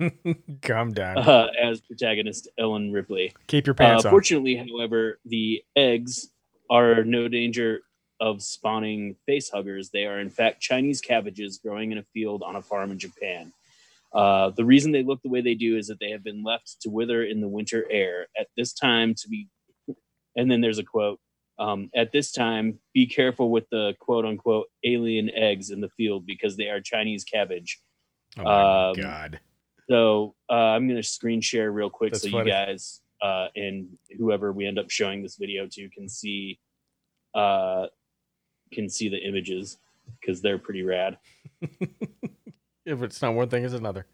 [0.62, 1.18] Calm down.
[1.18, 3.34] uh, as protagonist Ellen Ripley.
[3.48, 4.12] Keep your pants uh, on.
[4.12, 6.28] Fortunately, however, the eggs
[6.70, 7.80] are no danger
[8.20, 9.90] of spawning face huggers.
[9.90, 13.52] They are, in fact, Chinese cabbages growing in a field on a farm in Japan.
[14.14, 16.76] Uh, the reason they look the way they do is that they have been left
[16.82, 18.28] to wither in the winter air.
[18.38, 19.48] At this time, to be,
[20.36, 21.18] and then there's a quote.
[21.58, 26.24] Um, at this time, be careful with the quote unquote alien eggs in the field
[26.24, 27.80] because they are Chinese cabbage.
[28.38, 29.40] Oh my um, god.
[29.88, 32.46] So uh, I'm going to screen share real quick That's so funny.
[32.46, 33.88] you guys uh, and
[34.18, 36.58] whoever we end up showing this video to can see
[37.34, 37.86] uh,
[38.72, 39.78] can see the images
[40.20, 41.18] because they're pretty rad.
[42.86, 44.06] If it's not one thing, it's another.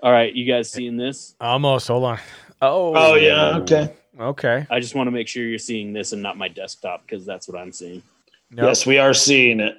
[0.00, 1.34] All right, you guys seeing this?
[1.40, 1.88] Almost.
[1.88, 2.18] Hold on.
[2.62, 2.92] Oh.
[2.94, 3.92] Oh, yeah, okay.
[4.18, 4.66] Okay.
[4.70, 7.48] I just want to make sure you're seeing this and not my desktop because that's
[7.48, 8.02] what I'm seeing.
[8.50, 8.66] Nope.
[8.66, 9.76] Yes, we are seeing it.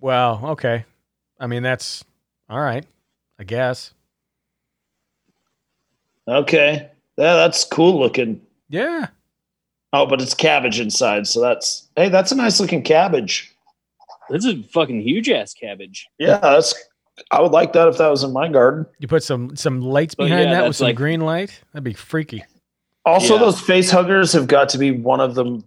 [0.00, 0.86] Well, okay.
[1.40, 2.04] I mean, that's
[2.48, 2.84] all right.
[3.38, 3.92] I guess.
[6.28, 6.88] Okay.
[7.16, 8.40] Yeah, that's cool looking.
[8.68, 9.08] Yeah.
[9.92, 13.54] Oh, but it's cabbage inside, so that's hey, that's a nice looking cabbage.
[14.30, 16.08] This is a fucking huge ass cabbage.
[16.18, 16.74] Yeah, that's
[17.30, 18.86] I would like that if that was in my garden.
[18.98, 21.60] You put some some lights But behind yeah, that with some like- green light.
[21.72, 22.44] That'd be freaky.
[23.06, 23.40] Also, Yeah.
[23.40, 25.62] those face huggers have got to be one of the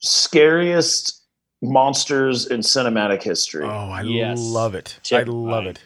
[0.00, 1.21] scariest
[1.62, 3.64] monsters in cinematic history.
[3.64, 4.38] Oh, I Yes.
[4.40, 4.98] love it.
[5.12, 5.80] I love it.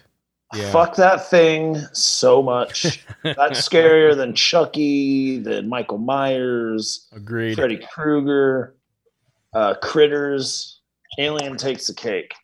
[0.54, 0.70] Yeah.
[0.72, 3.04] Fuck that thing so much.
[3.22, 7.56] That's scarier than Chucky, than Michael Myers, Agreed.
[7.56, 8.74] Freddy Krueger,
[9.52, 10.80] uh, Critters.
[11.18, 12.34] Alien takes the cake.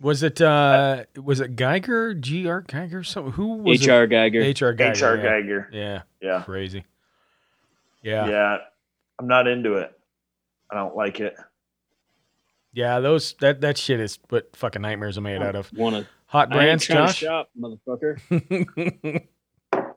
[0.00, 2.18] Was it uh was it Giger?
[2.20, 3.04] G R Giger?
[3.04, 4.44] So who was HR Giger.
[4.44, 4.60] it?
[4.60, 4.90] HR Giger.
[4.90, 5.16] H.R.
[5.16, 5.22] yeah.
[5.24, 5.66] Giger.
[5.72, 6.02] Yeah.
[6.22, 6.42] Yeah.
[6.42, 6.84] Crazy.
[8.02, 8.24] yeah.
[8.26, 8.30] Yeah.
[8.30, 8.56] yeah.
[9.18, 9.92] I'm not into it.
[10.70, 11.34] I don't like it.
[12.74, 15.72] Those that that shit is what fucking nightmares are made out of.
[15.72, 17.20] Want to Hot brands, trying Josh.
[17.20, 18.20] to shop, motherfucker.
[19.72, 19.92] I'm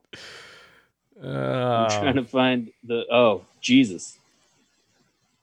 [1.23, 3.03] Uh, trying to find the.
[3.11, 4.17] Oh Jesus!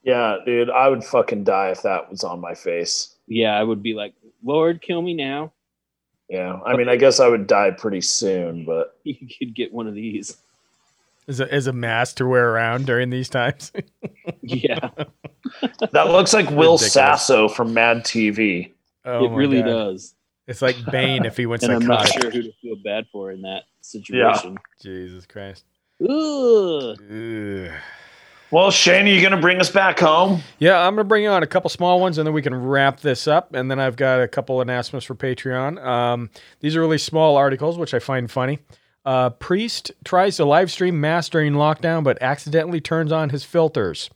[0.03, 3.15] Yeah, dude, I would fucking die if that was on my face.
[3.27, 5.53] Yeah, I would be like, Lord, kill me now.
[6.29, 9.87] Yeah, I mean, I guess I would die pretty soon, but You could get one
[9.87, 10.37] of these.
[11.27, 13.71] as a as a mask to wear around during these times.
[14.41, 14.89] Yeah,
[15.91, 16.93] that looks like Will Ridiculous.
[16.93, 18.73] Sasso from Mad TV.
[19.05, 19.69] Oh it really God.
[19.69, 20.15] does.
[20.47, 23.31] It's like Bane if he went And I'm not sure who to feel bad for
[23.31, 24.57] in that situation.
[24.81, 25.63] Jesus Christ.
[26.01, 26.97] Ugh.
[26.99, 27.71] Ugh.
[28.51, 30.41] Well, Shane, are you going to bring us back home?
[30.57, 33.27] Yeah, I'm gonna bring on a couple small ones, and then we can wrap this
[33.27, 33.53] up.
[33.53, 35.83] And then I've got a couple announcements for Patreon.
[35.85, 38.57] Um, these are really small articles, which I find funny.
[39.05, 44.09] Uh, priest tries to live stream mass during lockdown, but accidentally turns on his filters.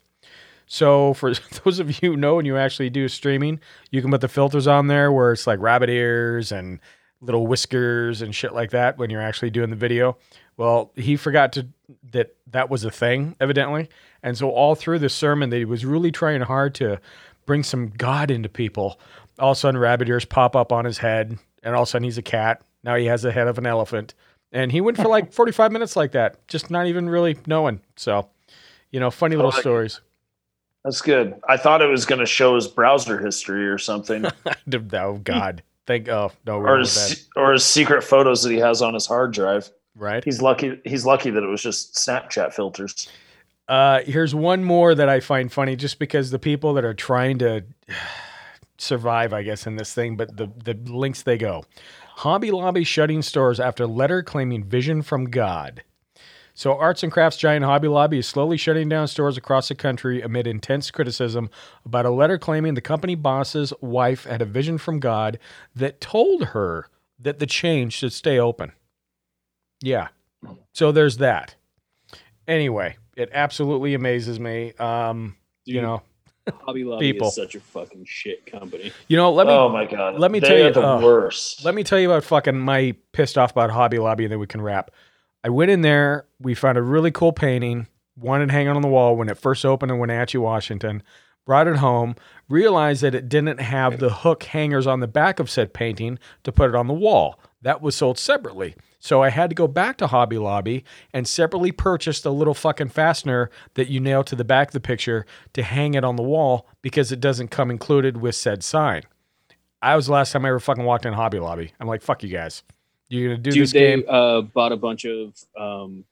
[0.74, 1.32] So, for
[1.64, 3.60] those of you who know and you actually do streaming,
[3.92, 6.80] you can put the filters on there where it's like rabbit ears and
[7.22, 10.18] little whiskers and shit like that when you're actually doing the video.
[10.58, 11.68] Well, he forgot to
[12.14, 13.88] that that was a thing, evidently.
[14.24, 17.00] And so all through the sermon that he was really trying hard to
[17.46, 19.00] bring some God into people.
[19.38, 21.92] All of a sudden rabbit ears pop up on his head, and all of a
[21.92, 22.64] sudden he's a cat.
[22.84, 24.16] Now he has the head of an elephant.
[24.52, 27.82] And he went for like 45 minutes like that, just not even really knowing.
[27.96, 28.28] So,
[28.90, 30.02] you know, funny little like it.
[30.84, 31.40] That's good.
[31.48, 34.26] I thought it was going to show his browser history or something,
[34.94, 35.64] oh God.
[35.86, 39.34] Thank oh no or his, or his secret photos that he has on his hard
[39.34, 39.70] drive.
[39.96, 40.24] Right.
[40.24, 40.80] He's lucky.
[40.86, 43.10] He's lucky that it was just Snapchat filters.
[43.68, 47.40] Uh, here's one more that I find funny, just because the people that are trying
[47.40, 47.64] to
[48.78, 51.66] survive, I guess, in this thing, but the the links they go.
[52.18, 55.84] Hobby Lobby shutting stores after letter claiming vision from God.
[56.56, 60.22] So, arts and crafts giant Hobby Lobby is slowly shutting down stores across the country
[60.22, 61.50] amid intense criticism
[61.84, 65.40] about a letter claiming the company boss's wife had a vision from God
[65.76, 66.88] that told her
[67.20, 68.72] that the chain should stay open.
[69.82, 70.10] Yeah.
[70.74, 71.56] So, there's that.
[72.48, 74.74] Anyway, it absolutely amazes me.
[74.74, 75.36] Um,
[75.66, 76.04] you know,
[76.62, 77.30] Hobby Lobby People.
[77.30, 78.92] is such a fucking shit company.
[79.08, 79.32] you know.
[79.32, 80.20] Let me oh my god!
[80.20, 81.02] let me They tell you- the oh.
[81.02, 81.64] worst.
[81.66, 84.46] let me tell you about fucking my pissed off about Hobby Lobby, and then we
[84.48, 84.92] can wrap.
[85.44, 86.26] I went in there.
[86.40, 87.88] We found a really cool painting.
[88.16, 91.04] Wanted hanging on the wall when it first opened in Wenatchee, Washington.
[91.46, 92.16] brought it home,
[92.48, 96.52] realized that it didn't have the hook hangers on the back of said painting to
[96.52, 97.40] put it on the wall.
[97.62, 98.76] That was sold separately.
[99.00, 102.90] So I had to go back to Hobby Lobby and separately purchase the little fucking
[102.90, 106.24] fastener that you nail to the back of the picture to hang it on the
[106.24, 109.04] wall because it doesn't come included with said sign.
[109.82, 111.74] I was the last time I ever fucking walked in Hobby Lobby.
[111.80, 112.64] I'm like, fuck you guys.
[113.14, 114.04] You're gonna do Dude, this they game.
[114.10, 116.04] uh, bought a bunch of um,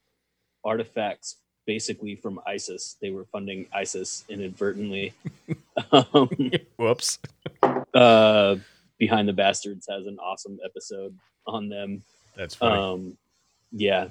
[0.64, 2.96] artifacts basically from ISIS.
[3.02, 5.14] They were funding ISIS inadvertently.
[5.92, 6.30] um,
[6.78, 7.18] Whoops.
[7.96, 8.58] uh,
[9.00, 11.18] Behind the Bastards has an awesome episode
[11.48, 12.04] on them.
[12.38, 12.80] That's funny.
[12.80, 13.18] Um,
[13.72, 14.10] yeah,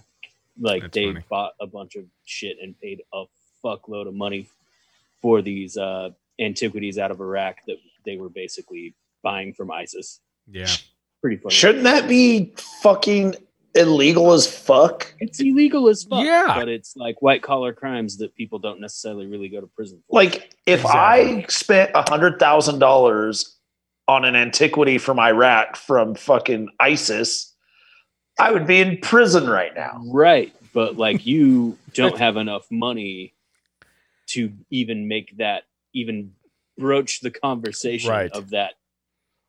[0.59, 1.25] like That's they funny.
[1.29, 3.25] bought a bunch of shit and paid a
[3.65, 4.49] fuckload of money
[5.23, 6.11] for these uh,
[6.41, 10.19] antiquities out of Iraq that they were basically buying from ISIS.
[10.51, 10.67] yeah.
[11.21, 11.55] Pretty funny.
[11.55, 12.53] Shouldn't that be
[12.83, 13.35] fucking
[13.75, 15.15] illegal as fuck?
[15.21, 16.25] It's illegal as fuck.
[16.25, 16.55] Yeah.
[16.57, 20.15] but it's like white collar crimes that people don't necessarily really go to prison for.
[20.17, 23.57] Like if I spent a hundred thousand dollars
[24.09, 27.55] on an antiquity from Iraq from fucking ISIS,
[28.39, 30.03] I would be in prison right now.
[30.13, 33.35] right, but like you don't have enough money
[34.29, 36.33] to even make that even
[36.79, 38.31] broach the conversation Right.
[38.33, 38.75] of that.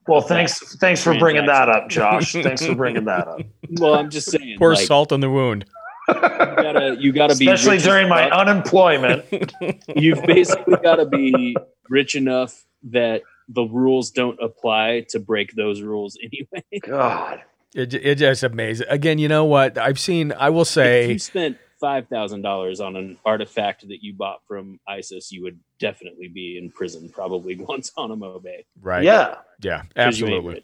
[0.08, 2.34] Well, thanks, thanks for bringing that up, Josh.
[2.34, 3.42] thanks for bringing that up.
[3.80, 5.64] Well, I'm just saying, Pour like, salt on the wound.
[6.10, 8.40] you gotta you gotta be Especially rich as during my fuck.
[8.40, 9.26] unemployment.
[9.96, 11.56] You've basically got to be
[11.88, 16.64] rich enough that the rules don't apply to break those rules anyway.
[16.82, 17.44] God.
[17.74, 18.88] It, it just amazing.
[18.90, 19.78] Again, you know what?
[19.78, 24.02] I've seen, I will if say, you spent five thousand dollars on an artifact that
[24.02, 28.64] you bought from ISIS, you would definitely be in prison, probably Guantanamo Bay.
[28.82, 29.04] right.
[29.04, 29.36] Yeah.
[29.62, 29.84] Yeah.
[29.98, 30.64] absolutely.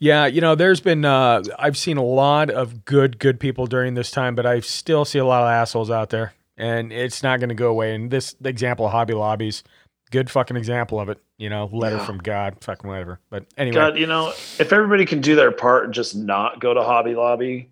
[0.00, 3.94] Yeah, you know, there's been uh I've seen a lot of good good people during
[3.94, 7.40] this time, but I still see a lot of assholes out there, and it's not
[7.40, 7.94] going to go away.
[7.94, 9.64] And this example of Hobby Lobbies,
[10.12, 11.18] good fucking example of it.
[11.36, 12.06] You know, letter Yeah.
[12.06, 13.18] from God, fucking whatever.
[13.28, 16.74] But anyway, God, you know, if everybody can do their part and just not go
[16.74, 17.68] to Hobby Lobby,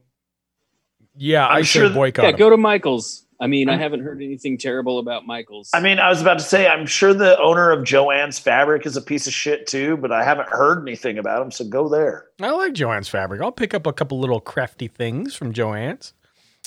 [1.17, 2.25] yeah, I I'm should sure- boycott.
[2.25, 2.37] Yeah, 'em.
[2.37, 3.23] go to Michaels.
[3.39, 5.69] I mean, I haven't heard anything terrible about Michaels.
[5.75, 8.97] I mean, I was about to say, I'm sure the owner of Joanne's Fabric is
[8.97, 12.29] a piece of shit too, but I haven't heard anything about him, so go there.
[12.41, 13.43] I like Joanne's fabric.
[13.43, 16.15] I'll pick up a couple little crafty things from Joanne's.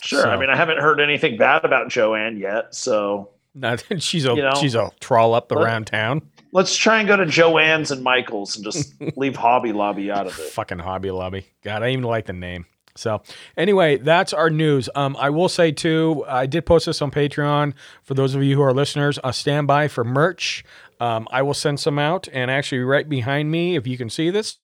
[0.01, 0.27] Sure.
[0.27, 4.43] I mean, I haven't heard anything bad about Joanne yet, so Not she's a You
[4.43, 6.21] know, she's a trawl up let- around town.
[6.53, 10.37] let's try and go to Joanne's and Michael's and just leave Hobby Lobby out of
[10.37, 10.51] it.
[10.51, 11.47] Fucking Hobby Lobby.
[11.63, 12.67] God, I even like the name.
[12.99, 13.21] So
[13.57, 14.89] anyway, that's our news.
[14.93, 17.73] Um, I will say too, I did post this on Patreon
[18.03, 19.17] for those of you who are listeners.
[19.23, 20.63] A standby for merch.
[20.99, 24.29] Um, I will send some out, and actually, right behind me, if you can see
[24.29, 24.57] this,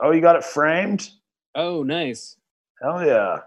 [0.00, 1.10] Oh, you got it framed?
[1.56, 2.36] oh, nice.
[2.80, 3.38] Hell yeah.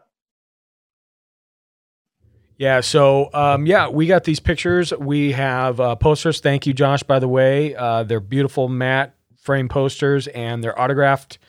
[2.58, 2.82] Yeah.
[2.82, 4.94] So, um, yeah, we got these pictures.
[4.94, 6.42] We have uh, posters.
[6.42, 7.02] Thank you, Josh.
[7.04, 11.40] By the way, uh, they're beautiful matte frame posters, and they're autographed.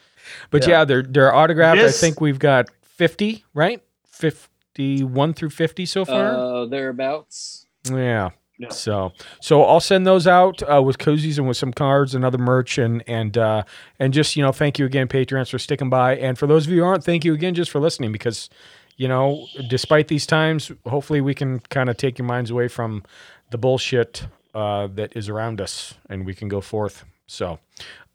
[0.50, 0.84] But yeah, Yeah.
[0.84, 1.78] they're they're autographed.
[1.80, 3.82] This- I think we've got fifty, right?
[4.06, 6.30] Fifty-one through fifty so far.
[6.36, 7.66] Uh, thereabouts.
[7.90, 8.30] yeah.
[8.58, 8.68] Yeah.
[8.68, 12.38] So, so I'll send those out uh, with cozies and with some cards and other
[12.38, 13.64] merch and and uh,
[13.98, 16.16] and just you know thank you again, Patreons, for sticking by.
[16.16, 18.48] And for those of you who aren't, thank you again just for listening because
[18.96, 23.02] you know despite these times, hopefully we can kind of take your minds away from
[23.50, 27.04] the bullshit uh, that is around us and we can go forth.
[27.26, 27.58] So,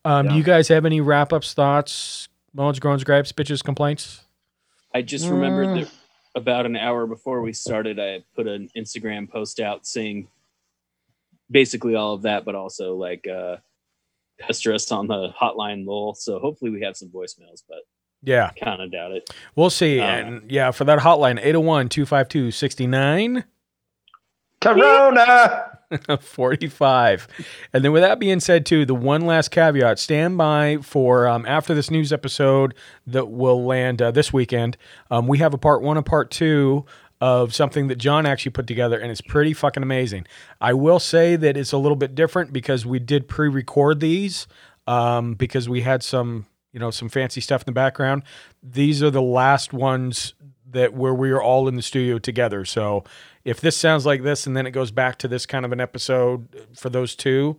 [0.07, 4.21] um, do you guys have any wrap ups, thoughts, moans, groans, gripes, bitches, complaints?
[4.93, 5.31] I just Mm.
[5.31, 5.89] remembered that
[6.35, 10.27] about an hour before we started, I put an Instagram post out saying
[11.51, 13.57] basically all of that, but also like uh,
[14.39, 16.13] pester us on the hotline lol.
[16.15, 17.79] So hopefully we have some voicemails, but
[18.23, 19.29] Yeah, kind of doubt it.
[19.55, 19.99] we'll see.
[19.99, 23.43] Uh, and yeah, for that hotline, 801 252 69.
[24.61, 25.76] Corona.
[26.19, 27.27] 45.
[27.73, 31.45] And then with that being said, too, the one last caveat, stand by for um,
[31.45, 32.73] after this news episode
[33.05, 34.77] that will land uh, this weekend.
[35.09, 36.85] Um, we have a part one and part two
[37.19, 40.27] of something that John actually put together, and it's pretty fucking amazing.
[40.61, 44.47] I will say that it's a little bit different because we did pre-record these
[44.85, 48.23] um, because we had some, you know, some fancy stuff in the background.
[48.61, 50.35] These are the last ones
[50.69, 52.65] that where we are all in the studio together.
[52.65, 53.03] So
[53.47, 55.79] if this sounds like this and then it goes back to this kind of an
[55.79, 57.57] episode for those two,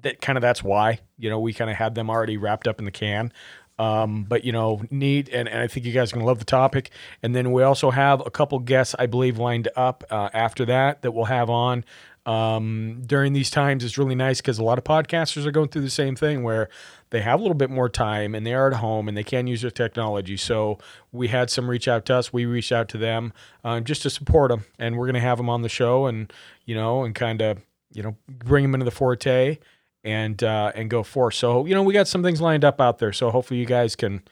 [0.00, 2.78] that kind of that's why you know we kind of had them already wrapped up
[2.78, 3.30] in the can.
[3.78, 6.46] Um, but you know, neat, and, and I think you guys are gonna love the
[6.46, 6.90] topic.
[7.22, 11.02] And then we also have a couple guests, I believe, lined up uh, after that
[11.02, 11.84] that we'll have on
[12.24, 13.84] um, during these times.
[13.84, 16.70] It's really nice because a lot of podcasters are going through the same thing where
[17.10, 19.46] they have a little bit more time and they are at home and they can
[19.46, 20.36] use their technology.
[20.36, 20.78] So
[21.12, 22.32] we had some reach out to us.
[22.32, 23.32] We reached out to them
[23.64, 26.32] um, just to support them, and we're gonna have them on the show and
[26.64, 27.58] you know and kind of
[27.92, 29.58] you know, bring them into the forte
[30.04, 31.34] and uh, and go forth.
[31.34, 33.12] So you know, we got some things lined up out there.
[33.12, 34.22] So hopefully you guys can,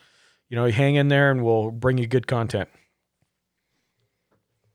[0.49, 2.69] you know, hang in there and we'll bring you good content.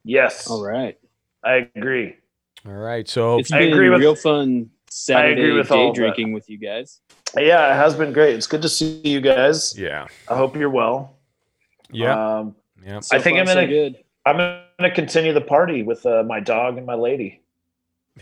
[0.03, 0.47] Yes.
[0.49, 0.97] All right.
[1.43, 2.17] I agree.
[2.65, 3.07] All right.
[3.07, 5.95] So it's been agree with- real fun Saturday agree with all day that.
[5.95, 6.99] drinking with you guys.
[7.37, 8.35] Yeah, it has been great.
[8.35, 9.77] It's good to see you guys.
[9.77, 11.15] yeah, I hope you're well.
[11.91, 12.55] yeah, Um,
[12.85, 12.99] yeah.
[12.99, 13.95] So I think far, I'm gonna- good.
[14.25, 17.41] I'm gonna continue the party with uh, my dog and my lady.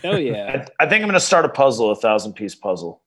[0.03, 0.65] Oh yeah.
[0.79, 3.01] I, I think I'm gonna start a puzzle, a thousand piece puzzle.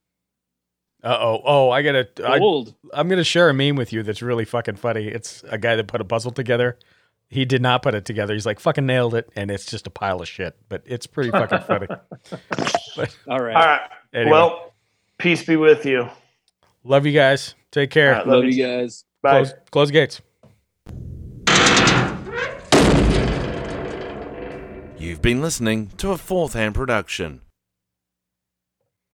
[1.02, 1.42] Uh oh.
[1.44, 2.08] Oh, I gotta.
[2.26, 2.74] I, Gold.
[2.92, 5.08] I'm gonna share a meme with you that's really fucking funny.
[5.08, 6.78] It's a guy that put a puzzle together.
[7.28, 8.32] He did not put it together.
[8.32, 10.56] He's like fucking nailed it, and it's just a pile of shit.
[10.68, 11.88] But it's pretty fucking funny.
[13.28, 13.56] All right.
[13.56, 13.80] All right.
[14.12, 14.30] Anyway.
[14.30, 14.73] Well,
[15.24, 16.06] peace be with you.
[16.84, 17.54] Love you guys.
[17.70, 18.12] Take care.
[18.12, 18.66] All right, Love love you you.
[18.66, 19.04] guys.
[19.22, 19.44] Bye.
[19.44, 20.20] Close, close gates.
[24.98, 27.40] You've been listening to a fourth hand production.